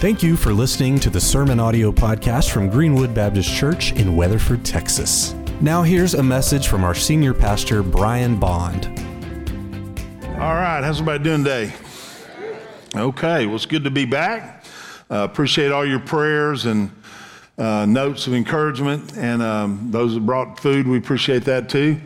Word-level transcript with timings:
Thank 0.00 0.22
you 0.22 0.34
for 0.34 0.54
listening 0.54 0.98
to 1.00 1.10
the 1.10 1.20
Sermon 1.20 1.60
Audio 1.60 1.92
Podcast 1.92 2.52
from 2.52 2.70
Greenwood 2.70 3.12
Baptist 3.12 3.52
Church 3.52 3.92
in 3.92 4.16
Weatherford, 4.16 4.64
Texas. 4.64 5.34
Now, 5.60 5.82
here's 5.82 6.14
a 6.14 6.22
message 6.22 6.68
from 6.68 6.84
our 6.84 6.94
senior 6.94 7.34
pastor, 7.34 7.82
Brian 7.82 8.40
Bond. 8.40 8.86
All 10.38 10.54
right, 10.54 10.80
how's 10.82 11.02
everybody 11.02 11.22
doing 11.22 11.44
today? 11.44 11.74
Okay, 12.96 13.44
well, 13.44 13.56
it's 13.56 13.66
good 13.66 13.84
to 13.84 13.90
be 13.90 14.06
back. 14.06 14.64
Uh, 15.10 15.16
appreciate 15.16 15.70
all 15.70 15.84
your 15.84 16.00
prayers 16.00 16.64
and 16.64 16.90
uh, 17.58 17.84
notes 17.84 18.26
of 18.26 18.32
encouragement, 18.32 19.18
and 19.18 19.42
um, 19.42 19.90
those 19.90 20.14
that 20.14 20.24
brought 20.24 20.58
food, 20.58 20.88
we 20.88 20.96
appreciate 20.96 21.44
that 21.44 21.68
too. 21.68 22.00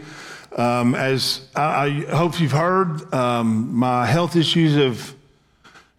Um, 0.57 0.97
as 0.97 1.47
I, 1.55 1.63
I, 1.63 1.91
hope 2.17 2.41
you've 2.41 2.51
heard, 2.51 3.15
um, 3.15 3.73
my 3.73 4.05
health 4.05 4.35
issues 4.35 4.75
have 4.75 5.15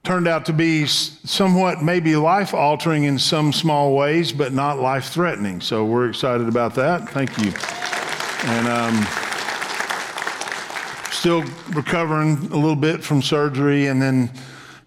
turned 0.06 0.28
out 0.28 0.46
to 0.46 0.54
be 0.54 0.86
somewhat 0.86 1.82
maybe 1.82 2.16
life 2.16 2.54
altering 2.54 3.06
in 3.06 3.18
some 3.18 3.52
small 3.52 3.96
ways, 3.96 4.32
but 4.32 4.54
not 4.54 4.80
life 4.80 5.10
threatening. 5.10 5.60
So 5.60 5.84
we're 5.84 6.10
excited 6.10 6.48
about 6.48 6.76
that. 6.76 7.10
Thank 7.10 7.38
you. 7.40 7.52
And 8.48 8.68
um, 8.68 9.08
still 11.12 11.44
recovering 11.74 12.38
a 12.52 12.56
little 12.56 12.76
bit 12.76 13.04
from 13.04 13.24
surgery. 13.24 13.88
And 13.88 14.00
then 14.00 14.32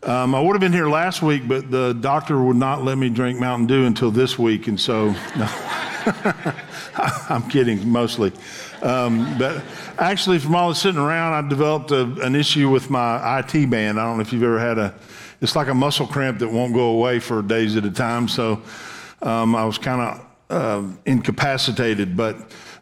um, 0.05 0.35
I 0.37 0.41
would 0.41 0.53
have 0.53 0.61
been 0.61 0.73
here 0.73 0.89
last 0.89 1.21
week, 1.21 1.49
but 1.49 1.69
the 1.71 1.95
doctor 1.95 2.41
would 2.41 2.57
not 2.57 2.85
let 2.85 2.97
me 2.97 3.09
drink 3.11 3.41
Mountain 3.41 3.67
Dew 3.67 3.87
until 3.87 4.13
this 4.13 4.39
week. 4.39 4.69
And 4.69 4.79
so, 4.79 5.11
no. 5.37 5.49
I'm 7.29 7.49
kidding 7.51 7.89
mostly. 7.89 8.33
Um, 8.83 9.37
but 9.39 9.63
actually, 9.99 10.39
from 10.39 10.55
all 10.55 10.69
the 10.69 10.75
sitting 10.75 11.01
around, 11.01 11.45
I 11.45 11.49
developed 11.49 11.91
a, 11.91 12.03
an 12.23 12.35
issue 12.35 12.71
with 12.71 12.91
my 12.91 13.41
IT 13.41 13.69
band. 13.71 13.99
I 13.99 14.05
don't 14.05 14.17
know 14.17 14.23
if 14.23 14.33
you've 14.33 14.43
ever 14.43 14.59
had 14.59 14.79
a, 14.79 14.95
it's 15.41 15.57
like 15.57 15.69
a 15.69 15.75
muscle 15.75 16.07
cramp 16.07 16.39
that 16.39 16.49
won't 16.49 16.75
go 16.75 16.91
away 16.91 17.19
for 17.19 17.43
days 17.43 17.77
at 17.77 17.85
a 17.85 17.91
time. 17.91 18.29
So 18.29 18.63
um, 19.23 19.55
I 19.55 19.65
was 19.65 19.79
kind 19.79 20.01
of 20.01 20.27
uh, 20.51 20.97
incapacitated. 21.07 22.17
But 22.17 22.37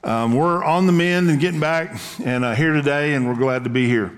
um, 0.05 0.35
we're 0.35 0.63
on 0.63 0.87
the 0.87 0.93
mend 0.93 1.31
and 1.31 1.41
getting 1.41 1.61
back 1.61 1.99
and 2.25 2.45
uh, 2.45 2.55
here 2.55 2.73
today, 2.73 3.15
and 3.15 3.27
we're 3.27 3.35
glad 3.35 3.65
to 3.65 3.71
be 3.71 3.87
here. 3.87 4.13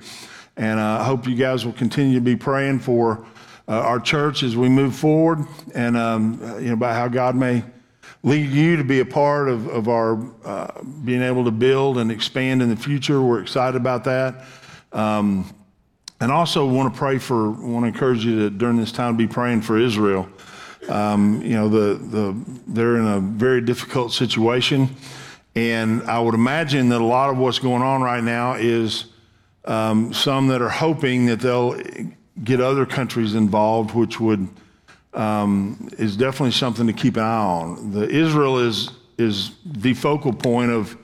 And 0.57 0.81
uh, 0.81 0.99
I 1.01 1.05
hope 1.05 1.27
you 1.27 1.37
guys 1.37 1.65
will 1.65 1.73
continue 1.73 2.17
to 2.17 2.21
be 2.21 2.37
praying 2.37 2.81
for 2.81 3.25
uh, 3.69 3.73
our 3.73 4.01
church 4.01 4.43
as 4.43 4.57
we 4.57 4.69
move 4.69 4.97
forward 4.97 5.47
and 5.75 5.97
um, 5.97 6.41
you 6.59 6.69
know, 6.69 6.73
about 6.73 6.95
how 6.95 7.07
God 7.07 7.37
may 7.37 7.63
lead 8.23 8.51
you 8.51 8.77
to 8.77 8.85
be 8.85 9.01
a 9.01 9.05
part 9.05 9.49
of, 9.49 9.69
of 9.69 9.89
our 9.89 10.19
uh, 10.45 10.83
being 11.05 11.23
able 11.23 11.45
to 11.45 11.51
build 11.51 11.99
and 11.99 12.11
expand 12.11 12.63
in 12.63 12.69
the 12.69 12.77
future. 12.77 13.23
We're 13.23 13.41
excited 13.41 13.77
about 13.77 14.05
that. 14.05 14.45
Um, 14.93 15.55
and 16.21 16.33
also 16.33 16.67
want 16.67 16.93
to 16.93 16.99
pray 16.99 17.19
for, 17.19 17.51
want 17.51 17.85
to 17.85 17.89
encourage 17.89 18.25
you 18.25 18.39
to 18.41 18.51
during 18.51 18.77
this 18.77 18.91
time 18.91 19.17
be 19.17 19.29
praying 19.29 19.63
for 19.63 19.79
Israel. 19.79 20.29
Um, 20.89 21.43
you 21.43 21.55
know, 21.55 21.69
the, 21.69 21.95
the, 21.95 22.45
they're 22.67 22.97
in 22.97 23.07
a 23.07 23.21
very 23.21 23.61
difficult 23.61 24.13
situation. 24.13 24.89
And 25.55 26.03
I 26.05 26.19
would 26.19 26.35
imagine 26.35 26.89
that 26.89 27.01
a 27.01 27.05
lot 27.05 27.31
of 27.31 27.39
what's 27.39 27.59
going 27.59 27.83
on 27.83 28.03
right 28.03 28.23
now 28.23 28.55
is 28.55 29.07
um, 29.65 30.13
some 30.13 30.49
that 30.49 30.63
are 30.63 30.69
hoping 30.69 31.27
that 31.27 31.41
they'll 31.41 31.81
get 32.43 32.61
other 32.61 32.87
countries 32.87 33.35
involved, 33.35 33.95
which 33.95 34.19
would 34.19 34.49
um, 35.19 35.91
is 35.99 36.17
definitely 36.17 36.53
something 36.53 36.87
to 36.87 36.93
keep 36.93 37.17
an 37.17 37.25
eye 37.25 37.37
on. 37.37 37.91
The 37.91 38.09
Israel 38.09 38.59
is 38.59 38.91
is 39.19 39.51
the 39.67 39.93
focal 39.95 40.33
point 40.33 40.71
of 40.71 40.97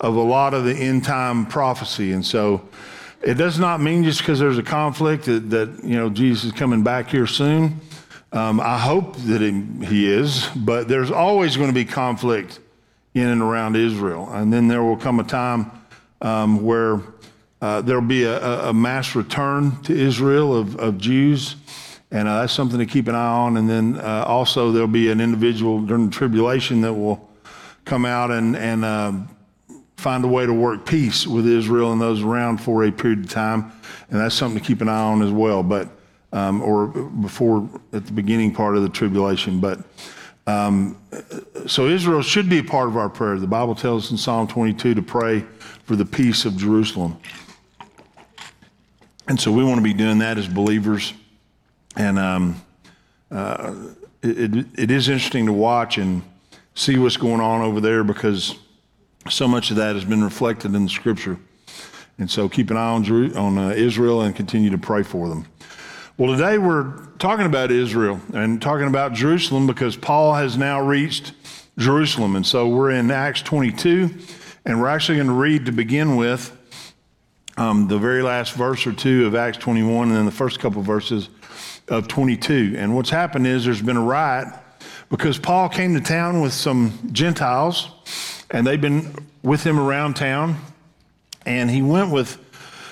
of 0.00 0.16
a 0.16 0.22
lot 0.22 0.52
of 0.52 0.64
the 0.64 0.74
end 0.74 1.04
time 1.04 1.46
prophecy, 1.46 2.12
and 2.12 2.26
so 2.26 2.68
it 3.22 3.34
does 3.34 3.60
not 3.60 3.80
mean 3.80 4.02
just 4.02 4.18
because 4.18 4.40
there's 4.40 4.58
a 4.58 4.64
conflict 4.64 5.26
that, 5.26 5.48
that 5.50 5.84
you 5.84 5.94
know 5.94 6.10
Jesus 6.10 6.44
is 6.44 6.52
coming 6.52 6.82
back 6.82 7.08
here 7.08 7.26
soon. 7.26 7.80
Um, 8.32 8.60
I 8.60 8.78
hope 8.78 9.16
that 9.16 9.42
he, 9.42 9.86
he 9.86 10.10
is, 10.10 10.48
but 10.56 10.88
there's 10.88 11.10
always 11.10 11.56
going 11.56 11.68
to 11.68 11.74
be 11.74 11.84
conflict 11.84 12.58
in 13.14 13.28
and 13.28 13.42
around 13.42 13.76
Israel, 13.76 14.28
and 14.32 14.52
then 14.52 14.66
there 14.68 14.82
will 14.82 14.96
come 14.96 15.20
a 15.20 15.24
time 15.24 15.70
um, 16.20 16.64
where 16.64 17.00
uh, 17.60 17.80
there'll 17.82 18.02
be 18.02 18.24
a, 18.24 18.70
a, 18.70 18.72
mass 18.72 19.14
return 19.14 19.80
to 19.82 19.94
Israel 19.94 20.56
of, 20.56 20.74
of 20.76 20.98
Jews 20.98 21.56
and 22.12 22.28
uh, 22.28 22.40
that's 22.40 22.52
something 22.52 22.78
to 22.78 22.86
keep 22.86 23.08
an 23.08 23.14
eye 23.14 23.26
on. 23.26 23.56
And 23.56 23.68
then 23.68 23.98
uh, 23.98 24.24
also 24.26 24.70
there'll 24.70 24.86
be 24.86 25.10
an 25.10 25.20
individual 25.20 25.80
during 25.80 26.10
the 26.10 26.12
tribulation 26.12 26.82
that 26.82 26.92
will 26.92 27.28
come 27.86 28.04
out 28.04 28.30
and, 28.30 28.54
and 28.54 28.84
uh, 28.84 29.12
find 29.96 30.22
a 30.22 30.28
way 30.28 30.44
to 30.44 30.52
work 30.52 30.84
peace 30.86 31.26
with 31.26 31.46
Israel 31.46 31.90
and 31.92 32.00
those 32.00 32.22
around 32.22 32.58
for 32.58 32.84
a 32.84 32.92
period 32.92 33.20
of 33.20 33.30
time. 33.30 33.72
And 34.10 34.20
that's 34.20 34.34
something 34.34 34.60
to 34.60 34.64
keep 34.64 34.82
an 34.82 34.90
eye 34.90 35.00
on 35.00 35.22
as 35.22 35.32
well. 35.32 35.62
But 35.62 35.88
um, 36.34 36.62
or 36.62 36.88
before 36.88 37.68
at 37.92 38.06
the 38.06 38.12
beginning 38.12 38.54
part 38.54 38.76
of 38.76 38.82
the 38.82 38.88
tribulation. 38.90 39.58
But 39.58 39.80
um, 40.46 40.98
so 41.66 41.86
Israel 41.86 42.22
should 42.22 42.48
be 42.48 42.58
a 42.58 42.64
part 42.64 42.88
of 42.88 42.96
our 42.96 43.08
prayer. 43.08 43.38
The 43.38 43.46
Bible 43.46 43.74
tells 43.74 44.06
us 44.06 44.10
in 44.10 44.16
Psalm 44.18 44.48
22 44.48 44.94
to 44.94 45.02
pray 45.02 45.40
for 45.84 45.96
the 45.96 46.04
peace 46.04 46.44
of 46.44 46.56
Jerusalem. 46.56 47.18
And 49.28 49.40
so 49.40 49.52
we 49.52 49.64
want 49.64 49.76
to 49.76 49.82
be 49.82 49.94
doing 49.94 50.18
that 50.18 50.36
as 50.36 50.48
believers. 50.48 51.14
And 51.96 52.18
um, 52.18 52.62
uh, 53.30 53.74
it, 54.22 54.66
it 54.78 54.90
is 54.90 55.08
interesting 55.08 55.46
to 55.46 55.52
watch 55.52 55.98
and 55.98 56.22
see 56.74 56.98
what's 56.98 57.16
going 57.16 57.40
on 57.40 57.60
over 57.60 57.80
there 57.80 58.04
because 58.04 58.56
so 59.28 59.46
much 59.46 59.70
of 59.70 59.76
that 59.76 59.94
has 59.94 60.04
been 60.04 60.24
reflected 60.24 60.74
in 60.74 60.84
the 60.84 60.90
scripture. 60.90 61.38
And 62.18 62.30
so 62.30 62.48
keep 62.48 62.70
an 62.70 62.76
eye 62.76 62.92
on, 62.92 63.36
on 63.36 63.58
uh, 63.58 63.68
Israel 63.70 64.22
and 64.22 64.34
continue 64.34 64.70
to 64.70 64.78
pray 64.78 65.02
for 65.02 65.28
them. 65.28 65.46
Well, 66.18 66.36
today 66.36 66.58
we're 66.58 67.06
talking 67.18 67.46
about 67.46 67.70
Israel 67.70 68.20
and 68.34 68.60
talking 68.60 68.86
about 68.86 69.12
Jerusalem 69.12 69.66
because 69.66 69.96
Paul 69.96 70.34
has 70.34 70.56
now 70.56 70.80
reached 70.80 71.32
Jerusalem. 71.78 72.36
And 72.36 72.46
so 72.46 72.68
we're 72.68 72.90
in 72.90 73.10
Acts 73.10 73.42
22, 73.42 74.10
and 74.64 74.80
we're 74.80 74.88
actually 74.88 75.16
going 75.16 75.28
to 75.28 75.34
read 75.34 75.66
to 75.66 75.72
begin 75.72 76.16
with 76.16 76.56
um, 77.56 77.88
the 77.88 77.98
very 77.98 78.22
last 78.22 78.54
verse 78.54 78.86
or 78.86 78.92
two 78.92 79.26
of 79.26 79.34
Acts 79.34 79.58
21 79.58 80.08
and 80.08 80.16
then 80.16 80.24
the 80.26 80.30
first 80.30 80.60
couple 80.60 80.82
verses 80.82 81.28
of 81.88 82.08
22. 82.08 82.74
And 82.76 82.94
what's 82.94 83.10
happened 83.10 83.46
is 83.46 83.64
there's 83.64 83.82
been 83.82 83.96
a 83.96 84.02
riot 84.02 84.48
because 85.10 85.38
Paul 85.38 85.68
came 85.68 85.94
to 85.94 86.00
town 86.00 86.40
with 86.40 86.52
some 86.52 87.10
Gentiles, 87.12 87.90
and 88.50 88.66
they've 88.66 88.80
been 88.80 89.14
with 89.42 89.62
him 89.64 89.78
around 89.78 90.14
town. 90.14 90.56
And 91.44 91.70
he 91.70 91.82
went 91.82 92.10
with 92.10 92.38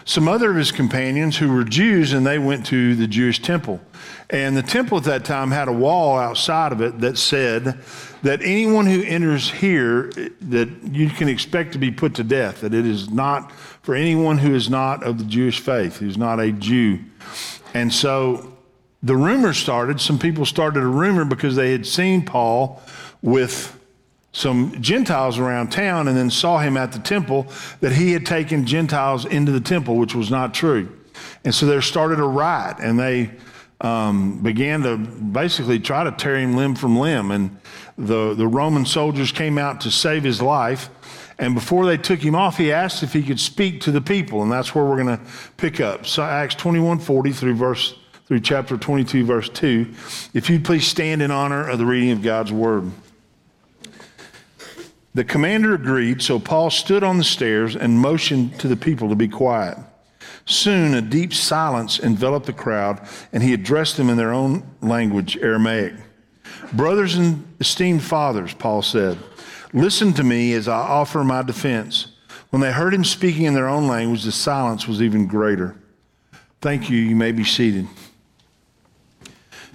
some 0.04 0.28
other 0.28 0.50
of 0.50 0.56
his 0.56 0.72
companions 0.72 1.36
who 1.36 1.52
were 1.52 1.64
Jews, 1.64 2.12
and 2.12 2.26
they 2.26 2.38
went 2.38 2.66
to 2.66 2.94
the 2.94 3.06
Jewish 3.06 3.40
temple. 3.40 3.80
And 4.28 4.56
the 4.56 4.62
temple 4.62 4.98
at 4.98 5.04
that 5.04 5.24
time 5.24 5.50
had 5.50 5.68
a 5.68 5.72
wall 5.72 6.18
outside 6.18 6.72
of 6.72 6.80
it 6.80 7.00
that 7.00 7.16
said 7.16 7.80
that 8.22 8.40
anyone 8.42 8.86
who 8.86 9.02
enters 9.02 9.50
here, 9.50 10.10
that 10.40 10.68
you 10.92 11.10
can 11.10 11.28
expect 11.28 11.72
to 11.72 11.78
be 11.78 11.90
put 11.90 12.14
to 12.16 12.24
death, 12.24 12.60
that 12.60 12.74
it 12.74 12.86
is 12.86 13.10
not 13.10 13.52
for 13.82 13.94
anyone 13.94 14.38
who 14.38 14.54
is 14.54 14.68
not 14.68 15.02
of 15.02 15.18
the 15.18 15.24
Jewish 15.24 15.60
faith, 15.60 15.96
who's 15.96 16.18
not 16.18 16.38
a 16.38 16.52
Jew. 16.52 16.98
And 17.72 17.92
so 17.92 18.49
the 19.02 19.16
rumor 19.16 19.52
started, 19.52 20.00
some 20.00 20.18
people 20.18 20.44
started 20.44 20.82
a 20.82 20.86
rumor 20.86 21.24
because 21.24 21.56
they 21.56 21.72
had 21.72 21.86
seen 21.86 22.24
Paul 22.24 22.82
with 23.22 23.78
some 24.32 24.80
Gentiles 24.80 25.38
around 25.38 25.72
town 25.72 26.06
and 26.06 26.16
then 26.16 26.30
saw 26.30 26.58
him 26.58 26.76
at 26.76 26.92
the 26.92 26.98
temple 26.98 27.46
that 27.80 27.92
he 27.92 28.12
had 28.12 28.24
taken 28.24 28.66
Gentiles 28.66 29.24
into 29.24 29.52
the 29.52 29.60
temple, 29.60 29.96
which 29.96 30.14
was 30.14 30.30
not 30.30 30.54
true. 30.54 30.96
And 31.44 31.54
so 31.54 31.66
there 31.66 31.82
started 31.82 32.18
a 32.18 32.24
riot 32.24 32.76
and 32.80 32.98
they 32.98 33.30
um, 33.80 34.42
began 34.42 34.82
to 34.82 34.98
basically 34.98 35.80
try 35.80 36.04
to 36.04 36.12
tear 36.12 36.36
him 36.36 36.54
limb 36.54 36.74
from 36.74 36.98
limb. 36.98 37.30
And 37.30 37.58
the, 37.96 38.34
the 38.34 38.46
Roman 38.46 38.84
soldiers 38.84 39.32
came 39.32 39.58
out 39.58 39.80
to 39.82 39.90
save 39.90 40.22
his 40.22 40.40
life. 40.40 40.90
And 41.38 41.54
before 41.54 41.86
they 41.86 41.96
took 41.96 42.20
him 42.20 42.34
off, 42.34 42.58
he 42.58 42.70
asked 42.70 43.02
if 43.02 43.14
he 43.14 43.22
could 43.22 43.40
speak 43.40 43.80
to 43.82 43.90
the 43.90 44.02
people. 44.02 44.42
And 44.42 44.52
that's 44.52 44.74
where 44.74 44.84
we're 44.84 45.02
going 45.02 45.18
to 45.18 45.24
pick 45.56 45.80
up. 45.80 46.06
So 46.06 46.22
Acts 46.22 46.54
21 46.54 46.98
40 46.98 47.32
through 47.32 47.54
verse 47.54 47.94
through 48.30 48.38
chapter 48.38 48.76
22, 48.76 49.24
verse 49.24 49.48
2. 49.48 49.92
If 50.34 50.48
you'd 50.48 50.64
please 50.64 50.86
stand 50.86 51.20
in 51.20 51.32
honor 51.32 51.68
of 51.68 51.78
the 51.78 51.84
reading 51.84 52.12
of 52.12 52.22
God's 52.22 52.52
word. 52.52 52.92
The 55.14 55.24
commander 55.24 55.74
agreed, 55.74 56.22
so 56.22 56.38
Paul 56.38 56.70
stood 56.70 57.02
on 57.02 57.18
the 57.18 57.24
stairs 57.24 57.74
and 57.74 57.98
motioned 57.98 58.60
to 58.60 58.68
the 58.68 58.76
people 58.76 59.08
to 59.08 59.16
be 59.16 59.26
quiet. 59.26 59.78
Soon 60.44 60.94
a 60.94 61.02
deep 61.02 61.34
silence 61.34 61.98
enveloped 61.98 62.46
the 62.46 62.52
crowd, 62.52 63.04
and 63.32 63.42
he 63.42 63.52
addressed 63.52 63.96
them 63.96 64.08
in 64.08 64.16
their 64.16 64.32
own 64.32 64.62
language, 64.80 65.36
Aramaic. 65.38 65.94
Brothers 66.72 67.16
and 67.16 67.44
esteemed 67.58 68.04
fathers, 68.04 68.54
Paul 68.54 68.82
said, 68.82 69.18
listen 69.72 70.12
to 70.12 70.22
me 70.22 70.52
as 70.52 70.68
I 70.68 70.78
offer 70.78 71.24
my 71.24 71.42
defense. 71.42 72.12
When 72.50 72.62
they 72.62 72.70
heard 72.70 72.94
him 72.94 73.02
speaking 73.02 73.46
in 73.46 73.54
their 73.54 73.68
own 73.68 73.88
language, 73.88 74.22
the 74.22 74.30
silence 74.30 74.86
was 74.86 75.02
even 75.02 75.26
greater. 75.26 75.74
Thank 76.60 76.88
you. 76.90 76.96
You 76.96 77.16
may 77.16 77.32
be 77.32 77.42
seated. 77.42 77.88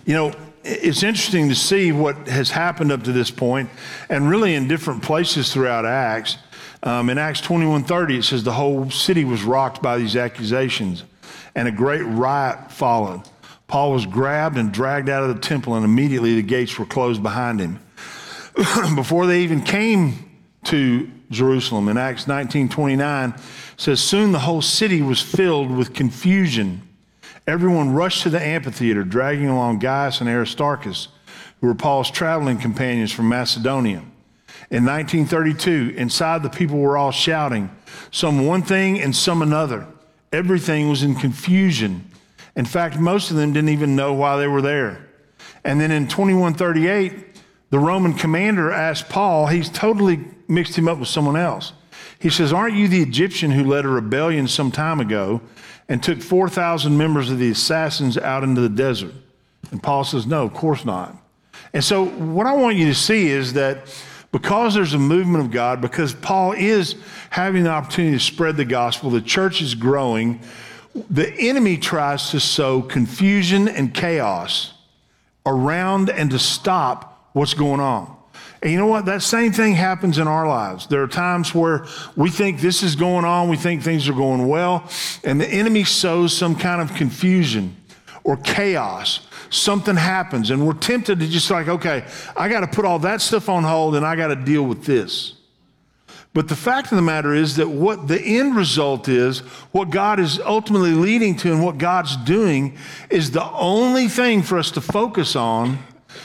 You 0.05 0.13
know, 0.13 0.33
it's 0.63 1.03
interesting 1.03 1.49
to 1.49 1.55
see 1.55 1.91
what 1.91 2.27
has 2.27 2.51
happened 2.51 2.91
up 2.91 3.03
to 3.03 3.11
this 3.11 3.31
point, 3.31 3.69
and 4.09 4.29
really 4.29 4.55
in 4.55 4.67
different 4.67 5.03
places 5.03 5.51
throughout 5.51 5.85
Acts. 5.85 6.37
Um, 6.83 7.09
in 7.09 7.17
Acts 7.17 7.41
21:30, 7.41 8.19
it 8.19 8.23
says 8.23 8.43
the 8.43 8.53
whole 8.53 8.89
city 8.91 9.25
was 9.25 9.43
rocked 9.43 9.81
by 9.81 9.97
these 9.97 10.15
accusations, 10.15 11.03
and 11.55 11.67
a 11.67 11.71
great 11.71 12.03
riot 12.03 12.71
followed. 12.71 13.21
Paul 13.67 13.93
was 13.93 14.05
grabbed 14.05 14.57
and 14.57 14.71
dragged 14.71 15.09
out 15.09 15.23
of 15.23 15.33
the 15.35 15.41
temple, 15.41 15.75
and 15.75 15.83
immediately 15.83 16.35
the 16.35 16.43
gates 16.43 16.77
were 16.77 16.85
closed 16.85 17.23
behind 17.23 17.59
him. 17.59 17.79
Before 18.95 19.25
they 19.25 19.41
even 19.41 19.61
came 19.61 20.29
to 20.65 21.09
Jerusalem, 21.31 21.89
in 21.89 21.97
Acts 21.97 22.27
19 22.27 22.69
29, 22.69 23.33
says, 23.77 23.99
Soon 23.99 24.31
the 24.31 24.39
whole 24.39 24.61
city 24.61 25.01
was 25.01 25.19
filled 25.19 25.71
with 25.71 25.93
confusion. 25.93 26.84
Everyone 27.47 27.93
rushed 27.93 28.23
to 28.23 28.29
the 28.29 28.41
amphitheater, 28.41 29.03
dragging 29.03 29.47
along 29.47 29.79
Gaius 29.79 30.19
and 30.19 30.29
Aristarchus, 30.29 31.09
who 31.61 31.67
were 31.67 31.75
Paul's 31.75 32.09
traveling 32.09 32.57
companions 32.57 33.11
from 33.11 33.29
Macedonia. 33.29 34.03
In 34.71 34.83
1932, 34.83 35.93
inside 35.95 36.41
the 36.41 36.49
people 36.49 36.79
were 36.79 36.97
all 36.97 37.11
shouting, 37.11 37.69
some 38.09 38.47
one 38.47 38.63
thing 38.63 38.99
and 38.99 39.15
some 39.15 39.43
another. 39.43 39.85
Everything 40.33 40.89
was 40.89 41.03
in 41.03 41.13
confusion. 41.15 42.09
In 42.55 42.65
fact, 42.65 42.97
most 42.97 43.29
of 43.29 43.37
them 43.37 43.53
didn't 43.53 43.69
even 43.69 43.95
know 43.95 44.13
why 44.13 44.37
they 44.37 44.47
were 44.47 44.61
there. 44.61 45.07
And 45.63 45.79
then 45.79 45.91
in 45.91 46.07
2138, 46.07 47.41
the 47.69 47.79
Roman 47.79 48.13
commander 48.13 48.71
asked 48.71 49.07
Paul, 49.07 49.47
he's 49.47 49.69
totally 49.69 50.25
mixed 50.47 50.75
him 50.75 50.87
up 50.87 50.97
with 50.97 51.09
someone 51.09 51.37
else. 51.37 51.73
He 52.19 52.29
says, 52.29 52.53
Aren't 52.53 52.75
you 52.75 52.87
the 52.87 53.01
Egyptian 53.01 53.51
who 53.51 53.63
led 53.63 53.85
a 53.85 53.89
rebellion 53.89 54.47
some 54.47 54.71
time 54.71 54.99
ago 54.99 55.41
and 55.87 56.01
took 56.01 56.21
4,000 56.21 56.97
members 56.97 57.29
of 57.29 57.39
the 57.39 57.51
assassins 57.51 58.17
out 58.17 58.43
into 58.43 58.61
the 58.61 58.69
desert? 58.69 59.13
And 59.71 59.81
Paul 59.81 60.03
says, 60.03 60.25
No, 60.25 60.43
of 60.43 60.53
course 60.53 60.85
not. 60.85 61.15
And 61.73 61.83
so, 61.83 62.05
what 62.05 62.47
I 62.47 62.53
want 62.53 62.77
you 62.77 62.87
to 62.87 62.95
see 62.95 63.27
is 63.27 63.53
that 63.53 63.87
because 64.31 64.73
there's 64.73 64.93
a 64.93 64.99
movement 64.99 65.45
of 65.45 65.51
God, 65.51 65.81
because 65.81 66.13
Paul 66.13 66.51
is 66.53 66.95
having 67.29 67.63
the 67.63 67.69
opportunity 67.69 68.17
to 68.17 68.23
spread 68.23 68.57
the 68.57 68.65
gospel, 68.65 69.09
the 69.09 69.21
church 69.21 69.61
is 69.61 69.75
growing, 69.75 70.41
the 71.09 71.33
enemy 71.33 71.77
tries 71.77 72.31
to 72.31 72.39
sow 72.39 72.81
confusion 72.81 73.67
and 73.67 73.93
chaos 73.93 74.73
around 75.45 76.09
and 76.09 76.31
to 76.31 76.39
stop 76.39 77.29
what's 77.33 77.53
going 77.53 77.79
on. 77.79 78.14
And 78.65 78.71
you 78.71 78.79
know 78.79 78.87
what? 78.87 79.05
That 79.05 79.21
same 79.21 79.51
thing 79.51 79.75
happens 79.75 80.17
in 80.17 80.27
our 80.27 80.47
lives. 80.47 80.87
There 80.87 81.03
are 81.03 81.07
times 81.07 81.53
where 81.53 81.85
we 82.15 82.31
think 82.31 82.61
this 82.61 82.81
is 82.81 82.95
going 82.95 83.23
on, 83.23 83.47
we 83.47 83.57
think 83.57 83.83
things 83.83 84.09
are 84.09 84.13
going 84.13 84.47
well, 84.47 84.89
and 85.23 85.39
the 85.39 85.47
enemy 85.47 85.83
sows 85.83 86.35
some 86.35 86.55
kind 86.55 86.81
of 86.81 86.95
confusion 86.95 87.75
or 88.23 88.37
chaos. 88.37 89.27
Something 89.51 89.95
happens, 89.95 90.49
and 90.49 90.65
we're 90.65 90.73
tempted 90.73 91.19
to 91.19 91.27
just 91.27 91.51
like, 91.51 91.67
okay, 91.67 92.07
I 92.35 92.49
got 92.49 92.61
to 92.61 92.67
put 92.67 92.85
all 92.85 92.97
that 92.97 93.21
stuff 93.21 93.49
on 93.49 93.61
hold 93.61 93.95
and 93.95 94.03
I 94.03 94.15
got 94.15 94.29
to 94.29 94.35
deal 94.35 94.63
with 94.63 94.83
this. 94.83 95.35
But 96.33 96.47
the 96.47 96.55
fact 96.55 96.91
of 96.91 96.95
the 96.95 97.03
matter 97.03 97.35
is 97.35 97.57
that 97.57 97.69
what 97.69 98.07
the 98.07 98.19
end 98.19 98.55
result 98.55 99.07
is, 99.07 99.41
what 99.73 99.91
God 99.91 100.19
is 100.19 100.39
ultimately 100.39 100.93
leading 100.93 101.35
to 101.35 101.53
and 101.53 101.63
what 101.63 101.77
God's 101.77 102.17
doing 102.17 102.79
is 103.11 103.29
the 103.29 103.47
only 103.51 104.07
thing 104.07 104.41
for 104.41 104.57
us 104.57 104.71
to 104.71 104.81
focus 104.81 105.35
on 105.35 105.77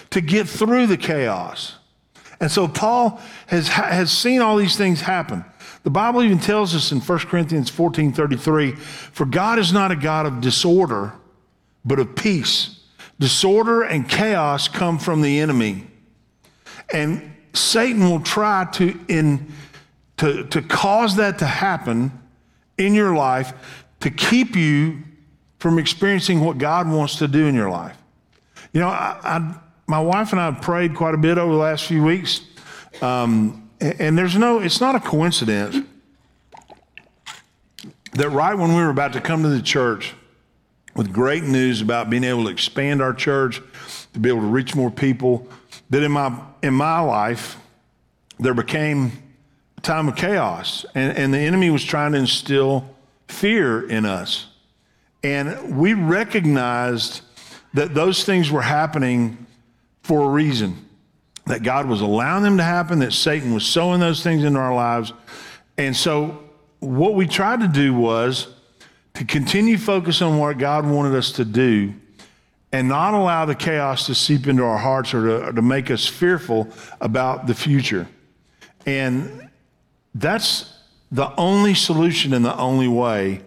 to 0.09 0.23
get 0.23 0.49
through 0.49 0.87
the 0.87 0.97
chaos. 0.97 1.75
And 2.41 2.51
so 2.51 2.67
Paul 2.67 3.21
has, 3.49 3.69
has 3.69 4.11
seen 4.11 4.41
all 4.41 4.57
these 4.57 4.77
things 4.77 5.03
happen. 5.03 5.45
The 5.83 5.91
Bible 5.91 6.23
even 6.23 6.39
tells 6.39 6.75
us 6.75 6.91
in 6.93 7.01
1 7.01 7.19
Corinthians 7.21 7.71
14 7.71 8.13
33, 8.13 8.73
for 8.73 9.27
God 9.27 9.59
is 9.59 9.73
not 9.73 9.91
a 9.91 9.97
God 9.97 10.27
of 10.27 10.41
disorder, 10.41 11.13
but 11.85 11.99
of 11.99 12.17
peace. 12.17 12.81
Disorder 13.19 13.83
and 13.83 14.09
chaos 14.09 14.69
come 14.69 14.99
from 14.99 15.21
the 15.21 15.41
enemy. 15.41 15.87
And 16.93 17.35
Satan 17.53 18.09
will 18.09 18.21
try 18.21 18.67
to 18.75 18.99
in 19.09 19.53
to, 20.17 20.45
to 20.49 20.61
cause 20.61 21.17
that 21.17 21.39
to 21.39 21.47
happen 21.47 22.13
in 22.77 22.95
your 22.95 23.15
life 23.15 23.55
to 24.01 24.11
keep 24.11 24.55
you 24.55 24.99
from 25.59 25.79
experiencing 25.79 26.41
what 26.41 26.59
God 26.59 26.89
wants 26.89 27.17
to 27.17 27.29
do 27.29 27.47
in 27.47 27.55
your 27.55 27.71
life. 27.71 27.97
You 28.73 28.81
know, 28.81 28.89
I, 28.89 29.19
I, 29.23 29.55
my 29.91 29.99
wife 29.99 30.31
and 30.31 30.41
I 30.41 30.45
have 30.45 30.63
prayed 30.63 30.95
quite 30.95 31.15
a 31.15 31.19
bit 31.19 31.37
over 31.37 31.53
the 31.53 31.59
last 31.59 31.87
few 31.87 32.05
weeks, 32.05 32.43
um, 33.03 33.69
and 33.81 34.17
there's 34.17 34.37
no, 34.37 34.61
it's 34.61 34.81
not 34.81 34.95
a 34.95 35.01
coincidence 35.01 35.85
that 38.13 38.29
right 38.31 38.57
when 38.57 38.69
we 38.71 38.77
were 38.77 38.91
about 38.91 39.13
to 39.15 39.21
come 39.21 39.43
to 39.43 39.49
the 39.49 39.61
church 39.61 40.15
with 40.95 41.13
great 41.13 41.43
news 41.43 41.81
about 41.81 42.09
being 42.09 42.23
able 42.23 42.45
to 42.45 42.51
expand 42.51 43.03
our 43.03 43.13
church, 43.13 43.61
to 44.13 44.21
be 44.21 44.29
able 44.29 44.43
to 44.43 44.47
reach 44.47 44.77
more 44.77 44.93
people, 44.93 45.49
that 45.91 46.05
in 46.05 46.13
my 46.13 46.41
in 46.63 46.73
my 46.73 47.01
life 47.01 47.59
there 48.39 48.55
became 48.55 49.11
a 49.77 49.81
time 49.81 50.07
of 50.07 50.15
chaos, 50.15 50.87
and, 50.95 51.19
and 51.19 51.35
the 51.35 51.39
enemy 51.39 51.69
was 51.69 51.85
trying 51.85 52.13
to 52.13 52.19
instill 52.19 52.95
fear 53.27 53.89
in 53.89 54.07
us. 54.07 54.47
And 55.25 55.77
we 55.77 55.95
recognized 55.95 57.23
that 57.75 57.93
those 57.93 58.23
things 58.23 58.53
were 58.53 58.63
happening 58.63 59.47
for 60.11 60.25
a 60.25 60.29
reason, 60.29 60.77
that 61.47 61.63
God 61.63 61.87
was 61.87 62.01
allowing 62.01 62.43
them 62.43 62.57
to 62.57 62.65
happen, 62.65 62.99
that 62.99 63.13
Satan 63.13 63.55
was 63.55 63.65
sowing 63.65 64.01
those 64.01 64.25
things 64.25 64.43
into 64.43 64.59
our 64.59 64.75
lives. 64.75 65.13
And 65.79 65.95
so, 65.95 66.37
what 66.81 67.15
we 67.15 67.29
tried 67.29 67.61
to 67.61 67.69
do 67.69 67.95
was 67.95 68.49
to 69.15 69.25
continue 69.25 69.79
focus 69.79 70.21
on 70.21 70.37
what 70.37 70.59
God 70.59 70.85
wanted 70.85 71.15
us 71.15 71.31
to 71.35 71.45
do 71.45 71.95
and 72.73 72.89
not 72.89 73.15
allow 73.15 73.45
the 73.45 73.55
chaos 73.55 74.07
to 74.07 74.17
seep 74.17 74.49
into 74.49 74.65
our 74.65 74.79
hearts 74.79 75.15
or 75.15 75.27
to, 75.29 75.47
or 75.47 75.53
to 75.53 75.63
make 75.63 75.93
us 75.93 76.09
fearful 76.09 76.69
about 77.01 77.47
the 77.47 77.55
future. 77.55 78.09
And 78.87 79.49
that's 80.13 80.77
the 81.13 81.33
only 81.37 81.75
solution 81.75 82.35
and 82.35 82.45
the 82.45 82.57
only 82.57 82.89
way 82.89 83.43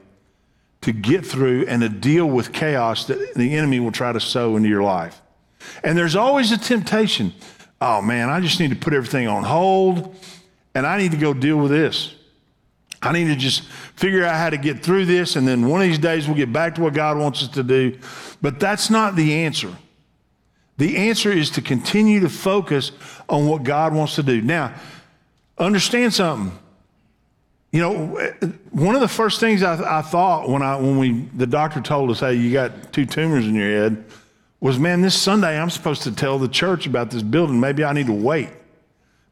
to 0.79 0.93
get 0.93 1.25
through 1.25 1.65
and 1.67 1.81
to 1.81 1.89
deal 1.89 2.25
with 2.25 2.53
chaos 2.53 3.05
that 3.07 3.33
the 3.35 3.53
enemy 3.53 3.81
will 3.81 3.91
try 3.91 4.13
to 4.13 4.21
sow 4.21 4.55
into 4.55 4.69
your 4.69 4.83
life. 4.83 5.19
And 5.83 5.97
there's 5.97 6.15
always 6.15 6.51
a 6.51 6.57
temptation. 6.57 7.33
Oh 7.81 8.01
man, 8.01 8.29
I 8.29 8.39
just 8.39 8.59
need 8.59 8.69
to 8.69 8.75
put 8.75 8.93
everything 8.93 9.27
on 9.27 9.43
hold 9.43 10.15
and 10.75 10.85
I 10.87 10.97
need 10.97 11.11
to 11.11 11.17
go 11.17 11.33
deal 11.33 11.57
with 11.57 11.71
this. 11.71 12.15
I 13.01 13.11
need 13.11 13.25
to 13.25 13.35
just 13.35 13.63
figure 13.95 14.23
out 14.23 14.35
how 14.35 14.49
to 14.49 14.57
get 14.57 14.81
through 14.81 15.05
this, 15.07 15.35
and 15.35 15.45
then 15.45 15.67
one 15.67 15.81
of 15.81 15.87
these 15.87 15.99
days 15.99 16.25
we'll 16.25 16.37
get 16.37 16.53
back 16.53 16.75
to 16.75 16.81
what 16.81 16.93
God 16.93 17.17
wants 17.17 17.43
us 17.43 17.49
to 17.49 17.61
do. 17.61 17.99
But 18.41 18.61
that's 18.61 18.89
not 18.89 19.17
the 19.17 19.43
answer. 19.43 19.75
The 20.77 20.95
answer 20.95 21.29
is 21.29 21.49
to 21.51 21.61
continue 21.61 22.21
to 22.21 22.29
focus 22.29 22.93
on 23.27 23.45
what 23.45 23.63
God 23.63 23.93
wants 23.93 24.15
to 24.15 24.23
do. 24.23 24.41
Now, 24.41 24.73
Understand 25.57 26.13
something. 26.13 26.57
You 27.71 27.81
know, 27.81 27.95
one 28.71 28.95
of 28.95 29.01
the 29.01 29.07
first 29.07 29.39
things 29.39 29.63
I, 29.63 29.99
I, 29.99 30.01
thought 30.01 30.47
when 30.49 30.61
I 30.61 30.75
when 30.75 30.97
we 30.99 31.11
the 31.35 31.47
doctor 31.47 31.81
told 31.81 32.11
us, 32.11 32.19
"Hey, 32.19 32.35
you 32.35 32.51
got 32.51 32.93
two 32.93 33.05
tumors 33.05 33.47
in 33.47 33.55
your 33.55 33.67
head," 33.69 34.03
was, 34.63 34.79
"Man, 34.79 35.01
this 35.01 35.13
Sunday 35.13 35.59
I'm 35.59 35.69
supposed 35.69 36.03
to 36.03 36.11
tell 36.11 36.39
the 36.39 36.47
church 36.47 36.87
about 36.87 37.11
this 37.11 37.21
building. 37.21 37.59
Maybe 37.59 37.83
I 37.83 37.91
need 37.91 38.07
to 38.07 38.13
wait. 38.13 38.47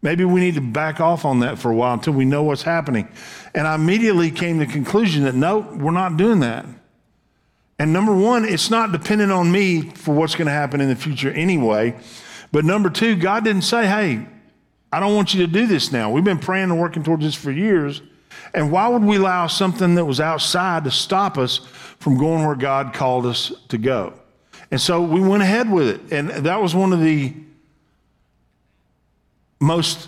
Maybe 0.02 0.26
we 0.26 0.42
need 0.42 0.56
to 0.56 0.62
back 0.62 1.00
off 1.00 1.24
on 1.24 1.40
that 1.40 1.58
for 1.58 1.72
a 1.72 1.76
while 1.76 1.94
until 1.94 2.12
we 2.12 2.26
know 2.26 2.44
what's 2.44 2.64
happening." 2.64 3.08
And 3.56 3.66
I 3.66 3.76
immediately 3.76 4.30
came 4.30 4.60
to 4.60 4.66
the 4.66 4.72
conclusion 4.72 5.24
that 5.24 5.34
no, 5.34 5.60
we're 5.60 5.92
not 5.92 6.18
doing 6.18 6.42
that. 6.42 6.66
And 7.80 7.94
number 7.94 8.14
one, 8.14 8.44
it's 8.44 8.70
not 8.70 8.92
dependent 8.92 9.32
on 9.32 9.50
me 9.50 9.82
for 9.82 10.14
what's 10.14 10.36
going 10.36 10.48
to 10.48 10.52
happen 10.52 10.82
in 10.82 10.90
the 10.90 10.98
future 10.98 11.32
anyway. 11.32 11.96
But 12.52 12.66
number 12.66 12.90
two, 12.90 13.16
God 13.16 13.46
didn't 13.46 13.64
say, 13.64 13.88
"Hey, 13.88 14.28
I 14.92 15.00
don't 15.00 15.16
want 15.16 15.34
you 15.34 15.48
to 15.48 15.52
do 15.52 15.66
this 15.66 15.94
now. 15.94 16.12
We've 16.12 16.26
been 16.26 16.40
praying 16.40 16.72
and 16.72 16.78
working 16.78 17.04
towards 17.04 17.24
this 17.24 17.36
for 17.36 17.52
years. 17.52 18.02
And 18.54 18.70
why 18.70 18.90
would 18.90 19.04
we 19.04 19.16
allow 19.16 19.48
something 19.48 19.96
that 19.96 20.04
was 20.04 20.20
outside 20.20 20.84
to 20.84 20.92
stop 20.92 21.38
us 21.38 21.62
from 22.00 22.18
going 22.18 22.46
where 22.46 22.56
God 22.56 22.92
called 22.92 23.26
us 23.26 23.54
to 23.70 23.78
go? 23.78 24.14
And 24.72 24.80
so 24.80 25.02
we 25.02 25.20
went 25.20 25.44
ahead 25.44 25.70
with 25.70 25.90
it. 25.90 26.14
And 26.14 26.30
that 26.46 26.62
was 26.62 26.74
one 26.74 26.94
of 26.94 27.02
the 27.02 27.34
most, 29.60 30.08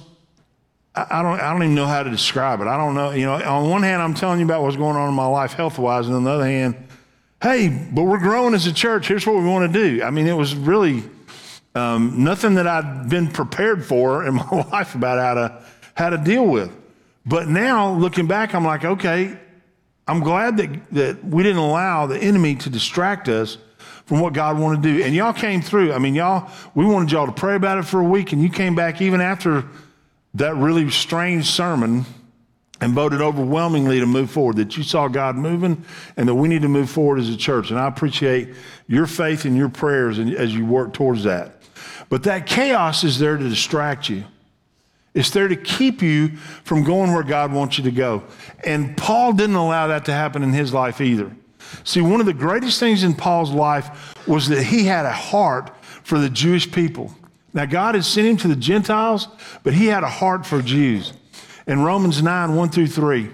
I 0.95 1.21
don't, 1.21 1.39
I 1.39 1.51
don't 1.51 1.63
even 1.63 1.75
know 1.75 1.85
how 1.85 2.01
to 2.01 2.09
describe 2.09 2.61
it. 2.61 2.67
I 2.67 2.77
don't 2.77 2.95
know. 2.95 3.11
You 3.11 3.25
know, 3.25 3.33
on 3.33 3.69
one 3.69 3.83
hand, 3.83 4.01
I'm 4.01 4.13
telling 4.13 4.39
you 4.39 4.45
about 4.45 4.63
what's 4.63 4.77
going 4.77 4.95
on 4.95 5.09
in 5.09 5.15
my 5.15 5.25
life 5.25 5.53
health 5.53 5.77
wise. 5.77 6.07
And 6.07 6.15
on 6.15 6.23
the 6.23 6.31
other 6.31 6.45
hand, 6.45 6.75
hey, 7.41 7.67
but 7.91 8.03
we're 8.03 8.19
growing 8.19 8.53
as 8.53 8.65
a 8.65 8.73
church. 8.73 9.09
Here's 9.09 9.27
what 9.27 9.35
we 9.35 9.43
want 9.43 9.71
to 9.71 9.79
do. 9.79 10.01
I 10.01 10.11
mean, 10.11 10.27
it 10.27 10.33
was 10.33 10.55
really 10.55 11.03
um, 11.75 12.23
nothing 12.23 12.55
that 12.55 12.65
I'd 12.65 13.09
been 13.09 13.27
prepared 13.27 13.85
for 13.85 14.25
in 14.27 14.35
my 14.35 14.49
life 14.71 14.95
about 14.95 15.19
how 15.19 15.33
to, 15.33 15.63
how 15.93 16.09
to 16.09 16.17
deal 16.17 16.45
with. 16.45 16.73
But 17.25 17.49
now, 17.49 17.93
looking 17.93 18.27
back, 18.27 18.55
I'm 18.55 18.65
like, 18.65 18.85
okay, 18.85 19.37
I'm 20.07 20.21
glad 20.21 20.57
that, 20.57 20.91
that 20.91 21.23
we 21.23 21.43
didn't 21.43 21.59
allow 21.59 22.05
the 22.05 22.17
enemy 22.17 22.55
to 22.55 22.69
distract 22.69 23.29
us 23.29 23.57
from 24.05 24.19
what 24.19 24.33
God 24.33 24.59
wanted 24.59 24.83
to 24.83 24.97
do. 24.97 25.03
And 25.03 25.15
y'all 25.15 25.33
came 25.33 25.61
through. 25.61 25.93
I 25.93 25.99
mean, 25.99 26.15
y'all, 26.15 26.49
we 26.75 26.85
wanted 26.85 27.11
y'all 27.11 27.25
to 27.25 27.31
pray 27.31 27.55
about 27.55 27.77
it 27.77 27.83
for 27.83 27.99
a 27.99 28.03
week, 28.03 28.33
and 28.33 28.41
you 28.41 28.49
came 28.49 28.75
back 28.75 29.01
even 29.01 29.21
after 29.21 29.65
that 30.33 30.55
really 30.55 30.89
strange 30.89 31.49
sermon 31.49 32.05
and 32.81 32.93
voted 32.93 33.21
overwhelmingly 33.21 33.99
to 33.99 34.05
move 34.05 34.29
forward, 34.29 34.57
that 34.57 34.75
you 34.75 34.83
saw 34.83 35.07
God 35.07 35.37
moving 35.37 35.85
and 36.17 36.27
that 36.27 36.35
we 36.35 36.49
need 36.49 36.63
to 36.63 36.67
move 36.67 36.89
forward 36.89 37.19
as 37.19 37.29
a 37.29 37.37
church. 37.37 37.69
And 37.69 37.79
I 37.79 37.87
appreciate 37.87 38.49
your 38.87 39.05
faith 39.05 39.45
and 39.45 39.55
your 39.55 39.69
prayers 39.69 40.19
as 40.19 40.53
you 40.53 40.65
work 40.65 40.91
towards 40.93 41.23
that. 41.23 41.61
But 42.09 42.23
that 42.23 42.45
chaos 42.45 43.05
is 43.05 43.19
there 43.19 43.37
to 43.37 43.47
distract 43.47 44.09
you. 44.09 44.25
It's 45.13 45.29
there 45.29 45.47
to 45.47 45.55
keep 45.55 46.01
you 46.01 46.29
from 46.63 46.83
going 46.83 47.13
where 47.13 47.23
God 47.23 47.53
wants 47.53 47.77
you 47.77 47.83
to 47.85 47.91
go. 47.91 48.23
And 48.65 48.97
Paul 48.97 49.33
didn't 49.33 49.55
allow 49.55 49.87
that 49.87 50.05
to 50.05 50.11
happen 50.11 50.43
in 50.43 50.51
his 50.51 50.73
life 50.73 50.99
either. 50.99 51.31
See, 51.83 52.01
one 52.01 52.19
of 52.19 52.25
the 52.25 52.33
greatest 52.33 52.79
things 52.79 53.03
in 53.03 53.13
Paul's 53.13 53.51
life 53.51 54.15
was 54.27 54.47
that 54.49 54.63
he 54.63 54.85
had 54.85 55.05
a 55.05 55.11
heart 55.11 55.71
for 56.03 56.19
the 56.19 56.29
Jewish 56.29 56.71
people. 56.71 57.13
Now, 57.53 57.65
God 57.65 57.95
had 57.95 58.03
sent 58.03 58.27
him 58.27 58.37
to 58.37 58.47
the 58.47 58.55
Gentiles, 58.55 59.27
but 59.63 59.73
he 59.73 59.87
had 59.87 60.03
a 60.03 60.09
heart 60.09 60.45
for 60.45 60.61
Jews. 60.61 61.13
In 61.67 61.81
Romans 61.81 62.21
9, 62.21 62.55
1 62.55 62.69
through 62.69 62.87
3, 62.87 63.25
it 63.25 63.31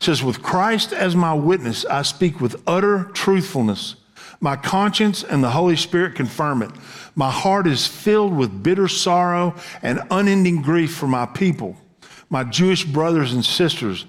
says, 0.00 0.22
With 0.22 0.42
Christ 0.42 0.92
as 0.92 1.14
my 1.14 1.32
witness, 1.32 1.84
I 1.86 2.02
speak 2.02 2.40
with 2.40 2.62
utter 2.66 3.04
truthfulness. 3.14 3.96
My 4.40 4.56
conscience 4.56 5.24
and 5.24 5.42
the 5.42 5.50
Holy 5.50 5.76
Spirit 5.76 6.14
confirm 6.14 6.62
it. 6.62 6.70
My 7.14 7.30
heart 7.30 7.66
is 7.66 7.86
filled 7.86 8.36
with 8.36 8.62
bitter 8.62 8.88
sorrow 8.88 9.54
and 9.82 10.02
unending 10.10 10.60
grief 10.60 10.94
for 10.94 11.06
my 11.06 11.24
people, 11.24 11.76
my 12.28 12.44
Jewish 12.44 12.84
brothers 12.84 13.32
and 13.32 13.44
sisters. 13.44 14.04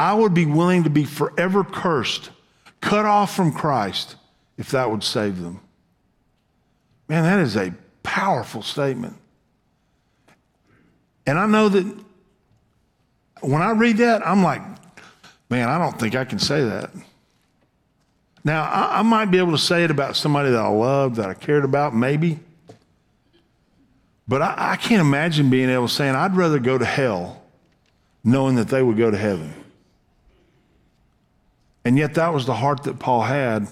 I 0.00 0.14
would 0.14 0.32
be 0.32 0.46
willing 0.46 0.84
to 0.84 0.90
be 0.90 1.04
forever 1.04 1.62
cursed, 1.62 2.30
cut 2.80 3.04
off 3.04 3.36
from 3.36 3.52
Christ, 3.52 4.16
if 4.56 4.70
that 4.70 4.90
would 4.90 5.04
save 5.04 5.42
them. 5.42 5.60
Man, 7.06 7.22
that 7.24 7.38
is 7.40 7.54
a 7.54 7.74
powerful 8.02 8.62
statement. 8.62 9.16
And 11.26 11.38
I 11.38 11.44
know 11.44 11.68
that 11.68 11.84
when 13.42 13.60
I 13.60 13.72
read 13.72 13.98
that, 13.98 14.26
I'm 14.26 14.42
like, 14.42 14.62
man, 15.50 15.68
I 15.68 15.76
don't 15.76 16.00
think 16.00 16.14
I 16.14 16.24
can 16.24 16.38
say 16.38 16.64
that. 16.64 16.90
Now, 18.42 18.62
I, 18.62 19.00
I, 19.00 19.02
might 19.02 19.26
be 19.26 19.36
able 19.36 19.52
to 19.52 19.58
say 19.58 19.84
it 19.84 19.90
about 19.90 20.16
somebody 20.16 20.50
that 20.50 20.60
I 20.60 20.68
loved, 20.68 21.16
that 21.16 21.28
I 21.28 21.34
cared 21.34 21.62
about, 21.62 21.94
maybe. 21.94 22.38
But 24.26 24.40
I, 24.40 24.54
I 24.56 24.76
can't 24.76 25.02
imagine 25.02 25.50
being 25.50 25.68
able 25.68 25.88
to 25.88 25.92
say, 25.92 26.08
I'd 26.08 26.34
rather 26.34 26.58
go 26.58 26.78
to 26.78 26.86
hell 26.86 27.42
knowing 28.24 28.56
that 28.56 28.68
they 28.68 28.82
would 28.82 28.96
go 28.96 29.10
to 29.10 29.18
heaven. 29.18 29.59
And 31.84 31.96
yet, 31.96 32.14
that 32.14 32.34
was 32.34 32.46
the 32.46 32.54
heart 32.54 32.82
that 32.84 32.98
Paul 32.98 33.22
had 33.22 33.68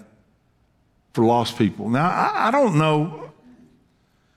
for 1.12 1.24
lost 1.24 1.58
people. 1.58 1.88
Now, 1.88 2.08
I, 2.08 2.48
I 2.48 2.50
don't 2.50 2.78
know. 2.78 3.32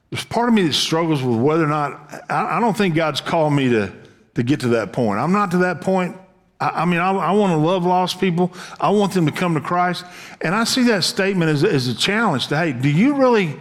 There's 0.10 0.26
part 0.26 0.50
of 0.50 0.56
me 0.56 0.64
that 0.64 0.74
struggles 0.74 1.24
with 1.24 1.40
whether 1.40 1.64
or 1.64 1.68
not, 1.68 2.26
I, 2.30 2.58
I 2.58 2.60
don't 2.60 2.76
think 2.76 2.96
God's 2.96 3.22
called 3.22 3.54
me 3.54 3.70
to, 3.70 3.94
to 4.36 4.44
get 4.44 4.62
to 4.62 4.70
that 4.70 4.92
point. 4.92 5.20
I'm 5.20 5.32
not 5.32 5.52
to 5.52 5.58
that 5.60 5.82
point. 5.82 6.18
I, 6.60 6.82
I 6.82 6.86
mean, 6.86 7.00
I, 7.00 7.12
I 7.12 7.32
want 7.32 7.52
to 7.52 7.58
love 7.58 7.86
lost 7.86 8.20
people. 8.20 8.52
I 8.80 8.90
want 8.90 9.14
them 9.14 9.26
to 9.26 9.32
come 9.32 9.54
to 9.54 9.62
Christ. 9.62 10.04
And 10.42 10.54
I 10.54 10.66
see 10.66 10.84
that 10.86 11.04
statement 11.04 11.52
as, 11.52 11.64
as 11.64 11.88
a 11.88 11.96
challenge 11.96 12.48
to, 12.48 12.58
hey, 12.58 12.74
do 12.74 12.90
you 12.90 13.16
really, 13.16 13.58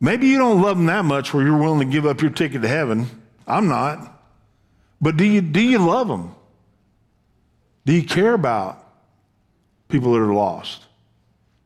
maybe 0.00 0.28
you 0.28 0.38
don't 0.38 0.62
love 0.62 0.76
them 0.76 0.86
that 0.86 1.04
much 1.04 1.34
where 1.34 1.44
you're 1.44 1.58
willing 1.58 1.80
to 1.80 1.92
give 1.92 2.06
up 2.06 2.20
your 2.20 2.30
ticket 2.30 2.62
to 2.62 2.68
heaven. 2.68 3.08
I'm 3.46 3.66
not. 3.66 4.22
But 5.00 5.16
do 5.16 5.24
you, 5.24 5.40
do 5.40 5.60
you 5.60 5.78
love 5.78 6.08
them? 6.08 6.34
Do 7.84 7.92
you 7.92 8.04
care 8.04 8.34
about 8.34 8.83
people 9.94 10.12
that 10.14 10.18
are 10.18 10.34
lost? 10.34 10.82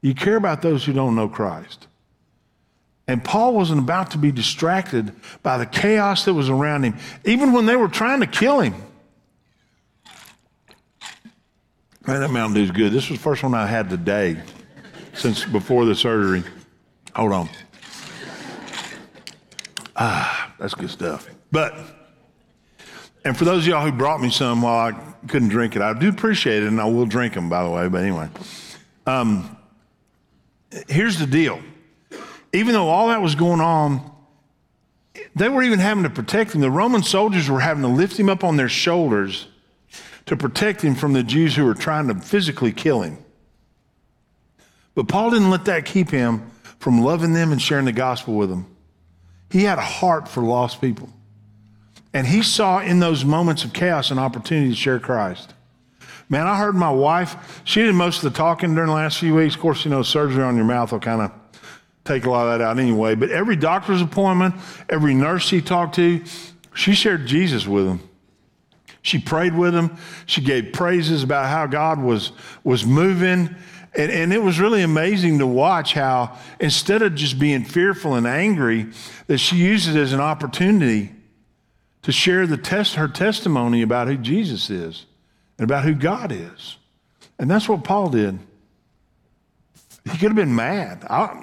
You 0.02 0.14
care 0.14 0.37
about 0.37 0.61
those 0.61 0.85
who 0.85 0.92
don't 0.92 1.14
know 1.14 1.30
Christ? 1.30 1.87
And 3.06 3.25
Paul 3.25 3.54
wasn't 3.54 3.78
about 3.78 4.11
to 4.11 4.18
be 4.18 4.30
distracted 4.30 5.12
by 5.42 5.56
the 5.56 5.64
chaos 5.64 6.26
that 6.26 6.35
was 6.35 6.50
around 6.50 6.82
him, 6.82 6.99
even 7.25 7.54
when 7.54 7.64
they 7.64 7.75
were 7.75 7.88
trying 7.88 8.20
to 8.20 8.26
kill 8.26 8.61
him. 8.61 8.75
Man, 12.06 12.20
that 12.20 12.30
Mountain 12.30 12.54
Dew's 12.54 12.70
good. 12.70 12.92
This 12.92 13.08
was 13.08 13.18
the 13.18 13.23
first 13.23 13.42
one 13.42 13.54
I 13.54 13.66
had 13.66 13.88
today 13.88 14.42
since 15.14 15.47
before 15.47 15.87
the 15.87 15.94
surgery. 15.94 16.42
Hold 17.16 17.32
on. 17.32 17.49
Ah, 19.97 20.54
that's 20.58 20.75
good 20.75 20.90
stuff. 20.90 21.30
But, 21.50 21.75
and 23.25 23.37
for 23.37 23.45
those 23.45 23.63
of 23.63 23.69
y'all 23.69 23.85
who 23.85 23.93
brought 23.93 24.21
me 24.21 24.31
some 24.31 24.63
while 24.63 24.93
I 24.93 25.27
couldn't 25.27 25.49
drink 25.49 25.77
it, 25.77 25.83
I 25.83 25.93
do 25.99 26.09
appreciate 26.09 26.63
it, 26.63 26.69
and 26.69 26.81
I 26.81 26.85
will 26.85 27.07
drink 27.07 27.35
them, 27.35 27.49
by 27.49 27.65
the 27.65 27.71
way. 27.71 27.89
But 27.89 28.03
anyway, 28.03 28.29
um, 29.07 29.57
here's 30.89 31.19
the 31.19 31.27
deal. 31.27 31.61
Even 32.53 32.73
though 32.73 32.89
all 32.89 33.09
that 33.09 33.21
was 33.21 33.35
going 33.35 33.61
on, 33.61 34.11
they 35.35 35.49
were 35.49 35.63
even 35.63 35.79
having 35.79 36.05
to 36.05 36.11
protect 36.11 36.55
him. 36.55 36.61
The 36.61 36.71
Roman 36.71 37.03
soldiers 37.03 37.51
were 37.51 37.61
having 37.61 37.83
to 37.83 37.89
lift 37.89 38.19
him 38.19 38.29
up 38.29 38.45
on 38.45 38.57
their 38.57 38.69
shoulders 38.69 39.49
to 40.27 40.37
protect 40.37 40.83
him 40.83 40.95
from 40.95 41.13
the 41.13 41.23
Jews 41.23 41.57
who 41.57 41.65
were 41.65 41.75
trying 41.75 42.09
to 42.09 42.15
physically 42.15 42.73
kill 42.73 43.03
him. 43.03 43.19
But 44.95 45.09
Paul 45.09 45.31
didn't 45.31 45.51
let 45.51 45.65
that 45.67 45.85
keep 45.85 46.11
him 46.11 46.51
from 46.79 47.03
loving 47.03 47.33
them 47.33 47.53
and 47.53 47.61
sharing 47.61 47.85
the 47.85 47.93
gospel 47.93 48.35
with 48.35 48.51
them. 48.51 48.67
He 49.51 49.65
had 49.65 49.79
a 49.79 49.83
heart 49.83 50.29
for 50.29 50.43
lost 50.43 50.81
people. 50.81 51.11
And 52.15 52.27
he 52.27 52.43
saw 52.43 52.81
in 52.81 53.00
those 53.00 53.25
moments 53.25 53.65
of 53.65 53.73
chaos 53.73 54.11
an 54.11 54.19
opportunity 54.19 54.71
to 54.71 54.75
share 54.75 54.99
Christ. 54.99 55.55
Man, 56.31 56.47
I 56.47 56.57
heard 56.59 56.75
my 56.75 56.91
wife, 56.91 57.62
she 57.65 57.83
did 57.83 57.95
most 57.95 58.23
of 58.23 58.33
the 58.33 58.37
talking 58.37 58.75
during 58.75 58.88
the 58.88 58.95
last 58.95 59.19
few 59.19 59.35
weeks. 59.35 59.55
Of 59.55 59.61
course, 59.61 59.85
you 59.85 59.91
know, 59.91 60.03
surgery 60.03 60.43
on 60.43 60.57
your 60.57 60.65
mouth 60.65 60.93
will 60.93 61.00
kind 61.00 61.23
of 61.23 61.33
take 62.05 62.25
a 62.25 62.31
lot 62.31 62.47
of 62.47 62.59
that 62.59 62.65
out 62.65 62.79
anyway. 62.79 63.15
But 63.15 63.31
every 63.31 63.57
doctor's 63.57 64.03
appointment, 64.03 64.55
every 64.88 65.15
nurse 65.15 65.47
she 65.47 65.62
talked 65.62 65.95
to, 65.97 66.23
she 66.75 66.93
shared 66.93 67.27
Jesus 67.27 67.67
with 67.67 67.87
them. 67.87 68.00
She 69.00 69.19
prayed 69.19 69.55
with 69.55 69.73
them. 69.73 69.97
She 70.27 70.43
gave 70.43 70.73
praises 70.73 71.23
about 71.23 71.47
how 71.47 71.67
God 71.67 72.00
was, 72.00 72.33
was 72.62 72.85
moving. 72.85 73.55
And, 73.95 74.12
and 74.12 74.33
it 74.33 74.43
was 74.43 74.61
really 74.61 74.83
amazing 74.83 75.38
to 75.38 75.47
watch 75.47 75.95
how, 75.95 76.37
instead 76.61 77.00
of 77.00 77.15
just 77.15 77.38
being 77.38 77.65
fearful 77.65 78.15
and 78.15 78.27
angry, 78.27 78.88
that 79.29 79.38
she 79.38 79.57
used 79.57 79.88
it 79.88 79.97
as 79.97 80.12
an 80.12 80.21
opportunity 80.21 81.12
to 82.09 82.12
share 82.12 82.47
the 82.47 82.57
test, 82.57 82.95
her 82.95 83.07
testimony 83.07 83.83
about 83.83 84.09
who 84.09 84.17
Jesus 84.17 84.71
is 84.71 85.05
and 85.59 85.65
about 85.65 85.85
who 85.85 85.93
God 85.93 86.33
is. 86.33 86.79
And 87.38 87.50
that's 87.50 87.69
what 87.69 87.85
Paul 87.85 88.09
did. 88.09 88.38
He 90.05 90.12
could 90.12 90.31
have 90.31 90.35
been 90.35 90.57
mad. 90.57 91.05
I, 91.05 91.43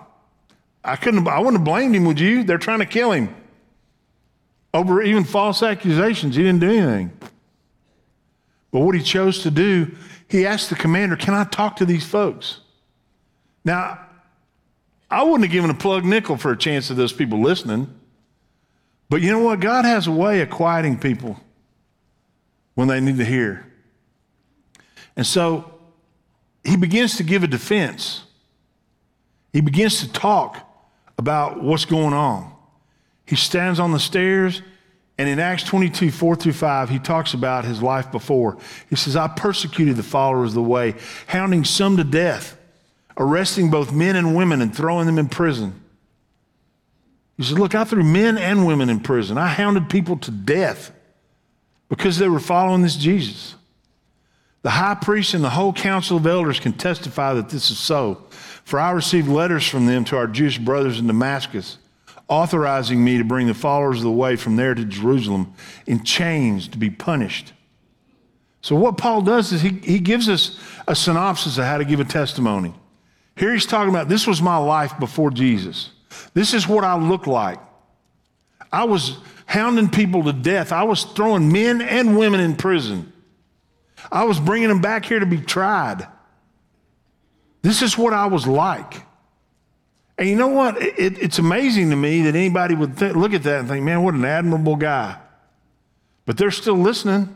I 0.84 0.96
couldn't, 0.96 1.28
I 1.28 1.38
wouldn't 1.38 1.58
have 1.58 1.64
blamed 1.64 1.96
him, 1.96 2.06
would 2.06 2.20
you? 2.20 2.44
They're 2.44 2.58
trying 2.58 2.80
to 2.80 2.88
kill 2.88 3.12
him 3.12 3.30
over 4.74 5.04
even 5.04 5.24
false 5.24 5.62
accusations. 5.62 6.36
He 6.36 6.42
didn't 6.42 6.62
do 6.62 6.72
anything. 6.72 7.12
But 8.72 8.80
what 8.80 8.96
he 8.96 9.04
chose 9.04 9.44
to 9.44 9.52
do, 9.52 9.92
he 10.28 10.48
asked 10.48 10.72
the 10.72 10.76
commander, 10.76 11.16
Can 11.16 11.36
I 11.36 11.44
talk 11.44 11.76
to 11.76 11.86
these 11.86 12.08
folks? 12.08 12.62
Now, 13.64 14.00
I 15.12 15.22
wouldn't 15.22 15.44
have 15.44 15.52
given 15.52 15.70
a 15.70 15.76
plug 15.76 16.06
nickel 16.06 16.38
for 16.38 16.52
a 16.52 16.58
chance 16.58 16.90
of 16.90 16.98
those 16.98 17.14
people 17.14 17.40
listening. 17.40 18.00
But 19.10 19.22
you 19.22 19.32
know 19.32 19.40
what? 19.40 19.60
God 19.60 19.86
has 19.86 20.08
a 20.08 20.12
way 20.12 20.42
of 20.42 20.50
quieting 20.50 20.98
people 21.00 21.40
when 22.74 22.88
they 22.88 23.00
need 23.00 23.18
to 23.18 23.26
hear. 23.26 23.66
And 25.16 25.26
so 25.26 25.74
he 26.64 26.76
begins 26.76 27.18
to 27.18 27.24
give 27.24 27.44
a 27.44 27.48
defense. 27.48 28.24
He 29.54 29.62
begins 29.62 30.02
to 30.02 30.12
talk 30.12 30.58
about 31.18 31.64
what's 31.64 31.86
going 31.86 32.14
on. 32.14 32.54
He 33.26 33.36
stands 33.36 33.80
on 33.80 33.92
the 33.92 34.00
stairs 34.00 34.62
and 35.18 35.30
in 35.30 35.40
Acts 35.40 35.64
22, 35.64 36.12
4 36.12 36.36
through 36.36 36.54
5, 36.54 36.90
he 36.90 37.00
talks 37.00 37.34
about 37.34 37.64
his 37.64 37.82
life 37.82 38.12
before. 38.12 38.58
He 38.90 38.96
says, 38.96 39.16
I 39.16 39.30
persecuted 39.30 39.96
the 39.96 40.04
followers 40.04 40.50
of 40.50 40.56
the 40.56 40.62
way, 40.64 40.96
hounding 41.28 41.64
some 41.64 41.96
to 41.98 42.04
death, 42.04 42.58
arresting 43.18 43.72
both 43.72 43.94
men 43.94 44.18
and 44.18 44.36
women 44.36 44.62
and 44.62 44.76
throwing 44.76 45.06
them 45.06 45.18
in 45.18 45.30
prison. 45.30 45.82
He 47.38 47.44
said, 47.44 47.60
Look, 47.60 47.76
I 47.76 47.84
threw 47.84 48.04
men 48.04 48.38
and 48.38 48.66
women 48.66 48.90
in 48.90 49.00
prison. 49.00 49.38
I 49.38 49.48
hounded 49.48 49.90
people 49.90 50.18
to 50.18 50.32
death 50.32 50.92
because 51.90 52.18
they 52.18 52.30
were 52.30 52.40
following 52.40 52.82
this 52.82 52.96
Jesus. 52.96 53.56
The 54.62 54.72
high 54.72 54.96
priest 54.96 55.34
and 55.34 55.44
the 55.44 55.50
whole 55.50 55.74
council 55.74 56.18
of 56.18 56.26
elders 56.26 56.60
can 56.60 56.74
testify 56.74 57.34
that 57.36 57.50
this 57.50 57.70
is 57.70 57.78
so. 57.78 58.24
For 58.64 58.80
I 58.80 58.92
received 58.92 59.28
letters 59.28 59.68
from 59.68 59.86
them 59.86 60.06
to 60.06 60.18
our 60.18 60.26
Jewish 60.26 60.58
brothers 60.58 61.00
in 61.00 61.06
Damascus 61.06 61.78
authorizing 62.28 63.04
me 63.04 63.18
to 63.18 63.24
bring 63.24 63.48
the 63.48 63.54
followers 63.54 63.98
of 63.98 64.04
the 64.04 64.12
way 64.12 64.36
from 64.36 64.56
there 64.56 64.74
to 64.74 64.84
Jerusalem 64.86 65.54
in 65.86 66.04
chains 66.04 66.68
to 66.70 66.78
be 66.78 66.90
punished. 66.90 67.54
So, 68.62 68.76
what 68.76 68.98
Paul 68.98 69.22
does 69.22 69.52
is 69.52 69.62
he, 69.62 69.70
he 69.84 70.00
gives 70.00 70.28
us 70.28 70.60
a 70.88 70.96
synopsis 70.96 71.60
of 71.60 71.66
how 71.66 71.78
to 71.78 71.86
give 71.86 72.00
a 72.00 72.06
testimony. 72.06 72.74
Here 73.36 73.54
he's 73.54 73.66
talking 73.66 73.90
about 73.90 74.10
this 74.10 74.26
was 74.26 74.42
my 74.42 74.58
life 74.58 74.98
before 75.00 75.30
Jesus. 75.30 75.92
This 76.34 76.54
is 76.54 76.68
what 76.68 76.84
I 76.84 76.98
looked 76.98 77.28
like. 77.28 77.60
I 78.72 78.84
was 78.84 79.18
hounding 79.46 79.90
people 79.90 80.24
to 80.24 80.34
death, 80.34 80.72
I 80.72 80.84
was 80.84 81.04
throwing 81.04 81.52
men 81.52 81.82
and 81.82 82.18
women 82.18 82.40
in 82.40 82.56
prison. 82.56 83.12
I 84.12 84.26
was 84.26 84.40
bringing 84.40 84.70
them 84.70 84.82
back 84.82 85.06
here 85.06 85.20
to 85.20 85.26
be 85.26 85.40
tried. 85.40 86.08
This 87.62 87.82
is 87.82 87.98
what 87.98 88.14
I 88.14 88.28
was 88.28 88.46
like. 88.46 89.02
And 90.18 90.30
you 90.30 90.36
know 90.36 90.48
what? 90.48 90.82
It, 90.82 91.18
it's 91.18 91.40
amazing 91.40 91.90
to 91.90 91.96
me 91.96 92.22
that 92.22 92.36
anybody 92.36 92.76
would 92.76 92.98
th- 92.98 93.16
look 93.16 93.34
at 93.34 93.44
that 93.44 93.62
and 93.62 93.68
think, 93.68 93.84
man, 93.84 94.04
what 94.04 94.14
an 94.14 94.24
admirable 94.24 94.76
guy. 94.76 95.18
But 96.26 96.38
they're 96.38 96.52
still 96.52 96.78
listening. 96.78 97.36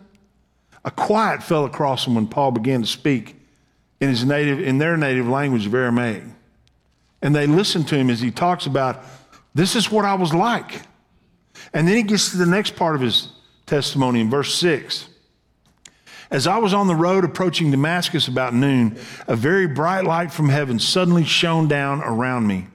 A 0.85 0.91
quiet 0.91 1.43
fell 1.43 1.65
across 1.65 2.05
them 2.05 2.15
when 2.15 2.27
Paul 2.27 2.51
began 2.51 2.81
to 2.81 2.87
speak 2.87 3.35
in 3.99 4.09
his 4.09 4.23
native, 4.23 4.59
in 4.59 4.77
their 4.77 4.95
native 4.95 5.27
language 5.27 5.65
of 5.65 5.73
Aramaic. 5.73 6.23
And 7.21 7.35
they 7.35 7.47
listen 7.47 7.83
to 7.85 7.95
him 7.95 8.09
as 8.09 8.21
he 8.21 8.31
talks 8.31 8.65
about, 8.65 9.03
this 9.53 9.75
is 9.75 9.91
what 9.91 10.05
I 10.05 10.13
was 10.15 10.33
like. 10.33 10.81
And 11.73 11.87
then 11.87 11.95
he 11.95 12.03
gets 12.03 12.31
to 12.31 12.37
the 12.37 12.45
next 12.45 12.75
part 12.75 12.95
of 12.95 13.01
his 13.01 13.29
testimony 13.65 14.21
in 14.21 14.29
verse 14.29 14.53
6. 14.55 15.07
As 16.31 16.45
I 16.45 16.57
was 16.57 16.73
on 16.73 16.87
the 16.87 16.95
road 16.95 17.25
approaching 17.25 17.71
Damascus 17.71 18.27
about 18.27 18.53
noon, 18.53 18.97
a 19.27 19.35
very 19.35 19.67
bright 19.67 20.05
light 20.05 20.31
from 20.31 20.49
heaven 20.49 20.79
suddenly 20.79 21.25
shone 21.25 21.67
down 21.67 22.01
around 22.03 22.45
me. 22.45 22.67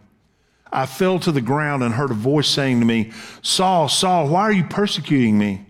I 0.72 0.86
fell 0.86 1.20
to 1.20 1.30
the 1.30 1.40
ground 1.40 1.84
and 1.84 1.94
heard 1.94 2.10
a 2.10 2.14
voice 2.14 2.48
saying 2.48 2.80
to 2.80 2.86
me, 2.86 3.12
Saul, 3.42 3.88
Saul, 3.88 4.28
why 4.28 4.42
are 4.42 4.52
you 4.52 4.64
persecuting 4.64 5.38
me? 5.38 5.64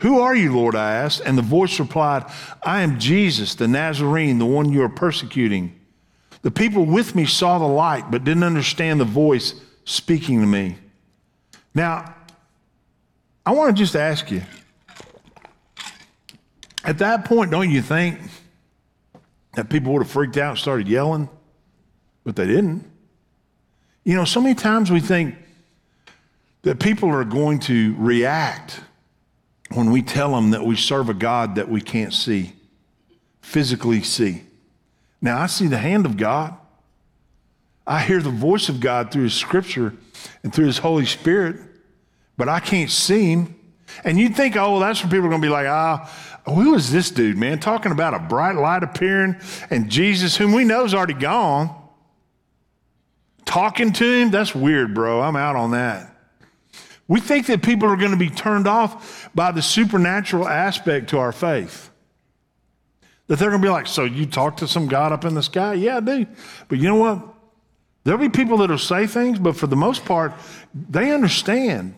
Who 0.00 0.20
are 0.20 0.34
you, 0.34 0.54
Lord? 0.54 0.74
I 0.74 0.94
asked. 0.94 1.22
And 1.24 1.38
the 1.38 1.42
voice 1.42 1.78
replied, 1.78 2.24
I 2.62 2.82
am 2.82 2.98
Jesus, 2.98 3.54
the 3.54 3.68
Nazarene, 3.68 4.38
the 4.38 4.44
one 4.44 4.72
you 4.72 4.82
are 4.82 4.88
persecuting. 4.88 5.78
The 6.46 6.52
people 6.52 6.84
with 6.86 7.16
me 7.16 7.26
saw 7.26 7.58
the 7.58 7.66
light, 7.66 8.08
but 8.08 8.22
didn't 8.22 8.44
understand 8.44 9.00
the 9.00 9.04
voice 9.04 9.52
speaking 9.84 10.40
to 10.42 10.46
me. 10.46 10.76
Now, 11.74 12.14
I 13.44 13.50
want 13.50 13.76
to 13.76 13.82
just 13.82 13.96
ask 13.96 14.30
you 14.30 14.42
at 16.84 16.98
that 16.98 17.24
point, 17.24 17.50
don't 17.50 17.68
you 17.68 17.82
think 17.82 18.20
that 19.56 19.68
people 19.68 19.92
would 19.92 20.02
have 20.02 20.10
freaked 20.12 20.36
out 20.36 20.50
and 20.50 20.58
started 20.60 20.86
yelling? 20.86 21.28
But 22.22 22.36
they 22.36 22.46
didn't. 22.46 22.88
You 24.04 24.14
know, 24.14 24.24
so 24.24 24.40
many 24.40 24.54
times 24.54 24.88
we 24.88 25.00
think 25.00 25.34
that 26.62 26.78
people 26.78 27.08
are 27.08 27.24
going 27.24 27.58
to 27.62 27.96
react 27.98 28.82
when 29.72 29.90
we 29.90 30.00
tell 30.00 30.30
them 30.30 30.50
that 30.50 30.64
we 30.64 30.76
serve 30.76 31.08
a 31.08 31.14
God 31.14 31.56
that 31.56 31.68
we 31.68 31.80
can't 31.80 32.14
see, 32.14 32.52
physically 33.40 34.04
see. 34.04 34.44
Now, 35.20 35.40
I 35.40 35.46
see 35.46 35.66
the 35.66 35.78
hand 35.78 36.06
of 36.06 36.16
God. 36.16 36.56
I 37.86 38.00
hear 38.02 38.20
the 38.20 38.30
voice 38.30 38.68
of 38.68 38.80
God 38.80 39.10
through 39.10 39.24
His 39.24 39.34
Scripture 39.34 39.94
and 40.42 40.52
through 40.52 40.66
His 40.66 40.78
Holy 40.78 41.06
Spirit, 41.06 41.60
but 42.36 42.48
I 42.48 42.60
can't 42.60 42.90
see 42.90 43.32
Him. 43.32 43.54
And 44.04 44.18
you'd 44.18 44.34
think, 44.34 44.56
oh, 44.56 44.72
well, 44.72 44.80
that's 44.80 45.00
when 45.02 45.10
people 45.10 45.26
are 45.26 45.30
going 45.30 45.40
to 45.40 45.46
be 45.46 45.52
like, 45.52 45.68
ah, 45.68 46.10
who 46.44 46.74
is 46.74 46.92
this 46.92 47.10
dude, 47.10 47.36
man? 47.36 47.58
Talking 47.58 47.92
about 47.92 48.14
a 48.14 48.18
bright 48.18 48.56
light 48.56 48.82
appearing 48.82 49.36
and 49.70 49.88
Jesus, 49.90 50.36
whom 50.36 50.52
we 50.52 50.64
know 50.64 50.84
is 50.84 50.94
already 50.94 51.14
gone. 51.14 51.74
Talking 53.44 53.92
to 53.92 54.04
him? 54.04 54.30
That's 54.30 54.54
weird, 54.54 54.94
bro. 54.94 55.20
I'm 55.20 55.36
out 55.36 55.56
on 55.56 55.70
that. 55.70 56.12
We 57.08 57.20
think 57.20 57.46
that 57.46 57.62
people 57.62 57.88
are 57.88 57.96
going 57.96 58.10
to 58.10 58.16
be 58.16 58.30
turned 58.30 58.66
off 58.66 59.30
by 59.34 59.52
the 59.52 59.62
supernatural 59.62 60.48
aspect 60.48 61.10
to 61.10 61.18
our 61.18 61.32
faith. 61.32 61.90
That 63.28 63.38
they're 63.38 63.50
going 63.50 63.60
to 63.60 63.66
be 63.66 63.70
like, 63.70 63.86
so 63.86 64.04
you 64.04 64.26
talk 64.26 64.58
to 64.58 64.68
some 64.68 64.86
God 64.86 65.12
up 65.12 65.24
in 65.24 65.34
the 65.34 65.42
sky? 65.42 65.74
Yeah, 65.74 65.96
I 65.96 66.00
do. 66.00 66.26
But 66.68 66.78
you 66.78 66.84
know 66.84 66.96
what? 66.96 67.22
There'll 68.04 68.20
be 68.20 68.28
people 68.28 68.58
that'll 68.58 68.78
say 68.78 69.08
things, 69.08 69.38
but 69.40 69.56
for 69.56 69.66
the 69.66 69.76
most 69.76 70.04
part, 70.04 70.32
they 70.72 71.10
understand 71.10 71.94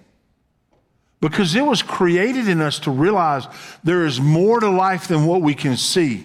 because 1.20 1.54
it 1.54 1.64
was 1.64 1.82
created 1.82 2.48
in 2.48 2.60
us 2.60 2.78
to 2.80 2.90
realize 2.90 3.46
there 3.84 4.06
is 4.06 4.20
more 4.20 4.60
to 4.60 4.70
life 4.70 5.08
than 5.08 5.26
what 5.26 5.42
we 5.42 5.54
can 5.54 5.76
see. 5.76 6.24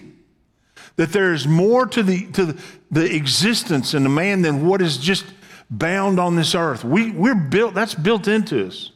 That 0.96 1.12
there 1.12 1.34
is 1.34 1.46
more 1.46 1.86
to 1.86 2.02
the, 2.02 2.26
to 2.32 2.46
the, 2.46 2.62
the 2.90 3.14
existence 3.14 3.92
in 3.94 4.04
the 4.04 4.08
man 4.08 4.42
than 4.42 4.66
what 4.66 4.80
is 4.80 4.96
just 4.96 5.26
bound 5.68 6.20
on 6.20 6.36
this 6.36 6.54
earth. 6.54 6.84
We, 6.84 7.10
we're 7.10 7.34
built, 7.34 7.74
that's 7.74 7.94
built 7.94 8.28
into 8.28 8.66
us. 8.66 8.92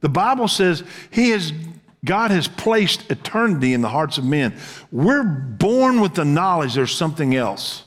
The 0.00 0.08
Bible 0.08 0.46
says 0.46 0.84
he 1.10 1.30
has, 1.30 1.52
God 2.04 2.30
has 2.30 2.46
placed 2.46 3.10
eternity 3.10 3.74
in 3.74 3.80
the 3.80 3.88
hearts 3.88 4.18
of 4.18 4.24
men. 4.24 4.56
We're 4.92 5.24
born 5.24 6.00
with 6.00 6.14
the 6.14 6.24
knowledge 6.24 6.74
there's 6.74 6.94
something 6.94 7.34
else. 7.34 7.84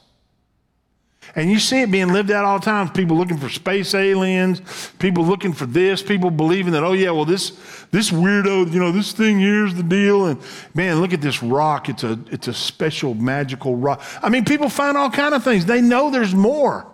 And 1.35 1.49
you 1.49 1.59
see 1.59 1.81
it 1.81 1.91
being 1.91 2.09
lived 2.09 2.29
out 2.29 2.43
all 2.43 2.59
the 2.59 2.65
time. 2.65 2.89
People 2.89 3.15
looking 3.15 3.37
for 3.37 3.47
space 3.47 3.95
aliens, 3.95 4.61
people 4.99 5.23
looking 5.23 5.53
for 5.53 5.65
this, 5.65 6.01
people 6.01 6.29
believing 6.29 6.73
that, 6.73 6.83
oh 6.83 6.91
yeah, 6.91 7.11
well, 7.11 7.25
this 7.25 7.51
this 7.91 8.11
weirdo, 8.11 8.71
you 8.71 8.79
know, 8.79 8.91
this 8.91 9.13
thing 9.13 9.39
here's 9.39 9.73
the 9.73 9.83
deal. 9.83 10.25
And 10.25 10.41
man, 10.73 10.99
look 10.99 11.13
at 11.13 11.21
this 11.21 11.41
rock. 11.41 11.87
It's 11.87 12.03
a 12.03 12.19
it's 12.31 12.49
a 12.49 12.53
special 12.53 13.13
magical 13.13 13.77
rock. 13.77 14.03
I 14.21 14.27
mean, 14.27 14.43
people 14.43 14.67
find 14.67 14.97
all 14.97 15.09
kind 15.09 15.33
of 15.33 15.43
things. 15.43 15.65
They 15.65 15.79
know 15.79 16.09
there's 16.11 16.35
more. 16.35 16.85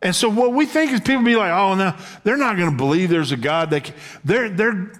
And 0.00 0.14
so 0.14 0.28
what 0.28 0.52
we 0.52 0.64
think 0.64 0.92
is 0.92 1.00
people 1.00 1.24
be 1.24 1.36
like, 1.36 1.50
oh 1.50 1.74
no, 1.74 1.96
they're 2.22 2.36
not 2.36 2.56
going 2.56 2.70
to 2.70 2.76
believe 2.76 3.10
there's 3.10 3.32
a 3.32 3.36
God. 3.36 3.70
They 3.70 3.82
they're 4.24 4.48
they're 4.48 4.92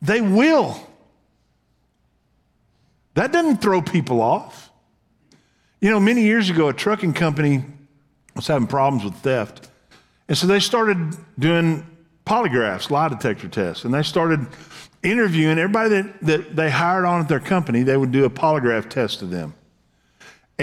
they 0.00 0.20
will. 0.20 0.88
That 3.14 3.32
doesn't 3.32 3.58
throw 3.58 3.82
people 3.82 4.20
off. 4.20 4.70
You 5.80 5.90
know, 5.90 6.00
many 6.00 6.22
years 6.22 6.50
ago, 6.50 6.68
a 6.68 6.72
trucking 6.72 7.14
company 7.14 7.64
was 8.34 8.46
having 8.46 8.66
problems 8.66 9.04
with 9.04 9.14
theft. 9.16 9.68
And 10.28 10.36
so 10.36 10.46
they 10.46 10.60
started 10.60 11.16
doing 11.38 11.86
polygraphs, 12.24 12.90
lie 12.90 13.08
detector 13.08 13.48
tests, 13.48 13.84
and 13.84 13.92
they 13.92 14.02
started 14.02 14.46
interviewing 15.02 15.58
everybody 15.58 15.90
that, 15.90 16.20
that 16.22 16.56
they 16.56 16.70
hired 16.70 17.04
on 17.04 17.20
at 17.20 17.28
their 17.28 17.40
company. 17.40 17.82
They 17.82 17.96
would 17.96 18.12
do 18.12 18.24
a 18.24 18.30
polygraph 18.30 18.88
test 18.88 19.18
to 19.18 19.26
them. 19.26 19.54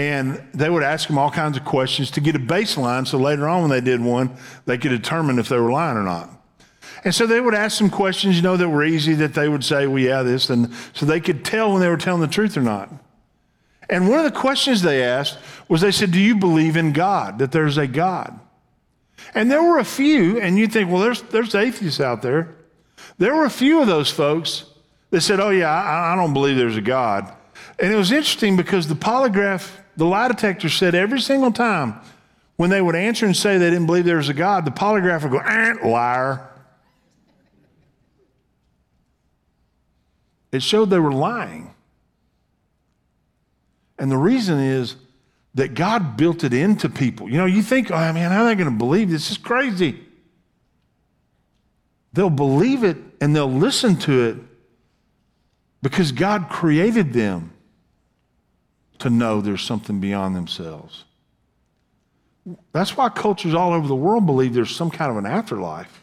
And 0.00 0.42
they 0.54 0.70
would 0.70 0.82
ask 0.82 1.08
them 1.08 1.18
all 1.18 1.30
kinds 1.30 1.58
of 1.58 1.64
questions 1.66 2.10
to 2.12 2.22
get 2.22 2.34
a 2.34 2.38
baseline 2.38 3.06
so 3.06 3.18
later 3.18 3.46
on 3.46 3.60
when 3.60 3.70
they 3.70 3.82
did 3.82 4.00
one, 4.00 4.34
they 4.64 4.78
could 4.78 4.88
determine 4.88 5.38
if 5.38 5.50
they 5.50 5.58
were 5.58 5.70
lying 5.70 5.98
or 5.98 6.02
not. 6.02 6.30
And 7.04 7.14
so 7.14 7.26
they 7.26 7.38
would 7.38 7.54
ask 7.54 7.76
some 7.76 7.90
questions, 7.90 8.36
you 8.36 8.42
know, 8.42 8.56
that 8.56 8.66
were 8.66 8.82
easy 8.82 9.12
that 9.14 9.34
they 9.34 9.46
would 9.46 9.62
say, 9.62 9.86
well, 9.86 9.98
yeah, 9.98 10.22
this. 10.22 10.48
And 10.48 10.72
so 10.94 11.04
they 11.04 11.20
could 11.20 11.44
tell 11.44 11.72
when 11.72 11.82
they 11.82 11.88
were 11.88 11.98
telling 11.98 12.22
the 12.22 12.28
truth 12.28 12.56
or 12.56 12.62
not. 12.62 12.90
And 13.90 14.08
one 14.08 14.24
of 14.24 14.24
the 14.24 14.38
questions 14.38 14.80
they 14.80 15.02
asked 15.02 15.36
was 15.68 15.82
they 15.82 15.90
said, 15.90 16.12
Do 16.12 16.20
you 16.20 16.36
believe 16.36 16.76
in 16.76 16.92
God, 16.92 17.38
that 17.40 17.52
there's 17.52 17.76
a 17.76 17.86
God? 17.86 18.40
And 19.34 19.50
there 19.50 19.62
were 19.62 19.78
a 19.78 19.84
few, 19.84 20.40
and 20.40 20.58
you'd 20.58 20.72
think, 20.72 20.90
well, 20.90 21.02
there's, 21.02 21.20
there's 21.22 21.54
atheists 21.54 22.00
out 22.00 22.22
there. 22.22 22.54
There 23.18 23.34
were 23.34 23.44
a 23.44 23.50
few 23.50 23.82
of 23.82 23.86
those 23.86 24.10
folks 24.10 24.64
that 25.10 25.20
said, 25.20 25.40
Oh, 25.40 25.50
yeah, 25.50 25.70
I, 25.70 26.12
I 26.12 26.16
don't 26.16 26.32
believe 26.32 26.56
there's 26.56 26.78
a 26.78 26.80
God. 26.80 27.34
And 27.80 27.92
it 27.92 27.96
was 27.96 28.12
interesting 28.12 28.56
because 28.56 28.88
the 28.88 28.94
polygraph, 28.94 29.70
the 30.00 30.06
lie 30.06 30.28
detector 30.28 30.70
said 30.70 30.94
every 30.94 31.20
single 31.20 31.52
time 31.52 32.00
when 32.56 32.70
they 32.70 32.80
would 32.80 32.96
answer 32.96 33.26
and 33.26 33.36
say 33.36 33.58
they 33.58 33.68
didn't 33.68 33.84
believe 33.84 34.06
there 34.06 34.16
was 34.16 34.30
a 34.30 34.34
God, 34.34 34.64
the 34.64 34.70
polygraph 34.70 35.22
would 35.24 35.30
go, 35.30 35.38
eh, 35.38 35.74
liar. 35.86 36.48
It 40.52 40.62
showed 40.62 40.88
they 40.88 40.98
were 40.98 41.12
lying. 41.12 41.74
And 43.98 44.10
the 44.10 44.16
reason 44.16 44.58
is 44.58 44.96
that 45.54 45.74
God 45.74 46.16
built 46.16 46.44
it 46.44 46.54
into 46.54 46.88
people. 46.88 47.28
You 47.28 47.36
know, 47.36 47.44
you 47.44 47.60
think, 47.60 47.90
oh 47.90 48.12
man, 48.14 48.30
how 48.30 48.44
are 48.44 48.46
they 48.46 48.54
going 48.54 48.72
to 48.72 48.78
believe 48.78 49.10
this? 49.10 49.28
This 49.28 49.32
is 49.32 49.38
crazy. 49.38 50.02
They'll 52.14 52.30
believe 52.30 52.84
it 52.84 52.96
and 53.20 53.36
they'll 53.36 53.52
listen 53.52 53.96
to 53.96 54.28
it 54.28 54.36
because 55.82 56.10
God 56.10 56.48
created 56.48 57.12
them 57.12 57.52
to 59.00 59.10
know 59.10 59.40
there's 59.40 59.62
something 59.62 60.00
beyond 60.00 60.36
themselves. 60.36 61.04
That's 62.72 62.96
why 62.96 63.08
cultures 63.10 63.54
all 63.54 63.72
over 63.72 63.86
the 63.86 63.94
world 63.94 64.26
believe 64.26 64.54
there's 64.54 64.74
some 64.74 64.90
kind 64.90 65.10
of 65.10 65.16
an 65.16 65.26
afterlife. 65.26 66.00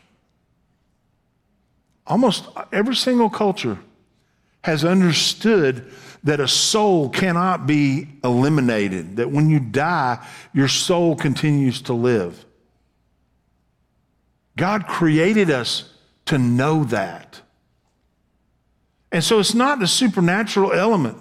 Almost 2.06 2.46
every 2.72 2.96
single 2.96 3.30
culture 3.30 3.80
has 4.64 4.86
understood 4.86 5.92
that 6.24 6.40
a 6.40 6.48
soul 6.48 7.10
cannot 7.10 7.68
be 7.68 8.08
eliminated, 8.24 9.18
that 9.18 9.32
when 9.32 9.50
you 9.50 9.60
die, 9.60 10.26
your 10.54 10.68
soul 10.68 11.16
continues 11.16 11.82
to 11.84 11.94
live. 11.94 12.46
God 14.56 14.88
created 14.88 15.50
us 15.50 15.94
to 16.26 16.38
know 16.38 16.84
that. 16.86 17.42
And 19.12 19.24
so 19.24 19.40
it's 19.40 19.54
not 19.54 19.80
the 19.80 19.88
supernatural 19.88 20.74
element 20.74 21.18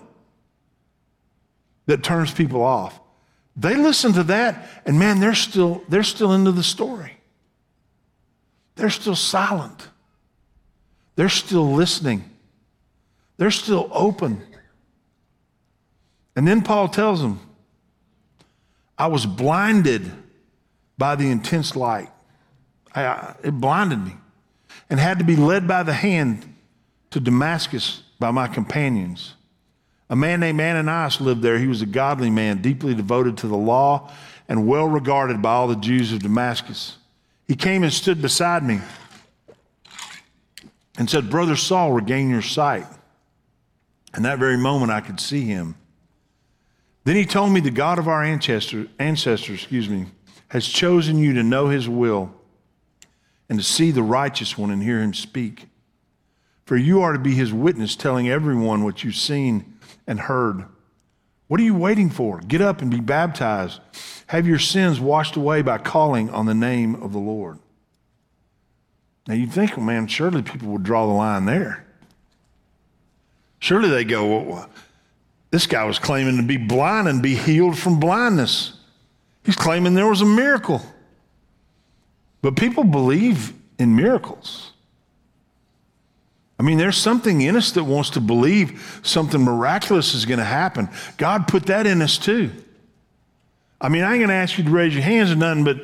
that 1.87 2.03
turns 2.03 2.33
people 2.33 2.63
off. 2.63 3.01
They 3.57 3.75
listen 3.75 4.13
to 4.15 4.23
that, 4.25 4.69
and 4.85 4.99
man, 4.99 5.19
they're 5.21 5.35
still, 5.35 5.83
they're 5.89 6.03
still 6.03 6.33
into 6.33 6.53
the 6.53 6.63
story. 6.63 7.17
They're 8.75 8.91
still 8.91 9.17
silent. 9.17 9.89
They're 11.15 11.31
still 11.31 11.73
listening. 11.73 12.25
They're 13.39 13.51
still 13.51 13.89
open. 13.93 14.43
And 16.37 16.47
then 16.47 16.61
Paul 16.61 16.89
tells 16.89 17.23
them, 17.23 17.41
I 18.99 19.07
was 19.07 19.25
blinded 19.25 20.11
by 20.99 21.17
the 21.17 21.31
intense 21.31 21.75
light. 21.75 22.11
I, 22.95 23.35
it 23.43 23.53
blinded 23.53 24.05
me 24.05 24.17
and 24.89 25.01
had 25.01 25.19
to 25.19 25.25
be 25.25 25.37
led 25.37 25.67
by 25.67 25.83
the 25.83 25.93
hand 25.95 26.55
to 27.11 27.21
Damascus 27.21 28.03
by 28.19 28.31
my 28.31 28.49
companions. 28.49 29.36
A 30.09 30.17
man 30.17 30.41
named 30.41 30.61
Ananias 30.61 31.21
lived 31.21 31.43
there. 31.43 31.59
He 31.59 31.67
was 31.67 31.83
a 31.83 31.87
godly 31.87 32.31
man, 32.31 32.63
deeply 32.63 32.95
devoted 32.95 33.39
to 33.39 33.49
the 33.49 33.57
law 33.57 34.11
and 34.49 34.67
well 34.67 34.87
regarded 34.87 35.43
by 35.43 35.53
all 35.53 35.69
the 35.69 35.77
Jews 35.77 36.13
of 36.13 36.21
Damascus. 36.21 36.99
He 37.49 37.57
came 37.57 37.83
and 37.83 37.93
stood 37.93 38.23
beside 38.23 38.63
me 38.63 38.81
and 40.99 41.11
said, 41.11 41.31
Brother 41.31 41.57
Saul, 41.57 41.93
regain 41.93 42.31
your 42.31 42.43
sight. 42.43 42.87
And 44.15 44.25
that 44.25 44.39
very 44.39 44.57
moment 44.57 44.93
I 44.93 45.01
could 45.01 45.21
see 45.21 45.43
him. 45.43 45.75
Then 47.05 47.17
he 47.17 47.25
told 47.25 47.53
me 47.53 47.61
the 47.61 47.71
God 47.71 47.99
of 47.99 48.09
our 48.09 48.23
ancestors, 48.23 48.89
ancestors, 48.99 49.61
excuse 49.61 49.89
me, 49.89 50.07
has 50.49 50.67
chosen 50.67 51.19
you 51.19 51.35
to 51.35 51.43
know 51.43 51.69
his 51.69 51.89
will 51.89 52.33
and 53.49 53.59
to 53.59 53.65
see 53.65 53.91
the 53.91 54.03
righteous 54.03 54.57
one 54.57 54.71
and 54.71 54.83
hear 54.83 55.01
him 55.01 55.15
speak. 55.15 55.67
For 56.67 56.77
you 56.77 57.01
are 57.01 57.13
to 57.13 57.19
be 57.19 57.33
his 57.33 57.53
witness, 57.53 57.97
telling 57.97 58.29
everyone 58.29 58.83
what 58.83 59.05
you've 59.05 59.17
seen 59.17 59.79
and 60.07 60.21
heard. 60.21 60.65
What 61.47 61.61
are 61.61 61.65
you 61.65 61.77
waiting 61.77 62.11
for? 62.11 62.41
Get 62.41 62.61
up 62.61 62.83
and 62.83 62.91
be 62.91 63.01
baptized. 63.01 63.81
Have 64.27 64.49
your 64.49 64.59
sins 64.59 64.99
washed 64.99 65.37
away 65.37 65.63
by 65.63 65.79
calling 65.79 66.29
on 66.29 66.47
the 66.47 66.55
name 66.55 66.97
of 66.97 67.13
the 67.13 67.21
Lord. 67.21 67.61
Now 69.29 69.35
you'd 69.35 69.53
think, 69.53 69.77
well, 69.77 69.87
man, 69.87 70.09
surely 70.09 70.43
people 70.43 70.69
would 70.73 70.83
draw 70.83 71.07
the 71.07 71.13
line 71.13 71.47
there. 71.47 71.87
Surely 73.61 73.89
they 73.89 74.05
go, 74.05 74.27
well, 74.27 74.71
this 75.53 75.67
guy 75.69 75.85
was 75.85 76.01
claiming 76.01 76.37
to 76.37 76.43
be 76.43 76.57
blind 76.57 77.07
and 77.07 77.23
be 77.23 77.37
healed 77.37 77.79
from 77.79 78.01
blindness. 78.01 78.73
He's 79.45 79.57
claiming 79.57 79.95
there 79.95 80.09
was 80.09 80.21
a 80.21 80.27
miracle. 80.27 80.83
But 82.43 82.57
people 82.57 82.83
believe 82.83 83.53
in 83.79 83.95
miracles. 83.95 84.73
I 86.59 86.63
mean, 86.63 86.79
there's 86.79 86.97
something 86.97 87.43
in 87.43 87.55
us 87.57 87.73
that 87.73 87.85
wants 87.85 88.11
to 88.11 88.21
believe 88.21 89.01
something 89.03 89.41
miraculous 89.41 90.15
is 90.15 90.25
going 90.25 90.39
to 90.39 90.45
happen. 90.45 90.89
God 91.19 91.49
put 91.49 91.67
that 91.67 91.87
in 91.87 92.01
us 92.01 92.17
too. 92.17 92.51
I 93.81 93.91
mean, 93.91 94.03
I 94.03 94.13
ain't 94.13 94.21
going 94.21 94.29
to 94.29 94.35
ask 94.35 94.57
you 94.57 94.65
to 94.65 94.71
raise 94.71 94.95
your 94.95 95.03
hands 95.03 95.31
or 95.31 95.37
nothing, 95.37 95.65
but 95.65 95.77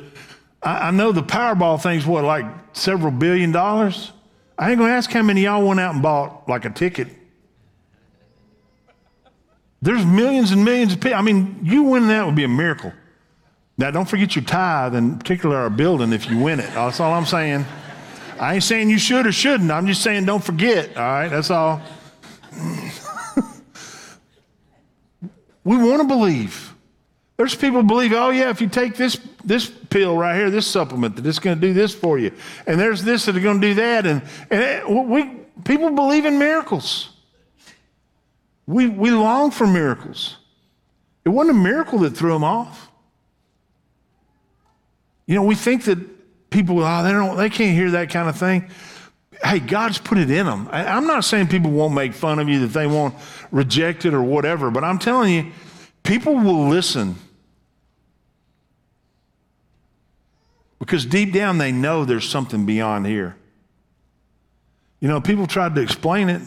I, 0.63 0.87
I 0.87 0.91
know 0.91 1.11
the 1.11 1.21
Powerball 1.21 1.81
thing's 1.81 2.07
what, 2.07 2.23
like 2.23 2.45
several 2.73 3.11
billion 3.11 3.51
dollars? 3.51 4.11
I 4.57 4.71
ain't 4.71 4.79
going 4.79 4.89
to 4.89 4.95
ask 4.95 5.11
how 5.11 5.21
many 5.21 5.41
y'all 5.41 5.67
went 5.67 5.79
out 5.79 5.93
and 5.93 6.01
bought 6.01 6.49
like 6.49 6.65
a 6.65 6.71
ticket. 6.71 7.07
There's 9.81 10.05
millions 10.05 10.51
and 10.51 10.63
millions 10.63 10.93
of 10.93 11.01
people. 11.01 11.17
I 11.17 11.21
mean, 11.21 11.59
you 11.61 11.83
winning 11.83 12.07
that 12.07 12.25
would 12.25 12.35
be 12.35 12.45
a 12.45 12.49
miracle. 12.49 12.93
Now, 13.77 13.91
don't 13.91 14.07
forget 14.07 14.35
your 14.35 14.45
tithe, 14.45 14.95
and 14.95 15.19
particularly 15.19 15.61
our 15.61 15.69
building 15.69 16.13
if 16.13 16.29
you 16.29 16.39
win 16.39 16.59
it. 16.59 16.69
That's 16.73 16.99
all 16.99 17.11
I'm 17.11 17.25
saying. 17.25 17.65
I 18.43 18.55
ain't 18.55 18.63
saying 18.63 18.89
you 18.89 18.99
should 18.99 19.25
or 19.25 19.31
shouldn't. 19.31 19.71
I'm 19.71 19.87
just 19.87 20.03
saying 20.03 20.25
don't 20.25 20.43
forget. 20.43 20.97
All 20.97 21.03
right, 21.03 21.29
that's 21.29 21.49
all. 21.49 21.81
we 25.63 25.77
want 25.77 26.01
to 26.01 26.07
believe. 26.07 26.73
There's 27.37 27.55
people 27.55 27.83
believe, 27.83 28.11
oh 28.11 28.31
yeah, 28.31 28.49
if 28.49 28.59
you 28.59 28.67
take 28.67 28.97
this 28.97 29.17
this 29.45 29.69
pill 29.69 30.17
right 30.17 30.35
here, 30.35 30.49
this 30.49 30.67
supplement, 30.67 31.15
that 31.15 31.25
it's 31.25 31.39
going 31.39 31.59
to 31.59 31.67
do 31.67 31.73
this 31.73 31.95
for 31.95 32.19
you, 32.19 32.33
and 32.67 32.77
there's 32.77 33.01
this 33.01 33.25
that 33.25 33.37
are 33.37 33.39
going 33.39 33.61
to 33.61 33.67
do 33.69 33.75
that, 33.75 34.05
and 34.05 34.21
and 34.51 35.09
we 35.09 35.23
people 35.63 35.91
believe 35.91 36.25
in 36.25 36.37
miracles. 36.37 37.11
We 38.67 38.89
we 38.89 39.11
long 39.11 39.51
for 39.51 39.65
miracles. 39.65 40.35
It 41.23 41.29
wasn't 41.29 41.57
a 41.57 41.61
miracle 41.61 41.99
that 41.99 42.11
threw 42.11 42.33
them 42.33 42.43
off. 42.43 42.91
You 45.27 45.35
know, 45.35 45.43
we 45.43 45.55
think 45.55 45.85
that 45.85 45.97
people, 46.53 46.81
oh, 46.81 47.03
they 47.03 47.11
don't, 47.11 47.35
they 47.35 47.49
can't 47.49 47.75
hear 47.75 47.91
that 47.91 48.09
kind 48.09 48.29
of 48.29 48.37
thing. 48.37 48.69
Hey, 49.43 49.59
God's 49.59 49.97
put 49.97 50.17
it 50.17 50.29
in 50.29 50.45
them. 50.45 50.69
I, 50.71 50.85
I'm 50.85 51.07
not 51.07 51.25
saying 51.25 51.47
people 51.47 51.71
won't 51.71 51.93
make 51.93 52.13
fun 52.13 52.39
of 52.39 52.47
you, 52.47 52.59
that 52.59 52.67
they 52.67 52.87
won't 52.87 53.15
reject 53.51 54.05
it 54.05 54.13
or 54.13 54.21
whatever, 54.21 54.71
but 54.71 54.83
I'm 54.83 54.99
telling 54.99 55.33
you, 55.33 55.51
people 56.03 56.35
will 56.35 56.69
listen 56.69 57.15
because 60.79 61.05
deep 61.05 61.33
down 61.33 61.57
they 61.57 61.71
know 61.71 62.05
there's 62.05 62.29
something 62.29 62.65
beyond 62.65 63.07
here. 63.07 63.35
You 64.99 65.07
know, 65.07 65.19
people 65.19 65.47
tried 65.47 65.75
to 65.75 65.81
explain 65.81 66.29
it. 66.29 66.41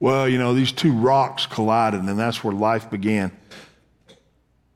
Well, 0.00 0.28
you 0.28 0.38
know, 0.38 0.54
these 0.54 0.72
two 0.72 0.92
rocks 0.92 1.46
collided 1.46 2.00
and 2.00 2.18
that's 2.18 2.42
where 2.42 2.54
life 2.54 2.90
began. 2.90 3.32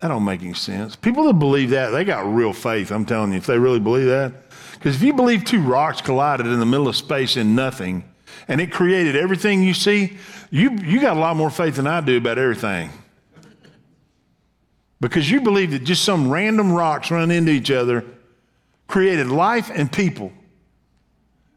That 0.00 0.08
don't 0.08 0.24
make 0.24 0.42
any 0.42 0.54
sense. 0.54 0.96
People 0.96 1.24
that 1.24 1.34
believe 1.34 1.70
that, 1.70 1.90
they 1.90 2.04
got 2.04 2.20
real 2.32 2.52
faith, 2.54 2.90
I'm 2.90 3.04
telling 3.04 3.32
you, 3.32 3.38
if 3.38 3.46
they 3.46 3.58
really 3.58 3.80
believe 3.80 4.06
that. 4.06 4.32
Because 4.74 4.96
if 4.96 5.02
you 5.02 5.12
believe 5.12 5.44
two 5.44 5.60
rocks 5.60 6.00
collided 6.00 6.46
in 6.46 6.58
the 6.58 6.66
middle 6.66 6.88
of 6.88 6.96
space 6.96 7.36
in 7.36 7.54
nothing, 7.54 8.04
and 8.48 8.60
it 8.60 8.72
created 8.72 9.14
everything 9.14 9.62
you 9.62 9.74
see, 9.74 10.16
you, 10.50 10.70
you 10.70 11.00
got 11.00 11.16
a 11.16 11.20
lot 11.20 11.36
more 11.36 11.50
faith 11.50 11.76
than 11.76 11.86
I 11.86 12.00
do 12.00 12.16
about 12.16 12.38
everything. 12.38 12.90
Because 15.00 15.30
you 15.30 15.42
believe 15.42 15.70
that 15.72 15.84
just 15.84 16.02
some 16.04 16.30
random 16.30 16.72
rocks 16.72 17.10
run 17.10 17.30
into 17.30 17.52
each 17.52 17.70
other 17.70 18.04
created 18.86 19.28
life 19.28 19.70
and 19.72 19.90
people. 19.90 20.32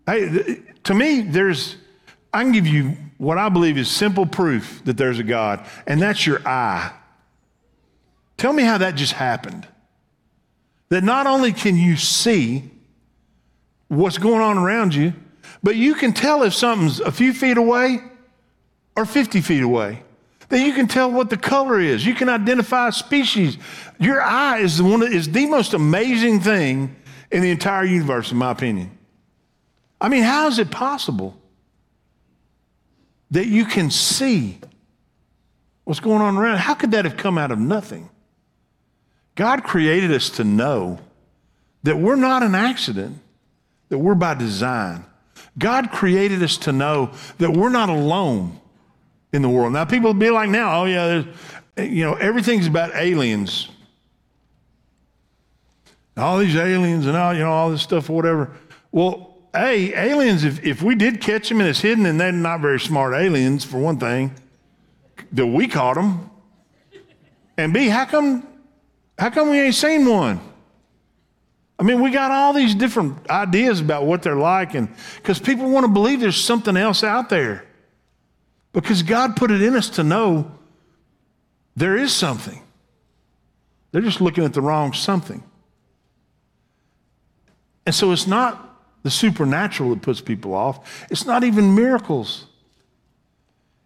To 0.06 0.94
me, 0.94 1.22
there's, 1.22 1.78
I 2.34 2.44
can 2.44 2.52
give 2.52 2.68
you 2.68 2.98
what 3.18 3.38
I 3.38 3.50
believe 3.50 3.78
is 3.78 3.90
simple 3.90 4.26
proof 4.26 4.82
that 4.86 4.98
there's 4.98 5.20
a 5.20 5.24
God, 5.24 5.66
and 5.88 6.02
that's 6.02 6.28
your 6.28 6.46
eye. 6.48 6.92
Tell 8.38 8.54
me 8.54 8.64
how 8.64 8.78
that 8.80 8.96
just 8.96 9.14
happened. 9.14 9.68
That 10.90 11.04
not 11.04 11.28
only 11.28 11.54
can 11.54 11.76
you 11.76 11.98
see 11.98 12.70
what's 13.88 14.18
going 14.18 14.42
on 14.42 14.58
around 14.58 14.94
you, 14.94 15.14
but 15.62 15.76
you 15.76 15.96
can 15.96 16.14
tell 16.14 16.44
if 16.44 16.54
something's 16.54 17.00
a 17.00 17.12
few 17.12 17.34
feet 17.34 17.58
away 17.58 18.00
or 18.96 19.06
50 19.06 19.42
feet 19.42 19.64
away. 19.64 20.04
That 20.50 20.60
you 20.60 20.74
can 20.74 20.88
tell 20.88 21.12
what 21.12 21.30
the 21.30 21.38
color 21.38 21.80
is. 21.80 22.06
You 22.06 22.14
can 22.14 22.30
identify 22.30 22.90
species. 22.92 23.58
Your 24.00 24.22
eye 24.22 24.60
is 24.60 24.78
the 24.78 24.84
one 24.84 25.00
that 25.00 25.12
is 25.12 25.32
the 25.32 25.46
most 25.48 25.74
amazing 25.74 26.42
thing 26.42 26.96
in 27.32 27.42
the 27.42 27.50
entire 27.50 27.86
universe, 27.86 28.32
in 28.32 28.38
my 28.38 28.52
opinion. 28.52 28.96
I 30.00 30.10
mean, 30.10 30.24
how 30.24 30.48
is 30.48 30.60
it 30.60 30.70
possible 30.70 31.36
that 33.32 33.48
you 33.48 33.66
can 33.66 33.90
see 33.90 34.60
what's 35.86 36.00
going 36.00 36.22
on 36.22 36.38
around? 36.38 36.58
How 36.58 36.76
could 36.76 36.92
that 36.92 37.06
have 37.06 37.18
come 37.18 37.38
out 37.38 37.52
of 37.52 37.58
nothing? 37.58 38.10
God 39.36 39.64
created 39.64 40.12
us 40.12 40.30
to 40.32 40.44
know 40.44 41.00
that 41.84 41.98
we're 41.98 42.16
not 42.16 42.44
an 42.44 42.56
accident, 42.56 43.20
that 43.90 43.98
we're 43.98 44.16
by 44.16 44.34
design. 44.36 45.06
God 45.58 45.92
created 45.92 46.42
us 46.42 46.58
to 46.58 46.72
know 46.72 47.12
that 47.40 47.52
we're 47.52 47.70
not 47.70 47.90
alone 47.90 48.60
in 49.32 49.42
the 49.42 49.50
world. 49.50 49.74
Now, 49.74 49.86
people 49.86 50.14
be 50.14 50.30
like, 50.30 50.50
now, 50.50 50.82
oh, 50.82 50.86
yeah, 50.86 51.24
you 51.78 52.04
know, 52.04 52.14
everything's 52.14 52.68
about 52.68 52.96
aliens. 52.96 53.70
All 56.16 56.38
these 56.38 56.56
aliens 56.56 57.08
and 57.08 57.18
all, 57.18 57.34
you 57.34 57.40
know, 57.40 57.52
all 57.52 57.72
this 57.72 57.82
stuff 57.82 58.10
or 58.10 58.14
whatever. 58.14 58.52
Well, 58.92 59.38
A, 59.56 59.94
aliens, 59.94 60.44
if, 60.44 60.64
if 60.64 60.84
we 60.84 60.94
did 60.94 61.20
catch 61.20 61.50
them 61.50 61.60
and 61.60 61.68
it's 61.68 61.82
hidden, 61.82 62.06
and 62.06 62.20
they're 62.20 62.32
not 62.32 62.62
very 62.62 62.80
smart 62.80 63.16
aliens, 63.16 63.66
for 63.66 63.80
one 63.80 63.98
thing, 63.98 64.34
that 65.32 65.48
we 65.48 65.68
caught 65.68 65.96
them. 65.96 66.30
And 67.58 67.74
B, 67.74 67.88
how 67.88 68.06
come 68.06 68.48
how 69.18 69.30
come 69.30 69.50
we 69.50 69.60
ain't 69.60 69.76
seen 69.76 70.06
one? 70.06 70.40
I 71.80 71.84
mean, 71.84 72.02
we 72.02 72.12
got 72.12 72.32
all 72.32 72.54
these 72.54 72.76
different 72.76 73.30
ideas 73.30 73.80
about 73.80 74.06
what 74.06 74.22
they're 74.22 74.36
like, 74.36 74.74
and 74.74 74.90
because 75.18 75.40
people 75.40 75.70
want 75.70 75.86
to 75.86 75.92
believe 75.92 76.20
there's 76.20 76.42
something 76.42 76.78
else 76.78 77.04
out 77.04 77.30
there. 77.30 77.66
Because 78.72 79.04
God 79.04 79.36
put 79.36 79.52
it 79.52 79.62
in 79.62 79.76
us 79.76 79.90
to 79.92 80.04
know 80.04 80.52
there 81.76 81.98
is 81.98 82.12
something. 82.12 82.62
They're 83.92 84.02
just 84.02 84.22
looking 84.22 84.44
at 84.44 84.54
the 84.54 84.62
wrong 84.62 84.94
something. 84.94 85.44
And 87.86 87.94
so 87.94 88.12
it's 88.12 88.28
not 88.28 88.70
the 89.04 89.12
supernatural 89.12 89.90
that 89.92 90.02
puts 90.02 90.22
people 90.22 90.54
off, 90.54 91.06
it's 91.12 91.26
not 91.26 91.44
even 91.44 91.76
miracles. 91.76 92.48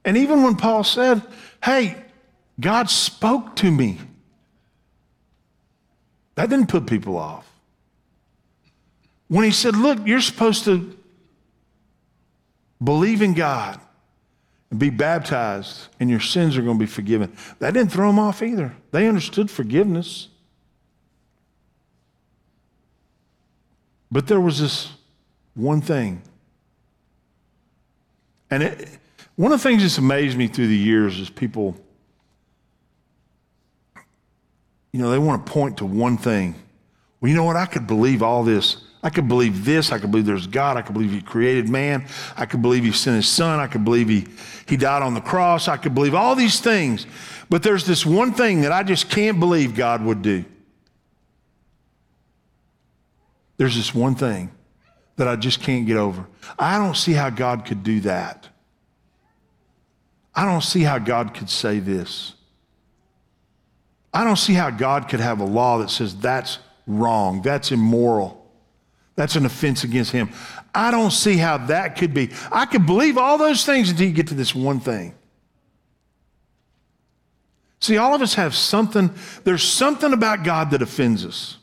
And 0.05 0.15
even 0.15 0.43
when 0.43 0.55
Paul 0.55 0.83
said, 0.83 1.21
Hey, 1.63 1.97
God 2.59 2.89
spoke 2.89 3.55
to 3.57 3.69
me. 3.69 3.99
That 6.37 6.51
didn't 6.51 6.67
put 6.67 6.85
people 6.85 7.17
off. 7.17 7.51
When 9.27 9.43
he 9.43 9.49
said, 9.49 9.75
Look, 9.75 10.05
you're 10.05 10.21
supposed 10.21 10.65
to 10.65 10.95
believe 12.81 13.23
in 13.23 13.33
God 13.33 13.81
and 14.69 14.79
be 14.79 14.91
baptized, 14.91 15.87
and 15.99 16.11
your 16.11 16.19
sins 16.19 16.55
are 16.55 16.61
going 16.61 16.77
to 16.77 16.79
be 16.79 16.89
forgiven, 16.89 17.35
that 17.57 17.73
didn't 17.73 17.91
throw 17.91 18.07
them 18.07 18.19
off 18.19 18.43
either. 18.43 18.75
They 18.91 19.07
understood 19.07 19.49
forgiveness. 19.49 20.27
But 24.11 24.27
there 24.27 24.39
was 24.39 24.59
this 24.59 24.91
one 25.55 25.81
thing. 25.81 26.21
And 28.51 28.61
it, 28.61 28.89
one 29.35 29.51
of 29.51 29.61
the 29.61 29.67
things 29.67 29.81
that's 29.81 29.97
amazed 29.97 30.37
me 30.37 30.47
through 30.47 30.67
the 30.67 30.77
years 30.77 31.19
is 31.19 31.31
people 31.31 31.75
you 34.97 35.03
know, 35.03 35.11
they 35.11 35.19
want 35.19 35.45
to 35.45 35.51
point 35.51 35.77
to 35.77 35.85
one 35.85 36.17
thing. 36.17 36.55
Well, 37.21 37.29
you 37.29 37.37
know 37.37 37.43
what? 37.43 37.55
I 37.55 37.67
could 37.67 37.85
believe 37.85 38.23
all 38.23 38.43
this. 38.43 38.77
I 39.03 39.11
could 39.11 39.27
believe 39.27 39.63
this. 39.63 39.91
I 39.91 39.99
could 39.99 40.09
believe 40.09 40.25
there's 40.25 40.47
God. 40.47 40.75
I 40.75 40.81
could 40.81 40.93
believe 40.93 41.11
He 41.11 41.21
created 41.21 41.69
man. 41.69 42.07
I 42.35 42.47
could 42.47 42.63
believe 42.63 42.83
He 42.83 42.91
sent 42.91 43.15
His 43.15 43.27
Son. 43.27 43.59
I 43.59 43.67
could 43.67 43.85
believe 43.85 44.09
He, 44.09 44.25
he 44.65 44.75
died 44.75 45.03
on 45.03 45.13
the 45.13 45.21
cross. 45.21 45.67
I 45.67 45.77
could 45.77 45.93
believe 45.93 46.15
all 46.15 46.33
these 46.33 46.59
things. 46.59 47.05
But 47.47 47.61
there's 47.61 47.85
this 47.85 48.07
one 48.07 48.33
thing 48.33 48.61
that 48.61 48.71
I 48.71 48.81
just 48.81 49.07
can't 49.07 49.39
believe 49.39 49.75
God 49.75 50.03
would 50.03 50.23
do. 50.23 50.43
There's 53.57 53.75
this 53.75 53.93
one 53.93 54.15
thing 54.15 54.49
that 55.17 55.27
I 55.27 55.35
just 55.35 55.61
can't 55.61 55.85
get 55.85 55.97
over. 55.97 56.25
I 56.57 56.79
don't 56.79 56.97
see 56.97 57.13
how 57.13 57.29
God 57.29 57.65
could 57.65 57.83
do 57.83 57.99
that. 57.99 58.47
I 60.33 60.43
don't 60.43 60.63
see 60.63 60.81
how 60.81 60.97
God 60.97 61.35
could 61.35 61.51
say 61.51 61.77
this. 61.77 62.33
I 64.13 64.23
don't 64.23 64.37
see 64.37 64.53
how 64.53 64.69
God 64.69 65.09
could 65.09 65.19
have 65.19 65.39
a 65.39 65.45
law 65.45 65.79
that 65.79 65.89
says 65.89 66.15
that's 66.15 66.59
wrong, 66.87 67.41
that's 67.41 67.71
immoral, 67.71 68.49
That's 69.15 69.35
an 69.35 69.45
offense 69.45 69.83
against 69.83 70.11
him. 70.11 70.29
I 70.73 70.91
don't 70.91 71.11
see 71.11 71.37
how 71.37 71.57
that 71.67 71.97
could 71.97 72.13
be. 72.13 72.31
I 72.51 72.65
could 72.65 72.85
believe 72.85 73.17
all 73.17 73.37
those 73.37 73.65
things 73.65 73.89
until 73.89 74.07
you 74.07 74.13
get 74.13 74.27
to 74.27 74.35
this 74.35 74.53
one 74.53 74.79
thing. 74.79 75.15
See, 77.79 77.97
all 77.97 78.13
of 78.13 78.21
us 78.21 78.35
have 78.35 78.55
something, 78.55 79.11
there's 79.43 79.63
something 79.63 80.13
about 80.13 80.43
God 80.43 80.71
that 80.71 80.81
offends 80.81 81.25
us. 81.25 81.57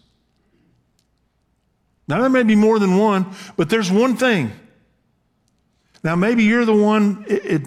Now, 2.07 2.21
there 2.21 2.29
may 2.29 2.43
be 2.43 2.55
more 2.55 2.79
than 2.79 2.99
one, 2.99 3.27
but 3.57 3.71
there's 3.71 3.91
one 3.91 4.17
thing. 4.17 4.53
Now, 6.03 6.17
maybe 6.17 6.45
you're 6.45 6.67
the 6.67 6.75
one, 6.75 7.25
it, 7.29 7.47
it, 7.47 7.63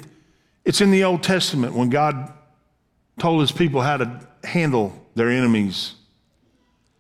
it's 0.64 0.80
in 0.80 0.92
the 0.92 1.04
Old 1.04 1.24
Testament 1.24 1.74
when 1.74 1.90
God 1.90 2.34
told 3.20 3.42
his 3.42 3.52
people 3.52 3.82
how 3.82 3.98
to 3.98 4.28
handle 4.44 4.94
their 5.16 5.30
enemies. 5.30 5.96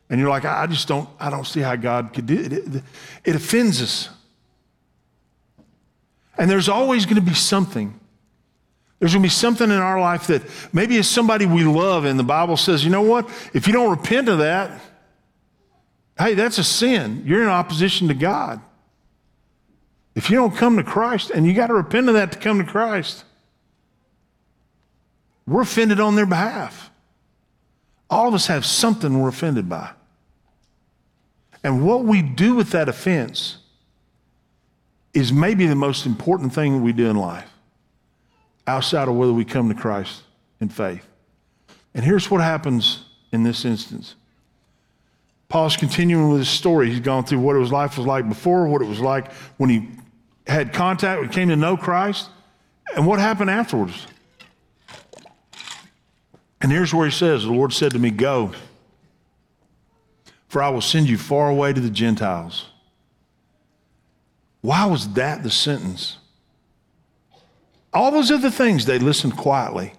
And 0.09 0.19
you're 0.19 0.29
like, 0.29 0.45
I 0.45 0.67
just 0.67 0.87
don't, 0.87 1.07
I 1.19 1.29
don't 1.29 1.45
see 1.45 1.59
how 1.59 1.75
God 1.75 2.13
could 2.13 2.25
do 2.25 2.39
it. 2.39 2.53
It, 2.53 2.83
it 3.25 3.35
offends 3.35 3.81
us. 3.81 4.09
And 6.37 6.49
there's 6.49 6.69
always 6.69 7.05
going 7.05 7.15
to 7.15 7.21
be 7.21 7.33
something. 7.33 7.99
There's 8.99 9.13
going 9.13 9.21
to 9.21 9.25
be 9.25 9.29
something 9.29 9.69
in 9.69 9.77
our 9.77 9.99
life 9.99 10.27
that 10.27 10.43
maybe 10.73 10.97
it's 10.97 11.07
somebody 11.07 11.45
we 11.45 11.63
love, 11.63 12.05
and 12.05 12.17
the 12.17 12.23
Bible 12.23 12.57
says, 12.57 12.83
you 12.83 12.89
know 12.89 13.01
what? 13.01 13.29
If 13.53 13.67
you 13.67 13.73
don't 13.73 13.89
repent 13.89 14.27
of 14.29 14.39
that, 14.39 14.81
hey, 16.17 16.33
that's 16.33 16.57
a 16.57 16.63
sin. 16.63 17.23
You're 17.25 17.43
in 17.43 17.47
opposition 17.47 18.07
to 18.07 18.13
God. 18.13 18.61
If 20.15 20.31
you 20.31 20.37
don't 20.37 20.55
come 20.55 20.77
to 20.77 20.83
Christ, 20.83 21.29
and 21.29 21.45
you 21.45 21.53
got 21.53 21.67
to 21.67 21.75
repent 21.75 22.07
of 22.07 22.15
that 22.15 22.31
to 22.31 22.39
come 22.39 22.57
to 22.57 22.63
Christ, 22.63 23.23
we're 25.47 25.61
offended 25.61 25.99
on 25.99 26.15
their 26.15 26.25
behalf. 26.25 26.91
All 28.09 28.27
of 28.27 28.33
us 28.33 28.47
have 28.47 28.65
something 28.65 29.19
we're 29.19 29.29
offended 29.29 29.69
by. 29.69 29.91
And 31.63 31.85
what 31.85 32.03
we 32.03 32.21
do 32.21 32.55
with 32.55 32.71
that 32.71 32.87
offense 32.87 33.57
is 35.13 35.33
maybe 35.33 35.65
the 35.65 35.75
most 35.75 36.05
important 36.05 36.53
thing 36.53 36.83
we 36.83 36.93
do 36.93 37.09
in 37.09 37.15
life 37.15 37.49
outside 38.67 39.07
of 39.07 39.15
whether 39.15 39.33
we 39.33 39.45
come 39.45 39.69
to 39.69 39.75
Christ 39.75 40.21
in 40.59 40.69
faith. 40.69 41.05
And 41.95 42.05
here's 42.05 42.29
what 42.29 42.41
happens 42.41 43.05
in 43.31 43.43
this 43.43 43.65
instance. 43.65 44.15
Paul's 45.49 45.77
continuing 45.77 46.29
with 46.29 46.39
his 46.39 46.49
story. 46.49 46.89
He's 46.89 46.99
gone 46.99 47.23
through 47.23 47.39
what 47.39 47.55
his 47.55 47.71
life 47.71 47.97
was 47.97 48.05
like 48.05 48.27
before, 48.27 48.67
what 48.67 48.81
it 48.81 48.87
was 48.87 48.99
like 48.99 49.31
when 49.57 49.69
he 49.69 49.87
had 50.45 50.73
contact, 50.73 51.21
when 51.21 51.29
he 51.29 51.35
came 51.35 51.49
to 51.49 51.55
know 51.55 51.77
Christ, 51.77 52.29
and 52.95 53.07
what 53.07 53.19
happened 53.19 53.49
afterwards. 53.49 54.07
And 56.61 56.71
here's 56.71 56.93
where 56.93 57.05
he 57.05 57.11
says, 57.11 57.43
The 57.43 57.51
Lord 57.51 57.73
said 57.73 57.91
to 57.91 57.99
me, 57.99 58.09
Go, 58.09 58.51
for 60.47 60.63
I 60.63 60.69
will 60.69 60.81
send 60.81 61.07
you 61.07 61.17
far 61.17 61.49
away 61.49 61.73
to 61.73 61.81
the 61.81 61.89
Gentiles. 61.89 62.69
Why 64.61 64.85
was 64.85 65.13
that 65.13 65.43
the 65.43 65.51
sentence? 65.51 66.17
All 67.93 68.11
those 68.11 68.31
other 68.31 68.49
things, 68.49 68.85
they 68.85 68.99
listened 68.99 69.37
quietly. 69.37 69.93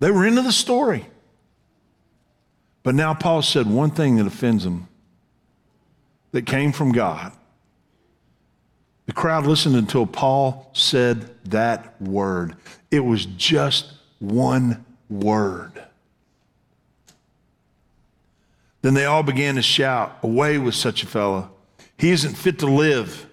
They 0.00 0.10
were 0.10 0.26
into 0.26 0.42
the 0.42 0.52
story. 0.52 1.06
But 2.82 2.94
now 2.94 3.14
Paul 3.14 3.42
said 3.42 3.66
one 3.66 3.90
thing 3.90 4.16
that 4.16 4.26
offends 4.26 4.64
them 4.64 4.88
that 6.32 6.46
came 6.46 6.72
from 6.72 6.92
God. 6.92 7.32
The 9.06 9.12
crowd 9.12 9.46
listened 9.46 9.76
until 9.76 10.06
Paul 10.06 10.70
said 10.72 11.30
that 11.46 12.00
word. 12.00 12.56
It 12.90 13.00
was 13.00 13.26
just 13.26 13.92
one 14.18 14.84
word. 15.08 15.72
Then 18.82 18.94
they 18.94 19.04
all 19.04 19.22
began 19.22 19.56
to 19.56 19.62
shout, 19.62 20.18
Away 20.22 20.58
with 20.58 20.74
such 20.74 21.02
a 21.02 21.06
fellow. 21.06 21.50
He 21.98 22.10
isn't 22.10 22.34
fit 22.34 22.58
to 22.60 22.66
live. 22.66 23.26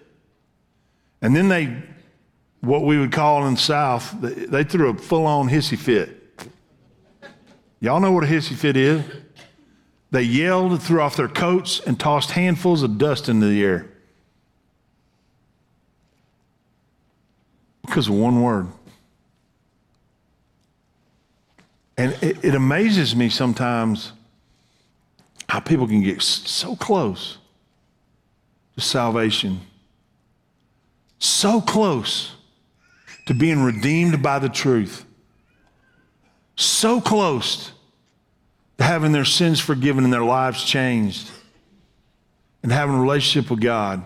And 1.22 1.36
then 1.36 1.48
they 1.48 1.84
what 2.64 2.84
we 2.84 2.98
would 2.98 3.12
call 3.12 3.46
in 3.46 3.56
the 3.56 3.60
South, 3.60 4.16
they 4.22 4.64
threw 4.64 4.90
a 4.90 4.94
full 4.94 5.26
on 5.26 5.50
hissy 5.50 5.78
fit. 5.78 6.18
Y'all 7.82 8.00
know 8.00 8.14
what 8.14 8.24
a 8.24 8.28
hissy 8.28 8.56
fit 8.56 8.78
is? 8.78 9.04
They 10.12 10.22
yelled, 10.22 10.82
threw 10.82 11.02
off 11.02 11.18
their 11.18 11.28
coats, 11.28 11.82
and 11.82 12.00
tossed 12.00 12.32
handfuls 12.32 12.82
of 12.82 12.98
dust 12.98 13.28
into 13.28 13.48
the 13.48 13.62
air. 13.62 13.90
Because 17.86 18.08
of 18.08 18.14
one 18.14 18.42
word. 18.42 18.68
And 21.98 22.14
it, 22.22 22.44
it 22.44 22.56
amazes 22.56 23.16
me 23.16 23.30
sometimes 23.30 24.14
how 25.48 25.60
people 25.60 25.88
can 25.88 26.02
get 26.02 26.22
so 26.22 26.76
close 26.76 27.38
to 28.76 28.82
salvation, 28.82 29.62
so 31.20 31.62
close 31.62 32.36
to 33.26 33.34
being 33.34 33.64
redeemed 33.64 34.22
by 34.22 34.40
the 34.40 34.50
truth. 34.50 35.06
So 36.56 37.00
close 37.00 37.72
to 38.78 38.84
having 38.84 39.12
their 39.12 39.26
sins 39.26 39.60
forgiven 39.60 40.04
and 40.04 40.12
their 40.12 40.24
lives 40.24 40.64
changed 40.64 41.30
and 42.64 42.72
having 42.72 42.96
a 42.96 43.02
relationship 43.02 43.50
with 43.52 43.62
God. 43.62 44.04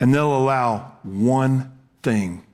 And 0.00 0.14
they'll 0.14 0.36
allow 0.36 0.96
one 1.02 1.78
thing 2.02 2.44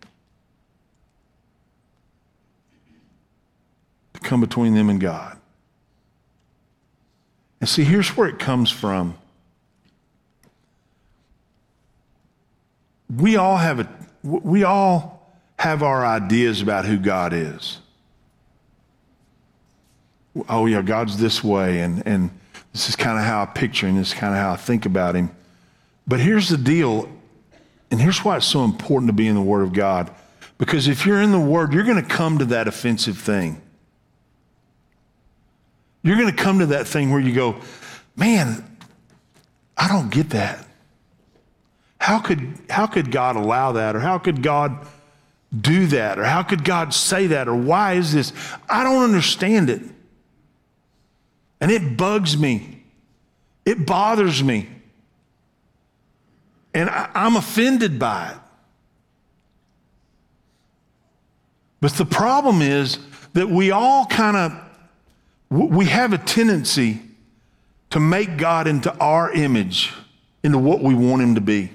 to 4.15 4.16
come 4.27 4.41
between 4.41 4.75
them 4.75 4.91
and 4.91 5.01
God. 5.01 5.39
And 7.61 7.69
see, 7.69 7.85
here's 7.85 8.17
where 8.17 8.29
it 8.29 8.39
comes 8.39 8.71
from. 8.71 9.17
We 13.15 13.37
all 13.37 13.57
have 13.57 13.81
a, 13.81 13.89
we 14.23 14.65
all 14.65 15.35
have 15.59 15.83
our 15.83 16.05
ideas 16.05 16.61
about 16.61 16.85
who 16.85 16.99
God 16.99 17.33
is. 17.33 17.79
Oh, 20.49 20.67
yeah, 20.67 20.83
God's 20.83 21.17
this 21.17 21.43
way, 21.43 21.81
and, 21.81 22.03
and 22.07 22.31
this 22.73 22.91
is 22.91 22.97
kind 22.97 23.19
of 23.19 23.25
how 23.25 23.43
I 23.43 23.47
picture 23.47 23.87
him, 23.87 23.97
this 23.97 24.09
is 24.09 24.15
kind 24.15 24.35
of 24.35 24.41
how 24.41 24.53
I 24.53 24.57
think 24.57 24.85
about 24.85 25.15
him. 25.15 25.31
But 26.07 26.21
here's 26.21 26.51
the 26.51 26.59
deal, 26.59 27.09
and 27.91 28.01
here's 28.01 28.23
why 28.23 28.37
it's 28.37 28.47
so 28.47 28.65
important 28.65 29.09
to 29.09 29.15
be 29.15 29.29
in 29.29 29.35
the 29.35 29.41
Word 29.41 29.63
of 29.63 29.73
God. 29.73 30.11
Because 30.59 30.89
if 30.89 31.07
you're 31.07 31.23
in 31.23 31.33
the 31.33 31.41
Word, 31.41 31.73
you're 31.73 31.85
going 31.85 32.03
to 32.03 32.09
come 32.09 32.39
to 32.39 32.45
that 32.47 32.69
offensive 32.69 33.17
thing. 33.17 33.63
You're 36.07 36.17
going 36.17 36.31
to 36.31 36.43
come 36.43 36.61
to 36.61 36.67
that 36.67 36.87
thing 36.87 37.11
where 37.11 37.19
you 37.19 37.35
go, 37.35 37.57
man, 38.15 38.65
I 39.77 39.89
don't 39.89 40.09
get 40.09 40.31
that. 40.31 40.65
How 41.99 42.21
could, 42.21 42.57
how 42.71 42.87
could 42.87 43.11
God 43.11 43.35
allow 43.35 43.73
that? 43.73 43.97
Or 43.97 43.99
how 43.99 44.19
could 44.19 44.41
God 44.41 44.87
do 45.59 45.89
that? 45.89 46.21
Or 46.21 46.25
how 46.25 46.45
could 46.45 46.63
God 46.63 46.95
say 46.95 47.27
that? 47.27 47.49
Or 47.49 47.57
why 47.57 47.95
is 47.95 48.13
this? 48.13 48.33
I 48.69 48.85
don't 48.85 49.03
understand 49.03 49.69
it. 49.69 49.83
And 51.61 51.73
it 51.73 51.97
bugs 51.97 52.39
me, 52.39 52.85
it 53.65 53.85
bothers 53.85 54.45
me. 54.45 54.69
And 56.73 56.89
I, 56.89 57.11
I'm 57.15 57.35
offended 57.35 57.99
by 57.99 58.31
it. 58.31 58.37
But 61.81 61.95
the 61.95 62.05
problem 62.05 62.63
is 62.63 63.01
that 63.33 63.49
we 63.49 63.73
all 63.73 64.07
kind 64.07 64.37
of 64.37 64.66
we 65.51 65.87
have 65.87 66.13
a 66.13 66.19
tendency 66.19 67.01
to 67.91 68.01
make 68.01 68.37
God 68.37 68.67
into 68.67 68.95
our 68.99 69.31
image, 69.33 69.93
into 70.43 70.59
what 70.59 70.81
we 70.81 70.95
want 70.95 71.23
him 71.23 71.35
to 71.37 71.41
be. 71.41 71.71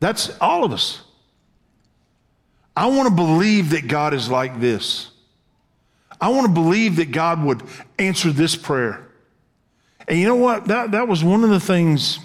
That's 0.00 0.36
all 0.40 0.64
of 0.64 0.72
us. 0.72 1.02
I 2.76 2.86
want 2.86 3.08
to 3.08 3.14
believe 3.14 3.70
that 3.70 3.86
God 3.86 4.14
is 4.14 4.28
like 4.28 4.60
this. 4.60 5.10
I 6.20 6.28
want 6.30 6.46
to 6.46 6.52
believe 6.52 6.96
that 6.96 7.12
God 7.12 7.42
would 7.44 7.62
answer 7.98 8.30
this 8.30 8.56
prayer. 8.56 9.06
And 10.08 10.18
you 10.18 10.26
know 10.26 10.36
what? 10.36 10.66
That, 10.66 10.92
that 10.92 11.06
was 11.06 11.22
one 11.22 11.44
of 11.44 11.50
the 11.50 11.60
things 11.60 12.18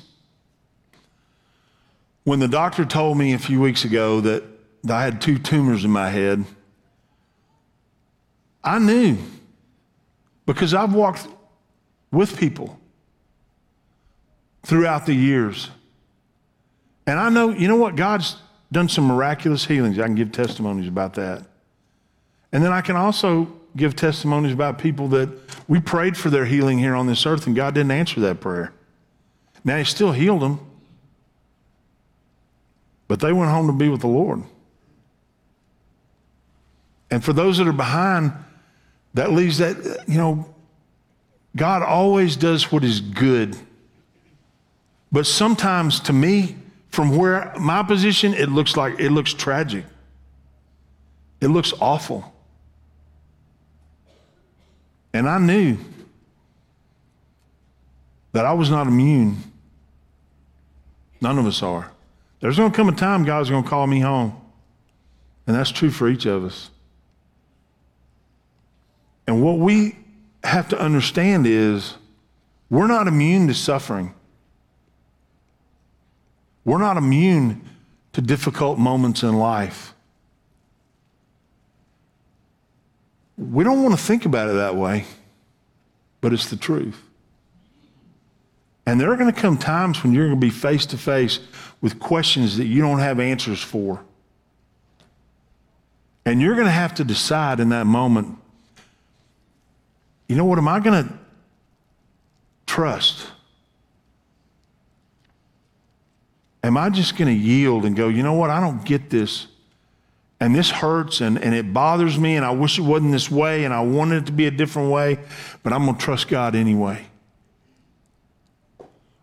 when 2.23 2.39
the 2.39 2.47
doctor 2.47 2.85
told 2.85 3.17
me 3.17 3.33
a 3.33 3.39
few 3.39 3.61
weeks 3.61 3.85
ago 3.85 4.21
that 4.21 4.43
I 4.89 5.03
had 5.03 5.21
two 5.21 5.37
tumors 5.37 5.85
in 5.85 5.91
my 5.91 6.09
head. 6.09 6.45
I 8.63 8.79
knew 8.79 9.17
because 10.47 10.73
I've 10.73 10.93
walked 10.93 11.27
with 12.09 12.39
people 12.39 12.79
throughout 14.63 15.05
the 15.05 15.13
years. 15.13 15.69
And 17.05 17.19
I 17.19 17.29
know, 17.29 17.49
you 17.49 17.67
know 17.67 17.75
what? 17.75 17.95
God's 17.95 18.37
done 18.71 18.89
some 18.89 19.05
miraculous 19.05 19.65
healings. 19.65 19.99
I 19.99 20.05
can 20.05 20.15
give 20.15 20.31
testimonies 20.31 20.87
about 20.87 21.13
that. 21.15 21.45
And 22.51 22.63
then 22.63 22.71
I 22.71 22.81
can 22.81 22.95
also 22.95 23.53
give 23.75 23.95
testimonies 23.95 24.53
about 24.53 24.79
people 24.79 25.09
that 25.09 25.29
we 25.67 25.79
prayed 25.79 26.17
for 26.17 26.29
their 26.29 26.45
healing 26.45 26.79
here 26.79 26.95
on 26.95 27.05
this 27.05 27.25
earth 27.25 27.45
and 27.45 27.55
God 27.55 27.75
didn't 27.75 27.91
answer 27.91 28.19
that 28.21 28.39
prayer. 28.39 28.73
Now, 29.63 29.77
He 29.77 29.83
still 29.83 30.13
healed 30.13 30.41
them, 30.41 30.59
but 33.07 33.19
they 33.19 33.33
went 33.33 33.51
home 33.51 33.67
to 33.67 33.73
be 33.73 33.89
with 33.89 34.01
the 34.01 34.07
Lord. 34.07 34.43
And 37.11 37.23
for 37.23 37.33
those 37.33 37.57
that 37.57 37.67
are 37.67 37.73
behind, 37.73 38.31
that 39.13 39.31
leaves 39.31 39.57
that, 39.57 40.05
you 40.07 40.17
know, 40.17 40.53
God 41.55 41.81
always 41.81 42.35
does 42.35 42.71
what 42.71 42.83
is 42.83 43.01
good 43.01 43.57
But 45.11 45.25
sometimes 45.25 45.99
to 46.01 46.13
me, 46.13 46.57
from 46.89 47.15
where 47.15 47.53
my 47.59 47.83
position, 47.83 48.33
it 48.33 48.49
looks 48.49 48.75
like 48.75 48.99
it 48.99 49.11
looks 49.11 49.33
tragic. 49.33 49.85
It 51.39 51.47
looks 51.47 51.73
awful. 51.79 52.33
And 55.13 55.29
I 55.29 55.37
knew 55.37 55.77
that 58.33 58.45
I 58.45 58.53
was 58.53 58.69
not 58.69 58.87
immune. 58.87 59.37
None 61.21 61.37
of 61.37 61.45
us 61.45 61.63
are. 61.63 61.91
There's 62.39 62.57
going 62.57 62.71
to 62.71 62.75
come 62.75 62.89
a 62.89 62.91
time 62.91 63.23
God's 63.23 63.49
going 63.49 63.63
to 63.63 63.69
call 63.69 63.87
me 63.87 63.99
home. 63.99 64.39
And 65.47 65.55
that's 65.55 65.71
true 65.71 65.89
for 65.89 66.07
each 66.07 66.25
of 66.25 66.43
us. 66.43 66.69
And 69.27 69.43
what 69.43 69.59
we 69.59 69.97
have 70.43 70.69
to 70.69 70.79
understand 70.79 71.45
is 71.45 71.95
we're 72.69 72.87
not 72.87 73.07
immune 73.07 73.47
to 73.47 73.53
suffering. 73.53 74.13
We're 76.63 76.77
not 76.77 76.97
immune 76.97 77.61
to 78.13 78.21
difficult 78.21 78.79
moments 78.79 79.23
in 79.23 79.37
life. 79.37 79.93
We 83.37 83.63
don't 83.63 83.83
want 83.83 83.97
to 83.97 84.03
think 84.03 84.25
about 84.25 84.49
it 84.49 84.53
that 84.53 84.75
way, 84.75 85.05
but 86.21 86.33
it's 86.33 86.49
the 86.49 86.55
truth. 86.55 87.01
And 88.85 88.99
there 88.99 89.11
are 89.11 89.17
going 89.17 89.31
to 89.31 89.39
come 89.39 89.57
times 89.57 90.01
when 90.01 90.13
you're 90.13 90.27
going 90.27 90.39
to 90.39 90.45
be 90.45 90.49
face 90.49 90.85
to 90.87 90.97
face 90.97 91.39
with 91.81 91.99
questions 91.99 92.57
that 92.57 92.65
you 92.65 92.81
don't 92.81 92.99
have 92.99 93.19
answers 93.19 93.61
for. 93.61 94.03
And 96.25 96.41
you're 96.41 96.55
going 96.55 96.67
to 96.67 96.71
have 96.71 96.95
to 96.95 97.03
decide 97.03 97.59
in 97.59 97.69
that 97.69 97.85
moment 97.85 98.37
you 100.27 100.35
know 100.35 100.45
what? 100.45 100.57
Am 100.57 100.67
I 100.67 100.79
going 100.79 101.07
to 101.07 101.13
trust? 102.65 103.27
Am 106.63 106.75
I 106.77 106.89
just 106.89 107.15
going 107.17 107.27
to 107.29 107.33
yield 107.33 107.85
and 107.85 107.95
go, 107.95 108.09
you 108.09 108.23
know 108.23 108.33
what? 108.33 108.49
I 108.49 108.59
don't 108.59 108.83
get 108.83 109.09
this. 109.09 109.47
And 110.39 110.53
this 110.53 110.69
hurts 110.69 111.21
and, 111.21 111.41
and 111.41 111.55
it 111.55 111.73
bothers 111.73 112.19
me, 112.19 112.35
and 112.35 112.45
I 112.45 112.51
wish 112.51 112.77
it 112.77 112.83
wasn't 112.83 113.11
this 113.11 113.31
way, 113.31 113.63
and 113.63 113.73
I 113.73 113.81
wanted 113.81 114.23
it 114.23 114.25
to 114.27 114.31
be 114.31 114.45
a 114.45 114.51
different 114.51 114.91
way, 114.91 115.19
but 115.63 115.73
I'm 115.73 115.85
going 115.85 115.97
to 115.97 116.03
trust 116.03 116.27
God 116.27 116.55
anyway. 116.55 117.07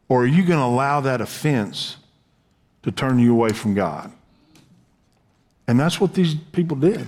Or 0.08 0.24
are 0.24 0.26
you 0.26 0.44
going 0.44 0.58
to 0.58 0.64
allow 0.64 1.00
that 1.02 1.20
offense 1.20 1.96
to 2.82 2.90
turn 2.90 3.18
you 3.18 3.32
away 3.32 3.50
from 3.50 3.74
God? 3.74 4.10
And 5.66 5.78
that's 5.78 6.00
what 6.00 6.14
these 6.14 6.34
people 6.34 6.76
did. 6.76 7.06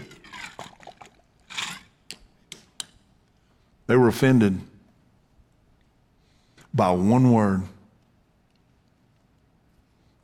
They 3.87 3.97
were 3.97 4.09
offended 4.09 4.61
by 6.75 6.91
one 6.91 7.33
word. 7.33 7.63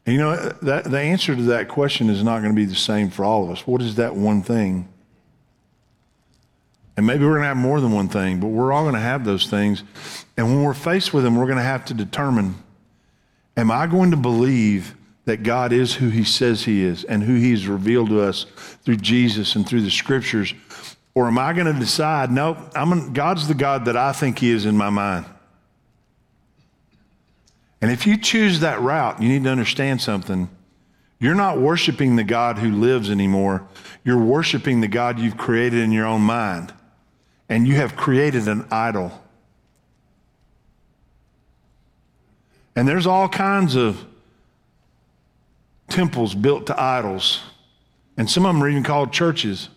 And 0.04 0.14
you 0.16 0.20
know, 0.20 0.36
that, 0.62 0.84
the 0.84 0.98
answer 0.98 1.34
to 1.34 1.42
that 1.42 1.68
question 1.68 2.10
is 2.10 2.22
not 2.24 2.40
going 2.40 2.52
to 2.52 2.56
be 2.56 2.64
the 2.64 2.74
same 2.74 3.08
for 3.08 3.24
all 3.24 3.44
of 3.44 3.50
us. 3.50 3.66
What 3.66 3.80
is 3.80 3.94
that 3.96 4.16
one 4.16 4.42
thing? 4.42 4.88
And 6.96 7.06
maybe 7.06 7.24
we're 7.24 7.32
going 7.32 7.42
to 7.42 7.48
have 7.48 7.56
more 7.56 7.80
than 7.80 7.92
one 7.92 8.08
thing, 8.08 8.40
but 8.40 8.48
we're 8.48 8.72
all 8.72 8.82
going 8.82 8.94
to 8.94 9.00
have 9.00 9.24
those 9.24 9.48
things. 9.48 9.82
And 10.36 10.46
when 10.46 10.62
we're 10.62 10.74
faced 10.74 11.14
with 11.14 11.24
them, 11.24 11.36
we're 11.36 11.46
going 11.46 11.56
to 11.56 11.62
have 11.62 11.84
to 11.86 11.94
determine 11.94 12.56
am 13.56 13.70
I 13.70 13.86
going 13.86 14.10
to 14.10 14.16
believe 14.16 14.94
that 15.24 15.42
God 15.42 15.72
is 15.72 15.94
who 15.94 16.08
he 16.08 16.24
says 16.24 16.64
he 16.64 16.82
is 16.82 17.04
and 17.04 17.22
who 17.22 17.34
he's 17.34 17.68
revealed 17.68 18.08
to 18.08 18.20
us 18.20 18.44
through 18.82 18.96
Jesus 18.96 19.54
and 19.54 19.66
through 19.66 19.82
the 19.82 19.90
scriptures? 19.90 20.52
Or 21.14 21.26
am 21.26 21.38
I 21.38 21.52
going 21.52 21.72
to 21.72 21.78
decide, 21.78 22.30
no, 22.30 22.56
I'm 22.74 23.12
God's 23.12 23.48
the 23.48 23.54
God 23.54 23.84
that 23.84 23.96
I 23.96 24.12
think 24.12 24.38
he 24.38 24.50
is 24.50 24.64
in 24.64 24.76
my 24.76 24.90
mind? 24.90 25.26
And 27.82 27.90
if 27.90 28.06
you 28.06 28.16
choose 28.16 28.60
that 28.60 28.80
route, 28.80 29.20
you 29.20 29.28
need 29.28 29.44
to 29.44 29.50
understand 29.50 30.00
something. 30.00 30.48
You're 31.18 31.34
not 31.34 31.58
worshiping 31.58 32.16
the 32.16 32.24
God 32.24 32.58
who 32.58 32.70
lives 32.70 33.10
anymore. 33.10 33.66
You're 34.04 34.22
worshiping 34.22 34.80
the 34.80 34.88
God 34.88 35.18
you've 35.18 35.36
created 35.36 35.80
in 35.80 35.92
your 35.92 36.06
own 36.06 36.22
mind. 36.22 36.72
And 37.48 37.68
you 37.68 37.74
have 37.74 37.96
created 37.96 38.48
an 38.48 38.66
idol. 38.70 39.20
And 42.74 42.88
there's 42.88 43.06
all 43.06 43.28
kinds 43.28 43.76
of 43.76 44.04
temples 45.88 46.34
built 46.34 46.66
to 46.68 46.80
idols. 46.80 47.40
And 48.16 48.30
some 48.30 48.46
of 48.46 48.54
them 48.54 48.62
are 48.62 48.68
even 48.68 48.82
called 48.82 49.12
churches. 49.12 49.68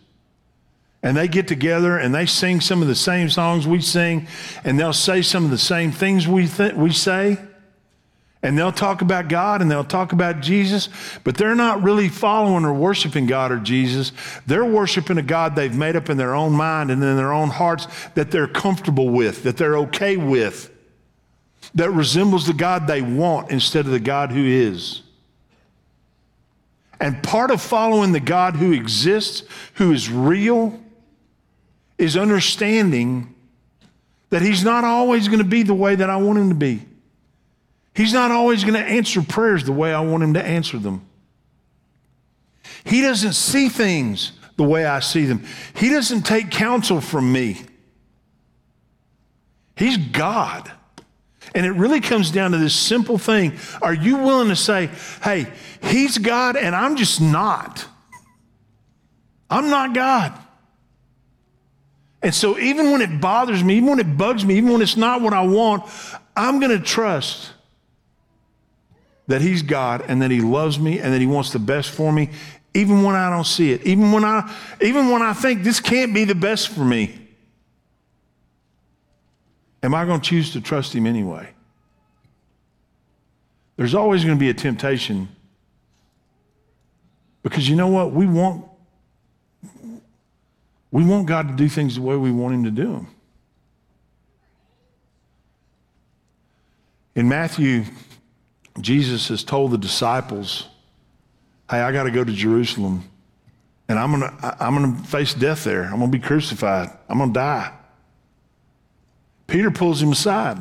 And 1.05 1.15
they 1.15 1.29
get 1.29 1.47
together 1.47 1.97
and 1.97 2.13
they 2.13 2.25
sing 2.25 2.59
some 2.59 2.81
of 2.81 2.89
the 2.89 2.95
same 2.95 3.29
songs 3.29 3.65
we 3.65 3.79
sing, 3.79 4.27
and 4.65 4.77
they'll 4.77 4.91
say 4.91 5.21
some 5.21 5.45
of 5.45 5.51
the 5.51 5.57
same 5.57 5.93
things 5.93 6.27
we, 6.27 6.47
th- 6.47 6.73
we 6.73 6.91
say 6.91 7.37
and 8.45 8.55
they'll 8.55 8.71
talk 8.71 9.01
about 9.01 9.27
God 9.27 9.63
and 9.63 9.71
they'll 9.71 9.83
talk 9.83 10.13
about 10.13 10.39
Jesus, 10.39 10.87
but 11.23 11.35
they're 11.35 11.55
not 11.55 11.81
really 11.81 12.09
following 12.09 12.63
or 12.63 12.75
worshiping 12.75 13.25
God 13.25 13.51
or 13.51 13.57
Jesus. 13.57 14.11
They're 14.45 14.63
worshiping 14.63 15.17
a 15.17 15.23
God 15.23 15.55
they've 15.55 15.75
made 15.75 15.95
up 15.95 16.11
in 16.11 16.17
their 16.17 16.35
own 16.35 16.53
mind 16.53 16.91
and 16.91 17.03
in 17.03 17.15
their 17.17 17.33
own 17.33 17.49
hearts 17.49 17.87
that 18.13 18.29
they're 18.29 18.47
comfortable 18.47 19.09
with, 19.09 19.41
that 19.43 19.57
they're 19.57 19.79
okay 19.79 20.15
with, 20.15 20.71
that 21.73 21.89
resembles 21.89 22.45
the 22.45 22.53
God 22.53 22.85
they 22.85 23.01
want 23.01 23.49
instead 23.49 23.85
of 23.85 23.91
the 23.91 23.99
God 23.99 24.31
who 24.31 24.45
is. 24.45 25.01
And 26.99 27.23
part 27.23 27.49
of 27.49 27.63
following 27.63 28.11
the 28.11 28.19
God 28.19 28.57
who 28.57 28.73
exists, 28.73 29.41
who 29.73 29.91
is 29.91 30.07
real, 30.07 30.79
is 31.97 32.17
understanding 32.17 33.33
that 34.29 34.41
He's 34.41 34.63
not 34.63 34.83
always 34.83 35.27
going 35.27 35.39
to 35.39 35.45
be 35.45 35.63
the 35.63 35.73
way 35.73 35.95
that 35.95 36.09
I 36.09 36.17
want 36.17 36.39
Him 36.39 36.49
to 36.49 36.55
be. 36.55 36.81
He's 37.95 38.11
not 38.11 38.29
always 38.29 38.63
going 38.63 38.73
to 38.73 38.85
answer 38.85 39.21
prayers 39.21 39.63
the 39.63 39.71
way 39.71 39.93
I 39.93 40.01
want 40.01 40.21
him 40.21 40.33
to 40.33 40.45
answer 40.45 40.77
them. 40.77 41.07
He 42.83 43.01
doesn't 43.01 43.33
see 43.33 43.69
things 43.69 44.33
the 44.57 44.63
way 44.63 44.85
I 44.85 44.99
see 44.99 45.25
them. 45.25 45.45
He 45.75 45.89
doesn't 45.89 46.23
take 46.23 46.51
counsel 46.51 46.99
from 46.99 47.31
me. 47.31 47.61
He's 49.77 49.97
God. 49.97 50.69
And 51.53 51.65
it 51.65 51.71
really 51.71 52.01
comes 52.01 52.31
down 52.31 52.51
to 52.51 52.57
this 52.57 52.75
simple 52.75 53.17
thing. 53.17 53.57
Are 53.81 53.93
you 53.93 54.17
willing 54.17 54.49
to 54.49 54.57
say, 54.57 54.89
hey, 55.23 55.47
He's 55.81 56.17
God 56.17 56.57
and 56.57 56.75
I'm 56.75 56.97
just 56.97 57.21
not? 57.21 57.85
I'm 59.49 59.69
not 59.69 59.93
God. 59.93 60.37
And 62.25 62.33
so 62.33 62.57
even 62.57 62.91
when 62.91 63.03
it 63.03 63.21
bothers 63.21 63.63
me, 63.63 63.75
even 63.75 63.87
when 63.87 63.99
it 63.99 64.17
bugs 64.17 64.43
me, 64.43 64.55
even 64.55 64.73
when 64.73 64.81
it's 64.81 64.97
not 64.97 65.21
what 65.21 65.31
I 65.31 65.45
want, 65.45 65.83
I'm 66.35 66.59
going 66.59 66.75
to 66.75 66.83
trust 66.83 67.51
that 69.27 69.41
He's 69.41 69.61
God 69.61 70.03
and 70.07 70.23
that 70.23 70.31
He 70.31 70.41
loves 70.41 70.79
me 70.79 70.99
and 70.99 71.13
that 71.13 71.21
He 71.21 71.27
wants 71.27 71.51
the 71.51 71.59
best 71.59 71.91
for 71.91 72.11
me, 72.11 72.31
even 72.73 73.03
when 73.03 73.13
I 73.13 73.29
don't 73.29 73.45
see 73.45 73.73
it, 73.73 73.83
even 73.83 74.11
when 74.11 74.25
I, 74.25 74.51
even 74.81 75.11
when 75.11 75.21
I 75.21 75.33
think 75.33 75.61
this 75.61 75.79
can't 75.79 76.15
be 76.15 76.23
the 76.23 76.33
best 76.33 76.69
for 76.69 76.83
me. 76.83 77.15
Am 79.83 79.93
I 79.93 80.03
going 80.03 80.19
to 80.19 80.27
choose 80.27 80.51
to 80.53 80.61
trust 80.61 80.95
Him 80.95 81.05
anyway? 81.05 81.47
There's 83.77 83.93
always 83.93 84.25
going 84.25 84.35
to 84.35 84.39
be 84.39 84.49
a 84.49 84.53
temptation 84.55 85.29
because 87.43 87.69
you 87.69 87.75
know 87.75 87.89
what? 87.89 88.13
We 88.13 88.25
want, 88.25 88.65
we 90.95 91.03
want 91.03 91.27
God 91.27 91.49
to 91.49 91.53
do 91.53 91.67
things 91.67 91.95
the 91.95 92.01
way 92.01 92.15
we 92.15 92.31
want 92.31 92.53
Him 92.53 92.63
to 92.63 92.71
do 92.71 92.93
them. 92.93 93.07
In 97.15 97.27
Matthew 97.27 97.83
Jesus 98.79 99.27
has 99.27 99.43
told 99.43 99.71
the 99.71 99.77
disciples, 99.77 100.69
hey, 101.69 101.81
I 101.81 101.91
got 101.91 102.03
to 102.03 102.11
go 102.11 102.23
to 102.23 102.31
Jerusalem 102.31 103.03
and 103.89 103.99
I'm 103.99 104.17
going 104.17 104.21
to 104.21 104.57
I'm 104.63 104.73
going 104.73 104.95
to 104.95 105.03
face 105.03 105.33
death 105.33 105.65
there. 105.65 105.83
I'm 105.83 105.99
going 105.99 106.09
to 106.09 106.17
be 106.17 106.23
crucified. 106.23 106.91
I'm 107.09 107.17
going 107.17 107.31
to 107.31 107.39
die. 107.39 107.73
Peter 109.47 109.71
pulls 109.71 110.01
him 110.01 110.13
aside. 110.13 110.59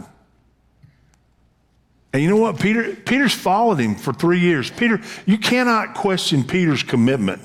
And 2.12 2.20
you 2.20 2.28
know 2.28 2.38
what? 2.38 2.58
Peter, 2.58 2.96
Peter's 2.96 3.34
followed 3.34 3.78
him 3.78 3.94
for 3.94 4.12
three 4.12 4.40
years. 4.40 4.68
Peter, 4.68 5.00
you 5.26 5.38
cannot 5.38 5.94
question 5.94 6.42
Peter's 6.42 6.82
commitment. 6.82 7.40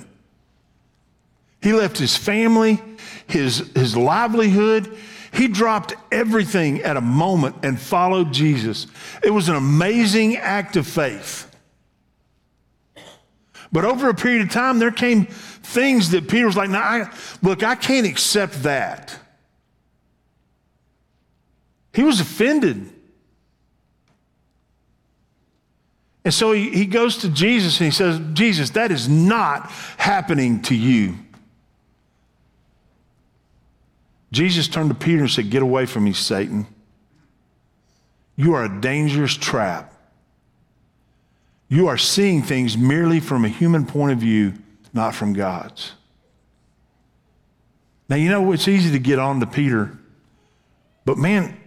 He 1.62 1.74
left 1.74 1.98
his 1.98 2.16
family, 2.16 2.82
his, 3.28 3.72
his 3.76 3.98
livelihood, 3.98 4.98
he 5.32 5.48
dropped 5.48 5.94
everything 6.12 6.82
at 6.82 6.98
a 6.98 7.02
moment 7.02 7.58
and 7.64 7.80
followed 7.80 8.34
Jesus. 8.34 8.88
It 9.24 9.30
was 9.30 9.50
an 9.50 9.56
amazing 9.56 10.38
act 10.38 10.76
of 10.76 10.88
faith. 10.88 11.46
But 13.72 13.86
over 13.86 14.10
a 14.10 14.16
period 14.16 14.42
of 14.42 14.52
time, 14.52 14.80
there 14.80 14.92
came 14.92 15.26
things 15.28 16.10
that 16.12 16.28
Peter 16.28 16.48
was 16.48 16.58
like, 16.58 16.72
"Now, 16.72 16.82
I, 16.82 17.14
look, 17.44 17.62
I 17.62 17.76
can't 17.76 18.08
accept 18.08 18.64
that." 18.64 19.16
He 21.94 22.04
was 22.04 22.20
offended. 22.20 22.90
And 26.26 26.34
so 26.34 26.52
he, 26.52 26.70
he 26.70 26.86
goes 26.86 27.18
to 27.18 27.30
Jesus 27.30 27.80
and 27.80 27.86
he 27.86 27.92
says, 27.92 28.20
Jesus, 28.34 28.72
that 28.72 28.92
is 28.92 29.08
not 29.08 29.70
happening 29.98 30.62
to 30.64 30.76
you. 30.76 31.16
Jesus 34.32 34.68
turned 34.68 34.90
to 34.90 34.96
Peter 34.96 35.22
and 35.22 35.32
said, 35.32 35.50
Get 35.50 35.64
away 35.64 35.86
from 35.86 36.04
me, 36.04 36.14
Satan. 36.14 36.68
You 38.36 38.54
are 38.54 38.64
a 38.64 38.82
dangerous 38.82 39.36
trap. 39.36 39.94
you 41.68 41.88
are 41.88 41.98
seeing 41.98 42.42
things 42.42 42.78
merely 42.78 43.20
from 43.20 43.46
a 43.46 43.48
human 43.48 43.86
point 43.86 44.12
of 44.12 44.18
view, 44.20 44.54
not 44.94 45.14
from 45.14 45.34
God's. 45.34 45.92
Now, 48.08 48.16
you 48.16 48.30
know, 48.30 48.52
it's 48.52 48.68
easy 48.68 48.92
to 48.92 49.00
get 49.00 49.20
on 49.20 49.40
to 49.40 49.46
Peter, 49.46 49.98
but 51.06 51.18
man, 51.18 51.60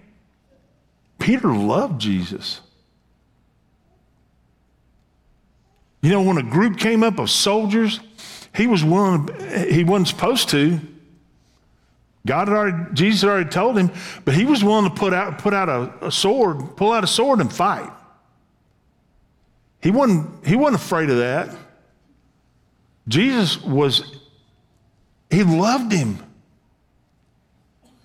Peter 1.21 1.53
loved 1.53 2.01
Jesus. 2.01 2.61
You 6.01 6.11
know, 6.11 6.23
when 6.23 6.37
a 6.37 6.43
group 6.43 6.79
came 6.79 7.05
up 7.05 7.21
of 7.21 7.31
soldiers, 7.31 8.01
he 8.57 8.67
was 8.67 8.83
willing, 8.83 9.29
he 9.69 9.85
wasn't 9.85 10.09
supposed 10.09 10.49
to. 10.49 10.81
God 12.25 12.49
had 12.49 12.57
already, 12.57 12.95
Jesus 12.95 13.23
had 13.23 13.31
already 13.31 13.51
told 13.51 13.77
him, 13.77 13.91
but 14.25 14.35
he 14.35 14.45
was 14.45 14.63
willing 14.63 14.89
to 14.89 14.95
put 14.95 15.13
out, 15.13 15.39
put 15.39 15.53
out 15.53 15.69
a, 15.69 16.07
a 16.07 16.13
sword, 16.13 16.77
pull 16.77 16.93
out 16.93 17.03
a 17.03 17.09
sword 17.09 17.41
and 17.41 17.53
fight. 17.53 17.91
He 19.81 19.91
wasn't, 19.91 20.47
he 20.47 20.55
wasn't 20.55 20.81
afraid 20.81 21.11
of 21.11 21.19
that. 21.19 21.57
Jesus 23.09 23.61
was, 23.61 24.21
he 25.31 25.43
loved 25.43 25.91
him. 25.91 26.19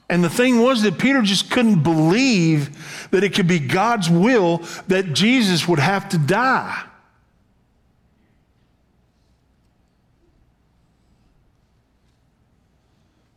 And 0.10 0.24
the 0.24 0.30
thing 0.30 0.62
was 0.62 0.82
that 0.84 0.98
Peter 0.98 1.22
just 1.22 1.52
couldn't 1.52 1.84
believe 1.84 3.10
that 3.12 3.24
it 3.24 3.36
could 3.36 3.48
be 3.48 3.60
God's 3.60 4.10
will 4.10 4.64
that 4.88 5.14
Jesus 5.14 5.68
would 5.68 5.80
have 5.80 6.10
to 6.10 6.18
die. 6.18 6.84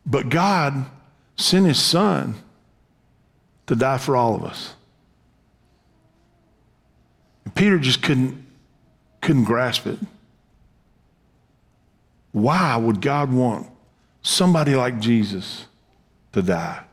But 0.05 0.29
God 0.29 0.85
sent 1.35 1.65
his 1.65 1.79
son 1.79 2.35
to 3.67 3.75
die 3.75 3.97
for 3.97 4.15
all 4.15 4.35
of 4.35 4.43
us. 4.43 4.73
And 7.45 7.55
Peter 7.55 7.79
just 7.79 8.01
couldn't, 8.01 8.45
couldn't 9.21 9.45
grasp 9.45 9.87
it. 9.87 9.99
Why 12.31 12.77
would 12.77 13.01
God 13.01 13.31
want 13.31 13.67
somebody 14.21 14.75
like 14.75 14.99
Jesus 14.99 15.65
to 16.31 16.41
die? 16.41 16.83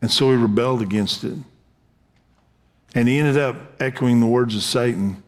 And 0.00 0.10
so 0.10 0.30
he 0.30 0.36
rebelled 0.36 0.82
against 0.82 1.24
it. 1.24 1.38
And 2.94 3.08
he 3.08 3.18
ended 3.18 3.36
up 3.36 3.56
echoing 3.80 4.20
the 4.20 4.26
words 4.26 4.54
of 4.54 4.62
Satan. 4.62 5.22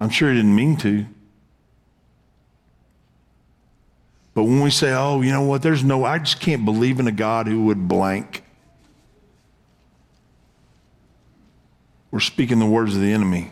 I'm 0.00 0.10
sure 0.10 0.30
he 0.30 0.36
didn't 0.36 0.54
mean 0.54 0.76
to. 0.78 1.06
But 4.36 4.44
when 4.44 4.60
we 4.60 4.68
say, 4.68 4.92
oh, 4.92 5.22
you 5.22 5.32
know 5.32 5.40
what, 5.40 5.62
there's 5.62 5.82
no, 5.82 6.04
I 6.04 6.18
just 6.18 6.40
can't 6.40 6.66
believe 6.66 7.00
in 7.00 7.06
a 7.06 7.12
God 7.12 7.46
who 7.46 7.64
would 7.64 7.88
blank, 7.88 8.44
we're 12.10 12.20
speaking 12.20 12.58
the 12.58 12.66
words 12.66 12.94
of 12.94 13.00
the 13.00 13.10
enemy. 13.14 13.50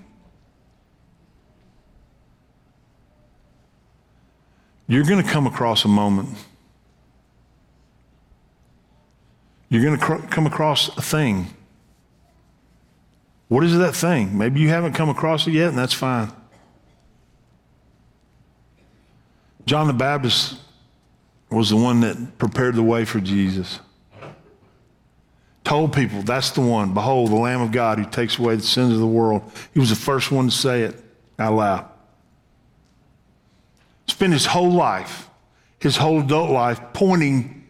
You're 4.86 5.04
going 5.04 5.24
to 5.24 5.28
come 5.28 5.46
across 5.46 5.86
a 5.86 5.88
moment. 5.88 6.28
You're 9.70 9.82
going 9.82 9.98
to 9.98 10.04
cr- 10.04 10.26
come 10.26 10.46
across 10.46 10.94
a 10.98 11.02
thing. 11.02 11.46
What 13.48 13.64
is 13.64 13.74
that 13.78 13.94
thing? 13.94 14.36
Maybe 14.36 14.60
you 14.60 14.68
haven't 14.68 14.92
come 14.92 15.08
across 15.08 15.46
it 15.46 15.52
yet, 15.52 15.70
and 15.70 15.78
that's 15.78 15.94
fine. 15.94 16.30
John 19.64 19.86
the 19.86 19.94
Baptist 19.94 20.58
was 21.54 21.70
the 21.70 21.76
one 21.76 22.00
that 22.00 22.38
prepared 22.38 22.74
the 22.74 22.82
way 22.82 23.04
for 23.04 23.20
Jesus. 23.20 23.80
Told 25.64 25.94
people, 25.94 26.22
that's 26.22 26.50
the 26.50 26.60
one. 26.60 26.92
Behold, 26.92 27.30
the 27.30 27.36
Lamb 27.36 27.62
of 27.62 27.72
God 27.72 27.98
who 27.98 28.04
takes 28.04 28.38
away 28.38 28.56
the 28.56 28.62
sins 28.62 28.92
of 28.92 28.98
the 28.98 29.06
world. 29.06 29.50
He 29.72 29.80
was 29.80 29.90
the 29.90 29.96
first 29.96 30.30
one 30.30 30.46
to 30.46 30.54
say 30.54 30.82
it 30.82 31.02
out 31.38 31.54
loud. 31.54 31.88
Spent 34.06 34.34
his 34.34 34.44
whole 34.44 34.70
life, 34.70 35.30
his 35.78 35.96
whole 35.96 36.20
adult 36.20 36.50
life, 36.50 36.80
pointing 36.92 37.66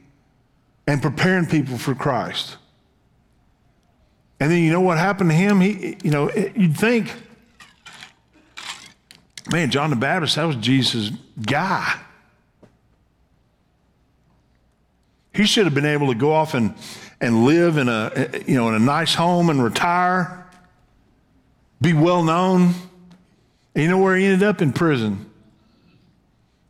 and 0.86 1.00
preparing 1.00 1.46
people 1.46 1.78
for 1.78 1.94
Christ. 1.94 2.56
And 4.40 4.50
then 4.50 4.62
you 4.62 4.72
know 4.72 4.80
what 4.80 4.98
happened 4.98 5.30
to 5.30 5.36
him? 5.36 5.60
He, 5.60 5.96
you 6.02 6.10
know, 6.10 6.30
you'd 6.32 6.76
think, 6.76 7.14
man, 9.50 9.70
John 9.70 9.90
the 9.90 9.96
Baptist, 9.96 10.34
that 10.34 10.44
was 10.44 10.56
Jesus' 10.56 11.10
guy. 11.40 12.00
He 15.34 15.44
should 15.44 15.64
have 15.64 15.74
been 15.74 15.84
able 15.84 16.08
to 16.08 16.14
go 16.14 16.32
off 16.32 16.54
and, 16.54 16.74
and 17.20 17.44
live 17.44 17.76
in 17.76 17.88
a, 17.88 18.30
you 18.46 18.54
know, 18.54 18.68
in 18.68 18.74
a 18.74 18.78
nice 18.78 19.14
home 19.14 19.50
and 19.50 19.62
retire, 19.62 20.46
be 21.80 21.92
well 21.92 22.22
known. 22.22 22.74
And 23.74 23.82
you 23.82 23.88
know 23.88 23.98
where 23.98 24.16
he 24.16 24.24
ended 24.24 24.46
up? 24.46 24.62
In 24.62 24.72
prison. 24.72 25.30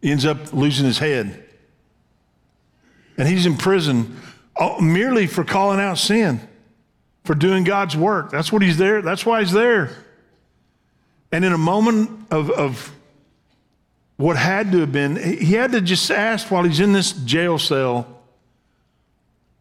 He 0.00 0.10
ends 0.10 0.24
up 0.24 0.52
losing 0.52 0.86
his 0.86 0.98
head. 0.98 1.44
And 3.16 3.28
he's 3.28 3.46
in 3.46 3.56
prison 3.56 4.20
uh, 4.56 4.78
merely 4.80 5.26
for 5.26 5.44
calling 5.44 5.80
out 5.80 5.98
sin, 5.98 6.40
for 7.24 7.34
doing 7.34 7.64
God's 7.64 7.96
work. 7.96 8.30
That's 8.30 8.50
what 8.50 8.62
he's 8.62 8.78
there. 8.78 9.02
That's 9.02 9.26
why 9.26 9.40
he's 9.40 9.52
there. 9.52 9.90
And 11.32 11.44
in 11.44 11.52
a 11.52 11.58
moment 11.58 12.26
of, 12.30 12.50
of 12.50 12.92
what 14.16 14.36
had 14.36 14.72
to 14.72 14.80
have 14.80 14.92
been, 14.92 15.16
he 15.16 15.52
had 15.52 15.72
to 15.72 15.80
just 15.80 16.10
ask 16.10 16.50
while 16.50 16.64
he's 16.64 16.80
in 16.80 16.92
this 16.92 17.12
jail 17.12 17.58
cell, 17.58 18.13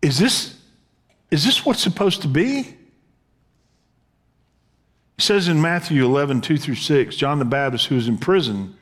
is 0.03 0.19
this, 0.19 0.55
is 1.31 1.45
this 1.45 1.65
what's 1.65 1.81
supposed 1.81 2.21
to 2.23 2.27
be? 2.27 2.59
It 5.17 5.21
says 5.21 5.47
in 5.47 5.61
Matthew 5.61 6.03
11, 6.03 6.41
2 6.41 6.57
through 6.57 6.75
6, 6.75 7.15
John 7.15 7.39
the 7.39 7.45
Baptist, 7.45 7.87
who 7.87 7.95
was 7.95 8.07
in 8.07 8.17
prison, 8.17 8.75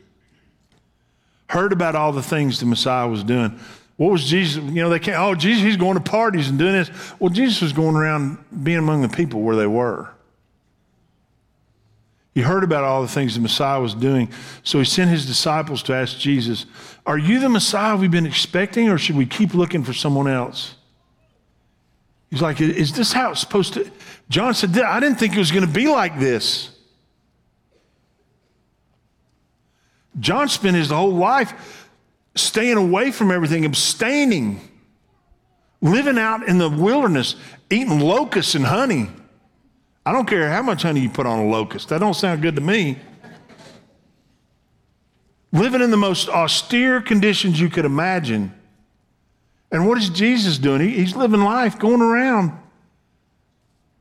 heard 1.48 1.72
about 1.72 1.96
all 1.96 2.12
the 2.12 2.24
things 2.24 2.60
the 2.60 2.66
Messiah 2.66 3.08
was 3.08 3.24
doing. 3.24 3.60
What 3.98 4.12
was 4.12 4.26
Jesus? 4.26 4.64
You 4.64 4.82
know, 4.82 4.90
they 4.90 4.98
can't, 4.98 5.20
oh, 5.20 5.36
Jesus, 5.36 5.64
he's 5.64 5.78
going 5.78 5.94
to 5.96 6.04
parties 6.04 6.50
and 6.50 6.58
doing 6.58 6.74
this. 6.74 6.90
Well, 7.20 7.30
Jesus 7.30 7.62
was 7.62 7.72
going 7.72 7.96
around 7.96 8.44
being 8.64 8.80
among 8.80 9.04
the 9.04 9.10
people 9.10 9.42
where 9.42 9.56
they 9.56 9.68
were. 9.68 10.10
He 12.34 12.42
heard 12.42 12.64
about 12.64 12.84
all 12.84 13.02
the 13.04 13.10
things 13.10 13.36
the 13.36 13.42
Messiah 13.42 13.80
was 13.80 13.94
doing. 13.94 14.32
So 14.64 14.80
he 14.80 14.86
sent 14.86 15.12
his 15.12 15.28
disciples 15.28 15.84
to 15.84 15.94
ask 15.94 16.18
Jesus, 16.18 16.66
Are 17.06 17.18
you 17.18 17.40
the 17.40 17.50
Messiah 17.50 17.96
we've 17.96 18.10
been 18.10 18.26
expecting, 18.26 18.90
or 18.90 18.98
should 18.98 19.18
we 19.18 19.28
keep 19.28 19.54
looking 19.54 19.84
for 19.84 19.94
someone 19.94 20.28
else? 20.28 20.76
He's 22.32 22.42
like, 22.42 22.60
Is 22.62 22.94
this 22.94 23.14
how 23.14 23.32
it's 23.32 23.42
supposed 23.42 23.74
to? 23.74 23.92
John 24.30 24.54
said, 24.54 24.76
I 24.80 25.00
didn't 25.00 25.20
think 25.20 25.36
it 25.36 25.40
was 25.40 25.52
going 25.52 25.68
to 25.68 25.72
be 25.72 25.88
like 25.88 26.18
this. 26.18 26.70
John 30.20 30.48
spent 30.50 30.76
his 30.76 30.90
whole 30.90 31.12
life 31.12 31.90
staying 32.36 32.78
away 32.78 33.12
from 33.12 33.32
everything, 33.32 33.66
abstaining, 33.66 34.62
living 35.82 36.18
out 36.18 36.48
in 36.48 36.58
the 36.58 36.70
wilderness, 36.70 37.36
eating 37.70 38.00
locusts 38.00 38.56
and 38.56 38.66
honey. 38.66 39.10
I 40.06 40.14
don't 40.14 40.26
care 40.26 40.50
how 40.50 40.62
much 40.62 40.84
honey 40.84 41.02
you 41.02 41.10
put 41.10 41.26
on 41.26 41.40
a 41.40 41.46
locust. 41.46 41.90
That 41.90 42.00
don't 42.00 42.14
sound 42.14 42.42
good 42.42 42.56
to 42.56 42.62
me. 42.62 42.98
Living 45.52 45.82
in 45.82 45.92
the 45.92 45.98
most 45.98 46.30
austere 46.30 47.02
conditions 47.02 47.60
you 47.60 47.70
could 47.70 47.84
imagine. 47.84 48.54
And 49.72 49.88
what 49.88 49.98
is 49.98 50.10
Jesus 50.10 50.58
doing? 50.58 50.82
He, 50.82 50.90
he's 50.90 51.16
living 51.16 51.42
life, 51.42 51.80
going 51.80 52.02
around, 52.02 52.52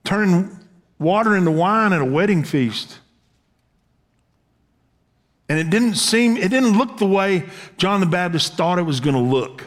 turning 0.05 0.59
water 0.99 1.37
into 1.37 1.51
wine 1.51 1.93
at 1.93 2.01
a 2.01 2.05
wedding 2.05 2.43
feast. 2.43 2.99
And 5.49 5.59
it 5.59 5.71
didn't 5.71 5.95
seem, 5.95 6.37
it 6.37 6.49
didn't 6.49 6.79
look 6.79 6.99
the 6.99 7.07
way 7.07 7.49
John 7.77 8.01
the 8.01 8.07
Baptist 8.07 8.55
thought 8.55 8.79
it 8.79 8.83
was 8.83 9.01
going 9.01 9.17
to 9.17 9.21
look. 9.21 9.65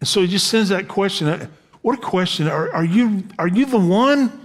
And 0.00 0.08
so 0.08 0.20
he 0.20 0.26
just 0.26 0.48
sends 0.48 0.70
that 0.70 0.88
question. 0.88 1.28
Uh, 1.28 1.46
what 1.82 1.96
a 1.96 2.00
question. 2.00 2.48
Are, 2.48 2.72
are, 2.72 2.84
you, 2.84 3.24
are 3.38 3.46
you 3.46 3.64
the 3.66 3.78
one? 3.78 4.40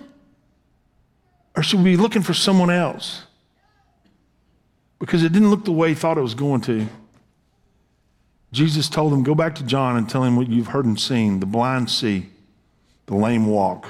Or 1.55 1.63
should 1.63 1.79
we 1.79 1.95
be 1.95 1.97
looking 1.97 2.21
for 2.21 2.35
someone 2.35 2.69
else? 2.69 3.23
Because 4.99 5.23
it 5.23 5.33
didn't 5.33 5.49
look 5.49 5.65
the 5.65 5.71
way 5.71 5.89
he 5.89 5.95
thought 5.95 6.19
it 6.19 6.21
was 6.21 6.35
going 6.35 6.61
to. 6.61 6.87
Jesus 8.51 8.89
told 8.89 9.11
them, 9.11 9.23
Go 9.23 9.35
back 9.35 9.55
to 9.55 9.63
John 9.63 9.97
and 9.97 10.09
tell 10.09 10.23
him 10.23 10.35
what 10.35 10.47
you've 10.47 10.67
heard 10.67 10.85
and 10.85 10.99
seen. 10.99 11.39
The 11.39 11.45
blind 11.45 11.89
see, 11.89 12.29
the 13.05 13.15
lame 13.15 13.45
walk, 13.45 13.87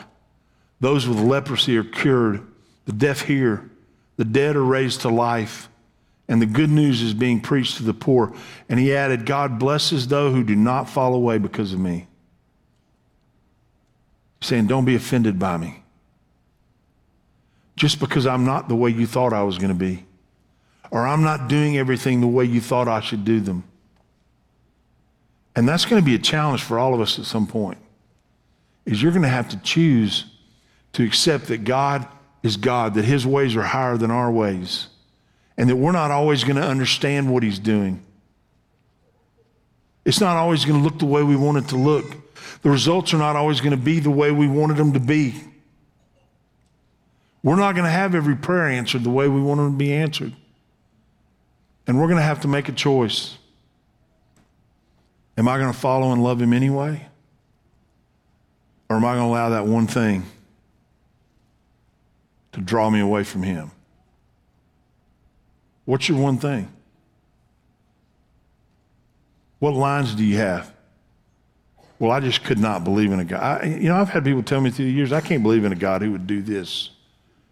those 0.79 1.07
with 1.07 1.19
leprosy 1.19 1.77
are 1.77 1.83
cured, 1.83 2.45
the 2.85 2.91
deaf 2.91 3.21
hear, 3.21 3.69
the 4.17 4.25
dead 4.25 4.55
are 4.55 4.63
raised 4.63 5.01
to 5.01 5.09
life, 5.09 5.69
and 6.27 6.41
the 6.41 6.45
good 6.45 6.69
news 6.69 7.01
is 7.01 7.13
being 7.13 7.39
preached 7.39 7.77
to 7.77 7.83
the 7.83 7.93
poor. 7.93 8.33
And 8.67 8.79
he 8.79 8.93
added, 8.93 9.25
God 9.25 9.59
blesses 9.59 10.07
those 10.07 10.33
who 10.33 10.43
do 10.43 10.55
not 10.55 10.89
fall 10.89 11.13
away 11.13 11.37
because 11.37 11.71
of 11.73 11.79
me. 11.79 12.07
Saying, 14.41 14.67
Don't 14.67 14.85
be 14.85 14.95
offended 14.95 15.39
by 15.39 15.57
me. 15.57 15.83
Just 17.75 17.99
because 17.99 18.25
I'm 18.25 18.43
not 18.43 18.69
the 18.69 18.75
way 18.75 18.89
you 18.89 19.05
thought 19.05 19.33
I 19.33 19.43
was 19.43 19.59
going 19.59 19.69
to 19.69 19.75
be, 19.75 20.03
or 20.89 21.05
I'm 21.05 21.21
not 21.21 21.47
doing 21.47 21.77
everything 21.77 22.21
the 22.21 22.27
way 22.27 22.43
you 22.43 22.59
thought 22.59 22.87
I 22.87 23.01
should 23.01 23.23
do 23.23 23.39
them. 23.39 23.63
And 25.57 25.67
that's 25.67 25.85
going 25.85 25.99
to 25.99 26.05
be 26.05 26.13
a 26.13 26.19
challenge 26.19 26.61
for 26.61 26.77
all 26.77 26.93
of 26.93 27.01
us 27.01 27.17
at 27.17 27.25
some 27.25 27.47
point. 27.47 27.79
Is 28.85 29.01
you're 29.01 29.11
going 29.11 29.23
to 29.23 29.27
have 29.27 29.49
to 29.49 29.57
choose 29.57 30.25
to 30.93 31.03
accept 31.03 31.47
that 31.47 31.63
God 31.63 32.07
is 32.43 32.57
God, 32.57 32.93
that 32.93 33.05
His 33.05 33.25
ways 33.25 33.55
are 33.55 33.63
higher 33.63 33.97
than 33.97 34.11
our 34.11 34.31
ways, 34.31 34.87
and 35.57 35.67
that 35.67 35.75
we're 35.75 35.91
not 35.91 36.11
always 36.11 36.43
going 36.43 36.57
to 36.57 36.61
understand 36.61 37.33
what 37.33 37.41
He's 37.41 37.57
doing. 37.57 38.05
It's 40.05 40.21
not 40.21 40.37
always 40.37 40.63
going 40.63 40.79
to 40.79 40.83
look 40.83 40.99
the 40.99 41.07
way 41.07 41.23
we 41.23 41.35
want 41.35 41.57
it 41.57 41.69
to 41.69 41.75
look. 41.75 42.05
The 42.61 42.69
results 42.69 43.11
are 43.15 43.17
not 43.17 43.35
always 43.35 43.59
going 43.59 43.71
to 43.71 43.83
be 43.83 43.99
the 43.99 44.11
way 44.11 44.29
we 44.29 44.47
wanted 44.47 44.77
them 44.77 44.93
to 44.93 44.99
be. 44.99 45.33
We're 47.41 47.55
not 47.55 47.73
going 47.73 47.85
to 47.85 47.91
have 47.91 48.13
every 48.13 48.35
prayer 48.35 48.67
answered 48.67 49.03
the 49.03 49.09
way 49.09 49.27
we 49.27 49.41
want 49.41 49.57
them 49.57 49.71
to 49.71 49.77
be 49.77 49.91
answered. 49.91 50.33
And 51.87 51.99
we're 51.99 52.07
going 52.07 52.17
to 52.17 52.23
have 52.23 52.41
to 52.41 52.47
make 52.47 52.69
a 52.69 52.73
choice. 52.73 53.39
Am 55.37 55.47
I 55.47 55.57
going 55.57 55.71
to 55.71 55.77
follow 55.77 56.11
and 56.11 56.23
love 56.23 56.41
Him 56.41 56.53
anyway? 56.53 57.07
Or 58.89 58.95
am 58.95 59.05
I 59.05 59.15
going 59.15 59.27
to 59.27 59.29
allow 59.29 59.49
that 59.49 59.67
one 59.67 59.85
thing 59.85 60.23
to 62.53 62.61
draw 62.61 62.89
me 62.89 62.99
away 62.99 63.23
from 63.23 63.43
Him? 63.43 63.71
What's 65.85 66.09
your 66.09 66.17
one 66.17 66.37
thing? 66.37 66.71
What 69.59 69.73
lines 69.73 70.15
do 70.15 70.23
you 70.23 70.37
have? 70.37 70.73
Well, 71.99 72.11
I 72.11 72.19
just 72.19 72.43
could 72.43 72.59
not 72.59 72.83
believe 72.83 73.11
in 73.11 73.19
a 73.19 73.25
God. 73.25 73.41
I, 73.41 73.65
you 73.65 73.89
know, 73.89 73.95
I've 73.95 74.09
had 74.09 74.23
people 74.23 74.43
tell 74.43 74.61
me 74.61 74.69
through 74.69 74.85
the 74.85 74.91
years, 74.91 75.11
I 75.11 75.21
can't 75.21 75.41
believe 75.41 75.65
in 75.65 75.71
a 75.71 75.75
God 75.75 76.01
who 76.01 76.11
would 76.11 76.27
do 76.27 76.41
this 76.41 76.91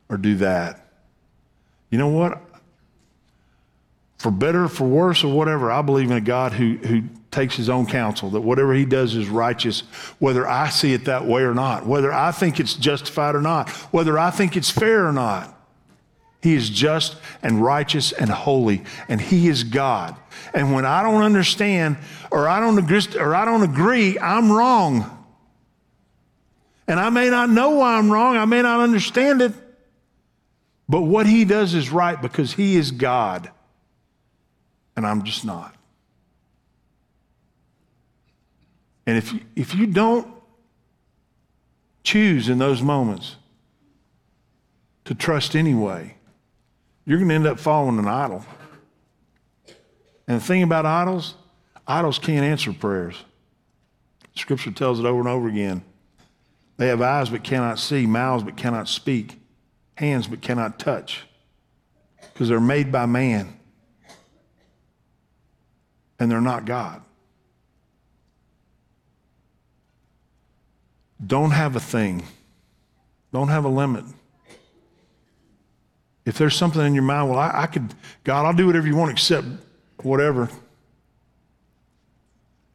or 0.10 0.18
do 0.18 0.36
that. 0.36 0.86
You 1.90 1.98
know 1.98 2.10
what? 2.10 2.42
For 4.18 4.32
better, 4.32 4.68
for 4.68 4.86
worse, 4.86 5.24
or 5.24 5.36
whatever, 5.36 5.72
I 5.72 5.82
believe 5.82 6.12
in 6.12 6.18
a 6.18 6.22
God 6.22 6.54
who, 6.54 6.78
who 6.78 7.04
takes 7.36 7.56
his 7.56 7.70
own 7.70 7.86
counsel, 7.86 8.30
that 8.32 8.42
whatever 8.42 8.74
he 8.74 8.86
does 8.86 9.14
is 9.14 9.28
righteous, 9.28 9.82
whether 10.20 10.48
I 10.48 10.70
see 10.70 10.94
it 10.94 11.06
that 11.06 11.26
way 11.26 11.44
or 11.44 11.54
not, 11.54 11.86
whether 11.86 12.12
I 12.12 12.32
think 12.32 12.60
it's 12.60 12.74
justified 12.74 13.36
or 13.36 13.42
not, 13.42 13.70
whether 13.92 14.18
I 14.18 14.32
think 14.32 14.56
it's 14.56 14.72
fair 14.72 15.06
or 15.06 15.12
not. 15.12 15.52
He 16.42 16.54
is 16.54 16.70
just 16.70 17.18
and 17.44 17.62
righteous 17.62 18.12
and 18.12 18.30
holy, 18.30 18.84
and 19.10 19.20
He 19.20 19.48
is 19.48 19.64
God. 19.64 20.16
And 20.54 20.74
when 20.74 20.86
I 20.86 21.04
don't 21.04 21.24
understand 21.24 21.98
or 22.32 22.48
I 22.48 22.60
don't 22.60 22.78
agree, 22.78 23.02
or 23.20 23.36
I 23.36 23.46
don't 23.46 23.64
agree, 23.64 24.18
I'm 24.20 24.52
wrong. 24.52 25.12
And 26.88 27.00
I 27.00 27.10
may 27.10 27.30
not 27.30 27.50
know 27.50 27.72
why 27.72 27.98
I'm 27.98 28.12
wrong, 28.12 28.38
I 28.38 28.46
may 28.46 28.62
not 28.62 28.80
understand 28.80 29.42
it, 29.42 29.54
but 30.88 31.02
what 31.02 31.26
He 31.26 31.46
does 31.46 31.74
is 31.74 31.90
right 31.90 32.22
because 32.22 32.54
He 32.54 32.76
is 32.76 32.92
God, 32.92 33.52
and 34.96 35.06
I'm 35.06 35.24
just 35.24 35.44
not. 35.46 35.76
And 39.08 39.18
if, 39.18 39.34
if 39.56 39.76
you 39.76 39.88
don't 39.88 40.28
choose 42.04 42.50
in 42.50 42.58
those 42.58 42.82
moments 42.82 43.36
to 45.06 45.14
trust 45.14 45.56
anyway, 45.56 46.16
you're 47.06 47.20
going 47.20 47.30
to 47.30 47.36
end 47.36 47.48
up 47.48 47.60
following 47.60 48.00
an 48.00 48.08
idol. 48.08 48.44
And 50.28 50.42
the 50.42 50.44
thing 50.44 50.64
about 50.64 50.86
idols, 50.86 51.36
idols 51.88 52.18
can't 52.18 52.44
answer 52.44 52.74
prayers. 52.74 53.24
Scripture 54.36 54.72
tells 54.72 55.00
it 55.00 55.06
over 55.06 55.20
and 55.20 55.30
over 55.30 55.48
again. 55.48 55.84
They 56.78 56.88
have 56.88 57.02
eyes 57.02 57.30
but 57.30 57.44
cannot 57.44 57.80
see, 57.80 58.06
mouths 58.06 58.44
but 58.44 58.58
cannot 58.58 58.90
speak, 58.90 59.40
hands 59.96 60.28
but 60.28 60.42
cannot 60.42 60.78
touch, 60.78 61.24
because 62.34 62.50
they're 62.50 62.60
made 62.60 62.92
by 62.92 63.06
man. 63.06 63.60
And 66.20 66.32
they're 66.32 66.42
not 66.42 66.66
God. 66.66 67.02
Don't 71.26 71.52
have 71.52 71.76
a 71.76 71.80
thing. 71.80 72.24
Don't 73.32 73.50
have 73.50 73.66
a 73.66 73.70
limit. 73.70 74.06
If 76.26 76.38
there's 76.38 76.56
something 76.56 76.82
in 76.82 76.94
your 76.94 77.04
mind, 77.04 77.30
well, 77.30 77.40
I, 77.40 77.52
I 77.64 77.68
could, 77.68 77.94
God, 78.24 78.46
I'll 78.46 78.54
do 78.54 78.66
whatever 78.66 78.88
you 78.88 78.96
want 78.96 79.12
except 79.12 79.46
whatever. 80.02 80.50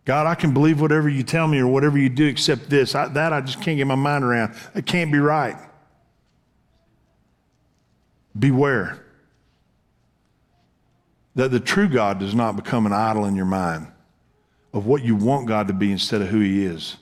God, 0.04 0.26
I 0.26 0.34
can 0.34 0.54
believe 0.54 0.80
whatever 0.80 1.08
you 1.08 1.22
tell 1.22 1.46
me 1.46 1.58
or 1.58 1.66
whatever 1.66 1.98
you 1.98 2.08
do 2.08 2.26
except 2.26 2.70
this. 2.70 2.94
I, 2.94 3.08
that 3.08 3.32
I 3.32 3.40
just 3.40 3.60
can't 3.60 3.76
get 3.76 3.86
my 3.86 3.94
mind 3.94 4.24
around. 4.24 4.54
It 4.74 4.86
can't 4.86 5.12
be 5.12 5.18
right. 5.18 5.56
Beware 8.38 9.04
that 11.34 11.50
the 11.50 11.60
true 11.60 11.88
God 11.88 12.18
does 12.18 12.34
not 12.34 12.56
become 12.56 12.86
an 12.86 12.92
idol 12.92 13.24
in 13.24 13.34
your 13.34 13.46
mind 13.46 13.86
of 14.72 14.86
what 14.86 15.02
you 15.02 15.16
want 15.16 15.48
God 15.48 15.68
to 15.68 15.74
be 15.74 15.90
instead 15.90 16.22
of 16.22 16.28
who 16.28 16.40
He 16.40 16.64
is. 16.64 16.96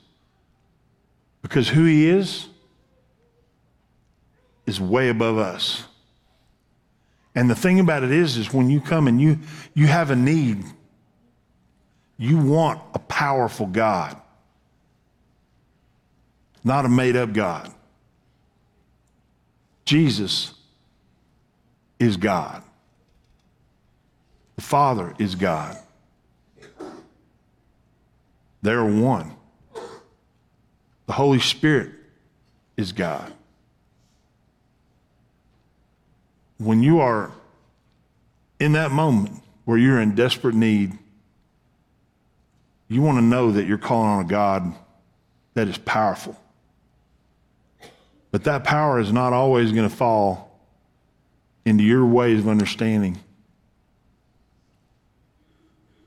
Because 1.43 1.69
who 1.69 1.85
He 1.85 2.09
is 2.09 2.49
is 4.67 4.81
way 4.81 5.09
above 5.09 5.39
us. 5.39 5.85
And 7.35 7.49
the 7.49 7.55
thing 7.55 7.79
about 7.79 8.03
it 8.03 8.11
is, 8.11 8.37
is 8.37 8.53
when 8.53 8.69
you 8.69 8.81
come 8.81 9.07
and 9.07 9.21
you, 9.21 9.39
you 9.73 9.87
have 9.87 10.11
a 10.11 10.17
need, 10.17 10.65
you 12.17 12.37
want 12.37 12.81
a 12.95 12.99
powerful 12.99 13.67
God, 13.67 14.21
not 16.65 16.85
a 16.85 16.89
made 16.89 17.17
up 17.17 17.33
God. 17.33 17.73
Jesus 19.85 20.53
is 21.99 22.17
God. 22.17 22.63
The 24.57 24.63
Father 24.63 25.15
is 25.19 25.37
God. 25.37 25.79
They're 28.61 28.85
one. 28.85 29.38
The 31.09 31.15
Holy 31.15 31.41
Spirit 31.41 31.91
is 32.77 32.93
God. 32.93 33.33
when 36.59 36.83
you 36.83 37.01
are 37.01 37.31
in 38.61 38.73
that 38.73 38.91
moment 38.91 39.41
where 39.65 39.79
you're 39.79 40.01
in 40.01 40.15
desperate 40.15 40.55
need, 40.55 40.97
you 42.89 43.01
want 43.01 43.19
to 43.19 43.23
know 43.23 43.53
that 43.53 43.67
you're 43.67 43.79
calling 43.79 44.09
on 44.09 44.25
a 44.25 44.29
God 44.29 44.75
that 45.55 45.69
is 45.69 45.79
powerful. 45.79 46.39
But 48.31 48.45
that 48.45 48.65
power 48.65 48.99
is 48.99 49.13
not 49.13 49.33
always 49.33 49.73
going 49.73 49.89
to 49.89 49.95
fall 49.95 50.61
into 51.65 51.85
your 51.85 52.05
ways 52.05 52.41
of 52.41 52.49
understanding. 52.49 53.19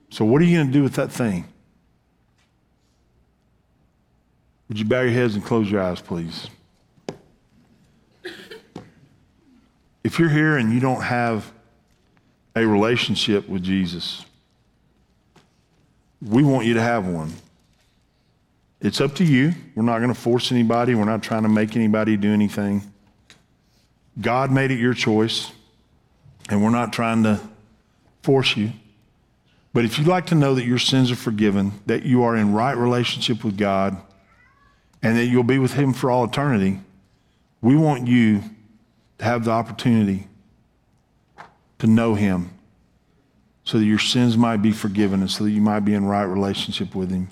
So, 0.09 0.25
what 0.25 0.41
are 0.41 0.45
you 0.45 0.57
going 0.57 0.67
to 0.67 0.73
do 0.73 0.83
with 0.83 0.95
that 0.95 1.11
thing? 1.11 1.45
Would 4.71 4.79
you 4.79 4.85
bow 4.85 5.01
your 5.01 5.11
heads 5.11 5.35
and 5.35 5.43
close 5.43 5.69
your 5.69 5.81
eyes, 5.81 5.99
please? 5.99 6.47
If 10.01 10.17
you're 10.17 10.29
here 10.29 10.55
and 10.55 10.71
you 10.71 10.79
don't 10.79 11.01
have 11.01 11.51
a 12.55 12.65
relationship 12.65 13.49
with 13.49 13.63
Jesus, 13.63 14.23
we 16.21 16.41
want 16.43 16.67
you 16.67 16.75
to 16.75 16.81
have 16.81 17.05
one. 17.05 17.33
It's 18.79 19.01
up 19.01 19.13
to 19.15 19.25
you. 19.25 19.53
We're 19.75 19.83
not 19.83 19.97
going 19.97 20.13
to 20.13 20.17
force 20.17 20.53
anybody. 20.53 20.95
We're 20.95 21.03
not 21.03 21.21
trying 21.21 21.43
to 21.43 21.49
make 21.49 21.75
anybody 21.75 22.15
do 22.15 22.31
anything. 22.31 22.93
God 24.21 24.53
made 24.53 24.71
it 24.71 24.79
your 24.79 24.93
choice, 24.93 25.51
and 26.49 26.63
we're 26.63 26.69
not 26.69 26.93
trying 26.93 27.23
to 27.23 27.41
force 28.23 28.55
you. 28.55 28.71
But 29.73 29.83
if 29.83 29.97
you'd 29.97 30.07
like 30.07 30.27
to 30.27 30.35
know 30.35 30.55
that 30.55 30.63
your 30.63 30.79
sins 30.79 31.11
are 31.11 31.17
forgiven, 31.17 31.73
that 31.87 32.03
you 32.03 32.23
are 32.23 32.37
in 32.37 32.53
right 32.53 32.77
relationship 32.77 33.43
with 33.43 33.57
God, 33.57 34.01
and 35.03 35.17
that 35.17 35.25
you'll 35.25 35.43
be 35.43 35.59
with 35.59 35.73
Him 35.73 35.93
for 35.93 36.11
all 36.11 36.23
eternity, 36.23 36.79
we 37.61 37.75
want 37.75 38.07
you 38.07 38.43
to 39.17 39.25
have 39.25 39.45
the 39.45 39.51
opportunity 39.51 40.27
to 41.79 41.87
know 41.87 42.15
Him 42.15 42.51
so 43.63 43.77
that 43.79 43.85
your 43.85 43.99
sins 43.99 44.37
might 44.37 44.57
be 44.57 44.71
forgiven 44.71 45.21
and 45.21 45.29
so 45.29 45.43
that 45.43 45.51
you 45.51 45.61
might 45.61 45.81
be 45.81 45.93
in 45.93 46.05
right 46.05 46.23
relationship 46.23 46.95
with 46.95 47.11
Him. 47.11 47.29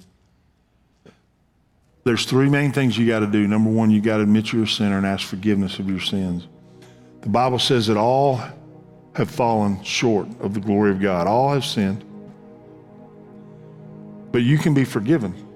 There's 2.03 2.25
three 2.25 2.49
main 2.49 2.71
things 2.71 2.97
you 2.97 3.07
got 3.07 3.19
to 3.19 3.27
do. 3.27 3.47
Number 3.47 3.69
one, 3.69 3.91
you 3.91 4.01
got 4.01 4.17
to 4.17 4.23
admit 4.23 4.51
you're 4.51 4.63
a 4.63 4.67
sinner 4.67 4.97
and 4.97 5.05
ask 5.05 5.27
forgiveness 5.27 5.79
of 5.79 5.89
your 5.89 5.99
sins. 5.99 6.47
The 7.21 7.29
Bible 7.29 7.59
says 7.59 7.87
that 7.87 7.97
all 7.97 8.41
have 9.13 9.29
fallen 9.29 9.83
short 9.83 10.27
of 10.39 10.53
the 10.53 10.59
glory 10.59 10.91
of 10.91 11.01
God, 11.01 11.27
all 11.27 11.53
have 11.53 11.65
sinned. 11.65 12.03
But 14.31 14.43
you 14.43 14.57
can 14.57 14.73
be 14.73 14.85
forgiven. 14.85 15.48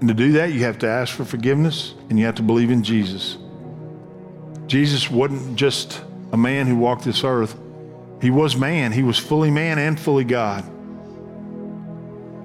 And 0.00 0.08
to 0.08 0.14
do 0.14 0.32
that, 0.32 0.52
you 0.52 0.60
have 0.64 0.78
to 0.78 0.88
ask 0.88 1.14
for 1.14 1.24
forgiveness 1.24 1.94
and 2.08 2.18
you 2.18 2.24
have 2.24 2.36
to 2.36 2.42
believe 2.42 2.70
in 2.70 2.82
Jesus. 2.82 3.36
Jesus 4.66 5.10
wasn't 5.10 5.56
just 5.56 6.02
a 6.32 6.36
man 6.36 6.66
who 6.66 6.76
walked 6.76 7.04
this 7.04 7.22
earth, 7.24 7.56
he 8.20 8.30
was 8.30 8.54
man. 8.54 8.92
He 8.92 9.02
was 9.02 9.18
fully 9.18 9.50
man 9.50 9.78
and 9.78 9.98
fully 9.98 10.24
God. 10.24 10.64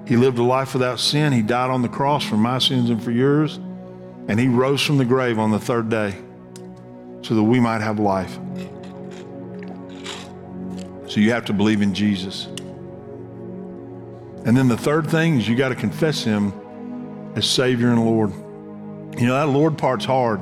He 0.06 0.16
lived 0.16 0.38
a 0.38 0.42
life 0.42 0.72
without 0.72 1.00
sin. 1.00 1.32
He 1.32 1.42
died 1.42 1.70
on 1.70 1.82
the 1.82 1.88
cross 1.88 2.24
for 2.24 2.36
my 2.36 2.58
sins 2.58 2.90
and 2.90 3.02
for 3.02 3.10
yours. 3.10 3.56
And 4.28 4.40
he 4.40 4.48
rose 4.48 4.80
from 4.80 4.96
the 4.98 5.04
grave 5.04 5.38
on 5.38 5.50
the 5.50 5.58
third 5.58 5.90
day 5.90 6.16
so 7.22 7.34
that 7.34 7.42
we 7.42 7.60
might 7.60 7.82
have 7.82 7.98
life. 7.98 8.38
So 11.08 11.20
you 11.20 11.32
have 11.32 11.44
to 11.46 11.52
believe 11.52 11.82
in 11.82 11.92
Jesus. 11.92 12.46
And 14.46 14.56
then 14.56 14.68
the 14.68 14.76
third 14.76 15.10
thing 15.10 15.38
is 15.38 15.48
you 15.48 15.56
got 15.56 15.70
to 15.70 15.74
confess 15.74 16.22
him 16.24 16.52
as 17.36 17.48
Savior 17.48 17.90
and 17.90 18.04
Lord. 18.04 18.32
You 19.20 19.26
know, 19.26 19.34
that 19.34 19.48
Lord 19.48 19.78
part's 19.78 20.04
hard. 20.04 20.40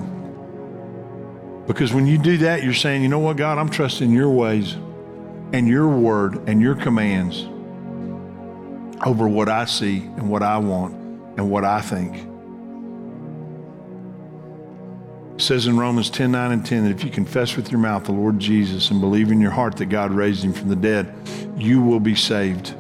Because 1.67 1.93
when 1.93 2.07
you 2.07 2.17
do 2.19 2.39
that, 2.39 2.63
you're 2.63 2.73
saying, 2.73 3.03
you 3.03 3.09
know 3.09 3.19
what, 3.19 3.37
God, 3.37 3.59
I'm 3.59 3.69
trusting 3.69 4.11
your 4.11 4.31
ways 4.31 4.75
and 5.53 5.69
your 5.69 5.89
word 5.89 6.49
and 6.49 6.61
your 6.61 6.75
commands 6.75 7.43
over 9.05 9.29
what 9.29 9.49
I 9.49 9.65
see 9.65 9.99
and 9.99 10.31
what 10.31 10.43
I 10.43 10.59
want 10.59 10.95
and 11.37 11.51
what 11.51 11.65
I 11.65 11.81
think. 11.81 12.17
It 15.35 15.41
says 15.41 15.67
in 15.67 15.77
Romans 15.77 16.11
10 16.11 16.31
9 16.31 16.53
and 16.53 16.65
10 16.65 16.85
that 16.85 16.91
if 16.91 17.03
you 17.03 17.11
confess 17.11 17.57
with 17.57 17.73
your 17.73 17.81
mouth 17.81 18.05
the 18.05 18.13
Lord 18.13 18.39
Jesus 18.39 18.91
and 18.91 19.01
believe 19.01 19.33
in 19.33 19.41
your 19.41 19.51
heart 19.51 19.77
that 19.79 19.87
God 19.87 20.13
raised 20.13 20.45
him 20.45 20.53
from 20.53 20.69
the 20.69 20.77
dead, 20.77 21.13
you 21.57 21.83
will 21.83 21.99
be 21.99 22.15
saved. 22.15 22.75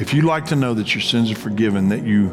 If 0.00 0.14
you'd 0.14 0.24
like 0.24 0.46
to 0.46 0.56
know 0.56 0.72
that 0.72 0.94
your 0.94 1.02
sins 1.02 1.30
are 1.30 1.34
forgiven, 1.34 1.90
that 1.90 2.04
you 2.04 2.30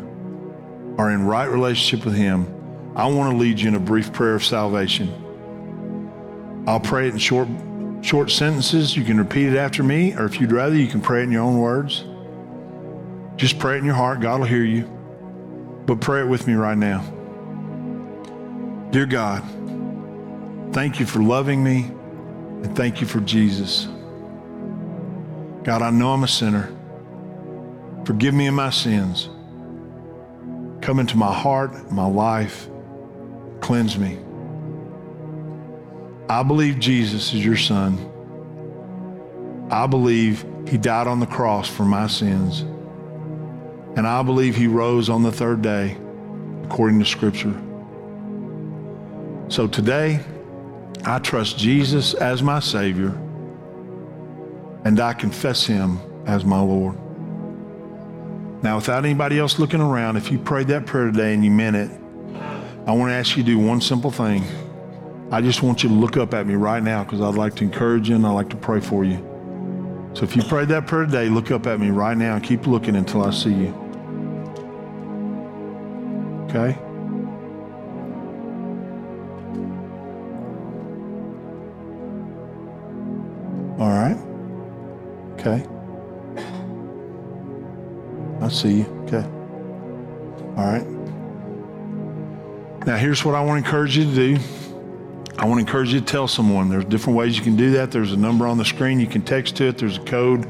are 0.98 1.12
in 1.12 1.26
right 1.26 1.50
relationship 1.50 2.06
with 2.06 2.16
him, 2.16 2.48
I 2.96 3.08
want 3.08 3.32
to 3.32 3.38
lead 3.38 3.60
you 3.60 3.68
in 3.68 3.76
a 3.76 3.80
brief 3.80 4.14
prayer 4.14 4.36
of 4.36 4.44
salvation. 4.46 5.14
I'll 6.66 6.80
pray 6.80 7.10
it 7.10 7.14
in 7.14 7.20
short, 7.20 7.50
short 8.02 8.32
sentences. 8.32 8.96
You 8.96 9.04
can 9.04 9.18
repeat 9.18 9.48
it 9.48 9.58
after 9.58 9.84
me, 9.84 10.16
or 10.16 10.24
if 10.24 10.40
you'd 10.40 10.54
rather, 10.54 10.76
you 10.76 10.88
can 10.88 11.02
pray 11.02 11.20
it 11.20 11.24
in 11.24 11.32
your 11.32 11.44
own 11.44 11.60
words. 11.60 12.06
Just 13.36 13.60
pray 13.60 13.76
it 13.76 13.80
in 13.80 13.86
your 13.86 13.96
heart. 13.96 14.22
God 14.22 14.40
will 14.40 14.48
hear 14.48 14.64
you. 14.64 14.84
But 15.86 16.00
pray 16.00 16.22
it 16.22 16.28
with 16.28 16.48
me 16.48 16.54
right 16.54 16.78
now. 16.78 17.02
Dear 18.92 19.06
God, 19.06 19.44
thank 20.74 21.02
you 21.02 21.06
for 21.06 21.22
loving 21.22 21.62
me 21.62 21.92
and 22.64 22.74
thank 22.78 23.02
you 23.02 23.08
for 23.08 23.20
Jesus. 23.20 23.90
God, 25.64 25.82
I 25.82 25.90
know 25.90 26.14
I'm 26.14 26.24
a 26.24 26.30
sinner. 26.30 26.74
Forgive 28.08 28.34
me 28.34 28.48
of 28.48 28.54
my 28.54 28.70
sins. 28.70 29.28
Come 30.82 31.00
into 31.00 31.18
my 31.18 31.34
heart, 31.34 31.92
my 31.92 32.06
life 32.08 32.70
cleanse 33.60 33.98
me. 33.98 34.18
I 36.30 36.42
believe 36.44 36.80
Jesus 36.80 37.34
is 37.34 37.44
your 37.44 37.58
son. 37.58 38.00
I 39.70 39.88
believe 39.88 40.46
he 40.70 40.78
died 40.78 41.08
on 41.08 41.20
the 41.20 41.26
cross 41.26 41.68
for 41.68 41.84
my 41.84 42.08
sins. 42.08 42.62
And 43.98 44.08
I 44.08 44.24
believe 44.24 44.56
he 44.56 44.68
rose 44.68 45.10
on 45.10 45.22
the 45.22 45.32
third 45.34 45.62
day 45.62 45.98
according 46.64 47.00
to 47.00 47.06
scripture. 47.06 47.62
So 49.50 49.68
today, 49.68 50.22
I 51.04 51.20
trust 51.20 51.58
Jesus 51.58 52.14
as 52.14 52.42
my 52.42 52.62
Savior 52.62 53.10
and 54.86 54.98
I 54.98 55.12
confess 55.12 55.66
him 55.66 56.00
as 56.26 56.46
my 56.46 56.62
Lord. 56.62 56.98
Now, 58.64 58.76
without 58.78 59.06
anybody 59.06 59.38
else 59.38 59.60
looking 59.60 59.82
around, 59.82 60.18
if 60.18 60.32
you 60.32 60.40
prayed 60.40 60.68
that 60.68 60.86
prayer 60.86 61.06
today 61.06 61.34
and 61.34 61.44
you 61.46 61.52
meant 61.52 61.76
it, 61.76 61.92
I 62.88 62.92
want 62.92 63.12
to 63.12 63.16
ask 63.16 63.38
you 63.38 63.44
to 63.44 63.50
do 63.50 63.60
one 63.60 63.82
simple 63.82 64.12
thing. 64.12 64.44
I 65.32 65.42
just 65.42 65.62
want 65.62 65.84
you 65.84 65.90
to 65.90 65.96
look 65.96 66.18
up 66.18 66.34
at 66.34 66.48
me 66.48 66.56
right 66.56 66.82
now 66.82 67.04
because 67.04 67.22
I'd 67.22 67.36
like 67.36 67.56
to 67.58 67.64
encourage 67.64 68.10
you 68.10 68.16
and 68.16 68.26
I'd 68.26 68.32
like 68.32 68.50
to 68.50 68.56
pray 68.56 68.80
for 68.80 69.04
you. 69.04 69.18
So 70.14 70.24
if 70.24 70.36
you 70.36 70.42
prayed 70.42 70.70
that 70.70 70.88
prayer 70.88 71.06
today, 71.06 71.30
look 71.30 71.52
up 71.52 71.68
at 71.68 71.80
me 71.80 71.90
right 71.90 72.18
now 72.18 72.36
and 72.36 72.44
keep 72.44 72.66
looking 72.66 72.96
until 72.96 73.24
I 73.24 73.32
see 73.32 73.54
you. 73.54 73.68
Okay? 76.50 76.76
All 83.78 83.90
right. 83.90 84.18
Okay. 85.34 85.77
I 88.48 88.50
see 88.50 88.78
you. 88.78 88.86
Okay. 89.04 89.24
All 90.56 90.66
right. 90.66 90.88
Now, 92.88 92.96
here's 92.96 93.26
what 93.26 93.36
I 93.36 93.42
want 93.44 93.62
to 93.62 93.68
encourage 93.68 93.98
you 93.98 94.06
to 94.06 94.16
do. 94.16 94.38
I 95.38 95.44
want 95.44 95.56
to 95.56 95.68
encourage 95.68 95.92
you 95.92 96.00
to 96.00 96.06
tell 96.06 96.30
someone. 96.30 96.70
There's 96.70 96.86
different 96.86 97.18
ways 97.18 97.38
you 97.38 97.44
can 97.44 97.58
do 97.58 97.72
that. 97.72 97.92
There's 97.92 98.14
a 98.14 98.18
number 98.18 98.48
on 98.48 98.58
the 98.58 98.64
screen. 98.64 99.02
You 99.02 99.08
can 99.08 99.22
text 99.22 99.58
to 99.58 99.66
it. 99.66 99.78
There's 99.78 99.98
a 99.98 100.04
code 100.06 100.44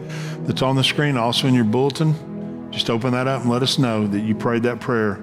that's 0.45 0.61
on 0.61 0.75
the 0.75 0.83
screen, 0.83 1.17
also 1.17 1.47
in 1.47 1.55
your 1.55 1.63
bulletin. 1.63 2.71
Just 2.71 2.91
open 2.91 3.13
that 3.13 3.25
up 3.25 3.41
and 3.41 3.49
let 3.49 3.63
us 3.63 3.79
know 3.79 4.05
that 4.05 4.19
you 4.19 4.35
prayed 4.35 4.61
that 4.61 4.79
prayer 4.79 5.19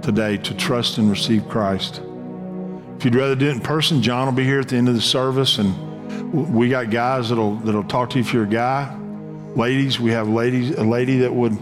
today 0.00 0.38
to 0.38 0.56
trust 0.56 0.96
and 0.96 1.10
receive 1.10 1.46
Christ. 1.46 2.00
If 2.96 3.04
you'd 3.04 3.14
rather 3.14 3.36
do 3.36 3.48
it 3.48 3.52
in 3.52 3.60
person, 3.60 4.00
John 4.00 4.24
will 4.24 4.32
be 4.32 4.44
here 4.44 4.60
at 4.60 4.68
the 4.68 4.76
end 4.76 4.88
of 4.88 4.94
the 4.94 5.02
service, 5.02 5.58
and 5.58 6.32
we 6.32 6.70
got 6.70 6.88
guys 6.88 7.28
that'll 7.28 7.56
that'll 7.56 7.84
talk 7.84 8.08
to 8.10 8.18
you 8.18 8.24
if 8.24 8.32
you're 8.32 8.44
a 8.44 8.48
guy. 8.48 8.95
Ladies, 9.56 9.98
we 9.98 10.10
have 10.10 10.28
ladies 10.28 10.72
a 10.72 10.84
lady 10.84 11.20
that 11.20 11.34
would 11.34 11.56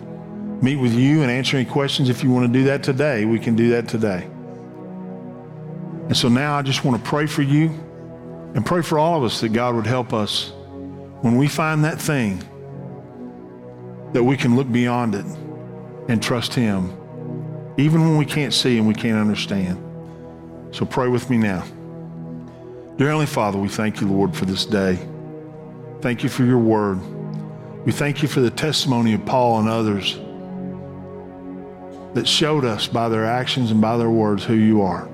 meet 0.61 0.75
with 0.75 0.93
you 0.95 1.23
and 1.23 1.31
answer 1.31 1.57
any 1.57 1.65
questions. 1.65 2.09
If 2.09 2.25
you 2.25 2.31
want 2.31 2.45
to 2.45 2.53
do 2.53 2.65
that 2.65 2.83
today, 2.83 3.25
we 3.25 3.39
can 3.39 3.55
do 3.55 3.71
that 3.71 3.87
today. 3.87 4.25
And 6.09 6.17
so 6.17 6.29
now 6.29 6.59
I 6.59 6.63
just 6.63 6.85
want 6.85 7.01
to 7.01 7.09
pray 7.09 7.27
for 7.27 7.43
you 7.43 7.69
and 8.55 8.67
pray 8.67 8.83
for 8.83 8.99
all 8.99 9.17
of 9.17 9.23
us 9.23 9.41
that 9.43 9.51
God 9.51 9.77
would 9.77 9.87
help 9.87 10.13
us 10.13 10.53
when 11.21 11.37
we 11.37 11.47
find 11.47 11.85
that 11.85 12.01
thing 12.01 12.43
that 14.13 14.25
we 14.25 14.37
can 14.37 14.57
look 14.57 14.71
beyond 14.73 15.15
it 15.15 15.25
and 16.09 16.21
trust 16.21 16.53
Him, 16.53 16.93
even 17.79 18.01
when 18.01 18.17
we 18.17 18.27
can't 18.27 18.53
see 18.53 18.77
and 18.77 18.89
we 18.89 18.95
can't 18.95 19.19
understand. 19.19 19.81
So 20.75 20.85
pray 20.85 21.07
with 21.07 21.31
me 21.31 21.39
now. 21.39 21.65
Dear 22.97 23.07
Heavenly 23.07 23.27
Father, 23.27 23.57
we 23.57 23.69
thank 23.69 24.01
you, 24.01 24.09
Lord, 24.09 24.35
for 24.35 24.47
this 24.47 24.67
day. 24.67 24.99
Thank 26.01 26.25
you 26.25 26.29
for 26.29 26.43
your 26.43 26.59
word. 26.59 26.99
We 27.85 27.93
thank 27.93 28.23
you 28.23 28.29
for 28.29 28.41
the 28.41 28.51
testimony 28.51 29.13
of 29.13 29.27
Paul 29.27 29.61
and 29.61 29.69
others 29.69 30.19
that 32.15 32.27
showed 32.27 32.65
us 32.65 32.87
by 32.87 33.11
their 33.11 33.27
actions 33.27 33.71
and 33.71 33.81
by 33.81 33.99
their 33.99 34.09
words 34.09 34.43
who 34.43 34.55
you 34.55 34.83
are. 34.83 35.07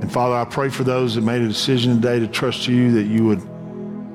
And 0.00 0.12
Father, 0.12 0.34
I 0.34 0.44
pray 0.44 0.68
for 0.68 0.84
those 0.84 1.14
that 1.14 1.22
made 1.22 1.40
a 1.40 1.48
decision 1.48 1.94
today 1.94 2.18
to 2.18 2.26
trust 2.26 2.68
you, 2.68 2.92
that 2.92 3.04
you 3.04 3.24
would 3.24 3.40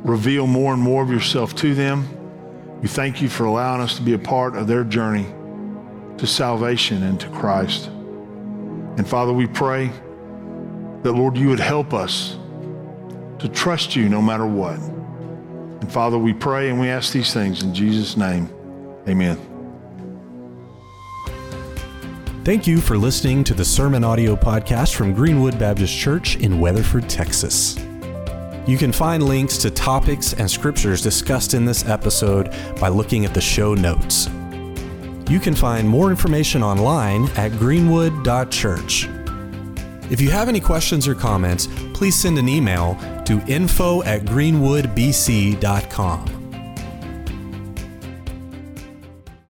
reveal 0.08 0.46
more 0.46 0.74
and 0.74 0.82
more 0.82 1.02
of 1.02 1.10
yourself 1.10 1.56
to 1.56 1.74
them. 1.74 2.08
We 2.82 2.88
thank 2.88 3.22
you 3.22 3.30
for 3.30 3.46
allowing 3.46 3.82
us 3.82 3.96
to 3.96 4.04
be 4.04 4.14
a 4.14 4.20
part 4.20 4.56
of 4.56 4.68
their 4.68 4.84
journey 4.84 5.26
to 6.20 6.28
salvation 6.28 7.02
and 7.02 7.20
to 7.20 7.30
Christ. 7.30 7.88
And 7.88 9.08
Father, 9.08 9.34
we 9.34 9.48
pray 9.48 9.88
that, 11.02 11.14
Lord, 11.14 11.38
you 11.38 11.48
would 11.48 11.60
help 11.60 11.94
us 11.94 12.38
to 13.40 13.50
trust 13.50 13.96
you 13.96 14.08
no 14.08 14.22
matter 14.22 14.46
what. 14.46 14.80
And 15.82 15.92
Father, 15.92 16.18
we 16.18 16.34
pray 16.34 16.70
and 16.70 16.80
we 16.80 16.90
ask 16.90 17.14
these 17.14 17.34
things 17.34 17.64
in 17.64 17.74
Jesus' 17.74 18.18
name. 18.18 18.50
Amen. 19.08 19.38
Thank 22.44 22.66
you 22.66 22.80
for 22.80 22.98
listening 22.98 23.44
to 23.44 23.54
the 23.54 23.66
Sermon 23.66 24.04
Audio 24.04 24.36
Podcast 24.36 24.96
from 24.96 25.14
Greenwood 25.14 25.60
Baptist 25.60 25.96
Church 25.96 26.36
in 26.38 26.60
Weatherford, 26.60 27.08
Texas. 27.10 27.78
You 28.66 28.78
can 28.78 28.92
find 28.92 29.24
links 29.24 29.58
to 29.60 29.70
topics 29.70 30.34
and 30.34 30.50
scriptures 30.50 31.02
discussed 31.02 31.54
in 31.54 31.66
this 31.66 31.86
episode 31.86 32.54
by 32.80 32.88
looking 32.88 33.26
at 33.26 33.34
the 33.34 33.42
show 33.42 33.74
notes. 33.74 34.28
You 35.30 35.40
can 35.40 35.54
find 35.54 35.88
more 35.88 36.10
information 36.10 36.64
online 36.64 37.30
at 37.36 37.52
greenwood.church. 37.54 39.08
If 40.10 40.20
you 40.20 40.32
have 40.32 40.50
any 40.50 40.60
questions 40.60 41.08
or 41.08 41.14
comments, 41.14 41.68
please 41.94 42.16
send 42.16 42.40
an 42.40 42.50
email 42.50 42.98
to 43.30 43.40
info 43.48 44.04
at 44.04 44.24
greenwoodbc.com. 44.24 46.39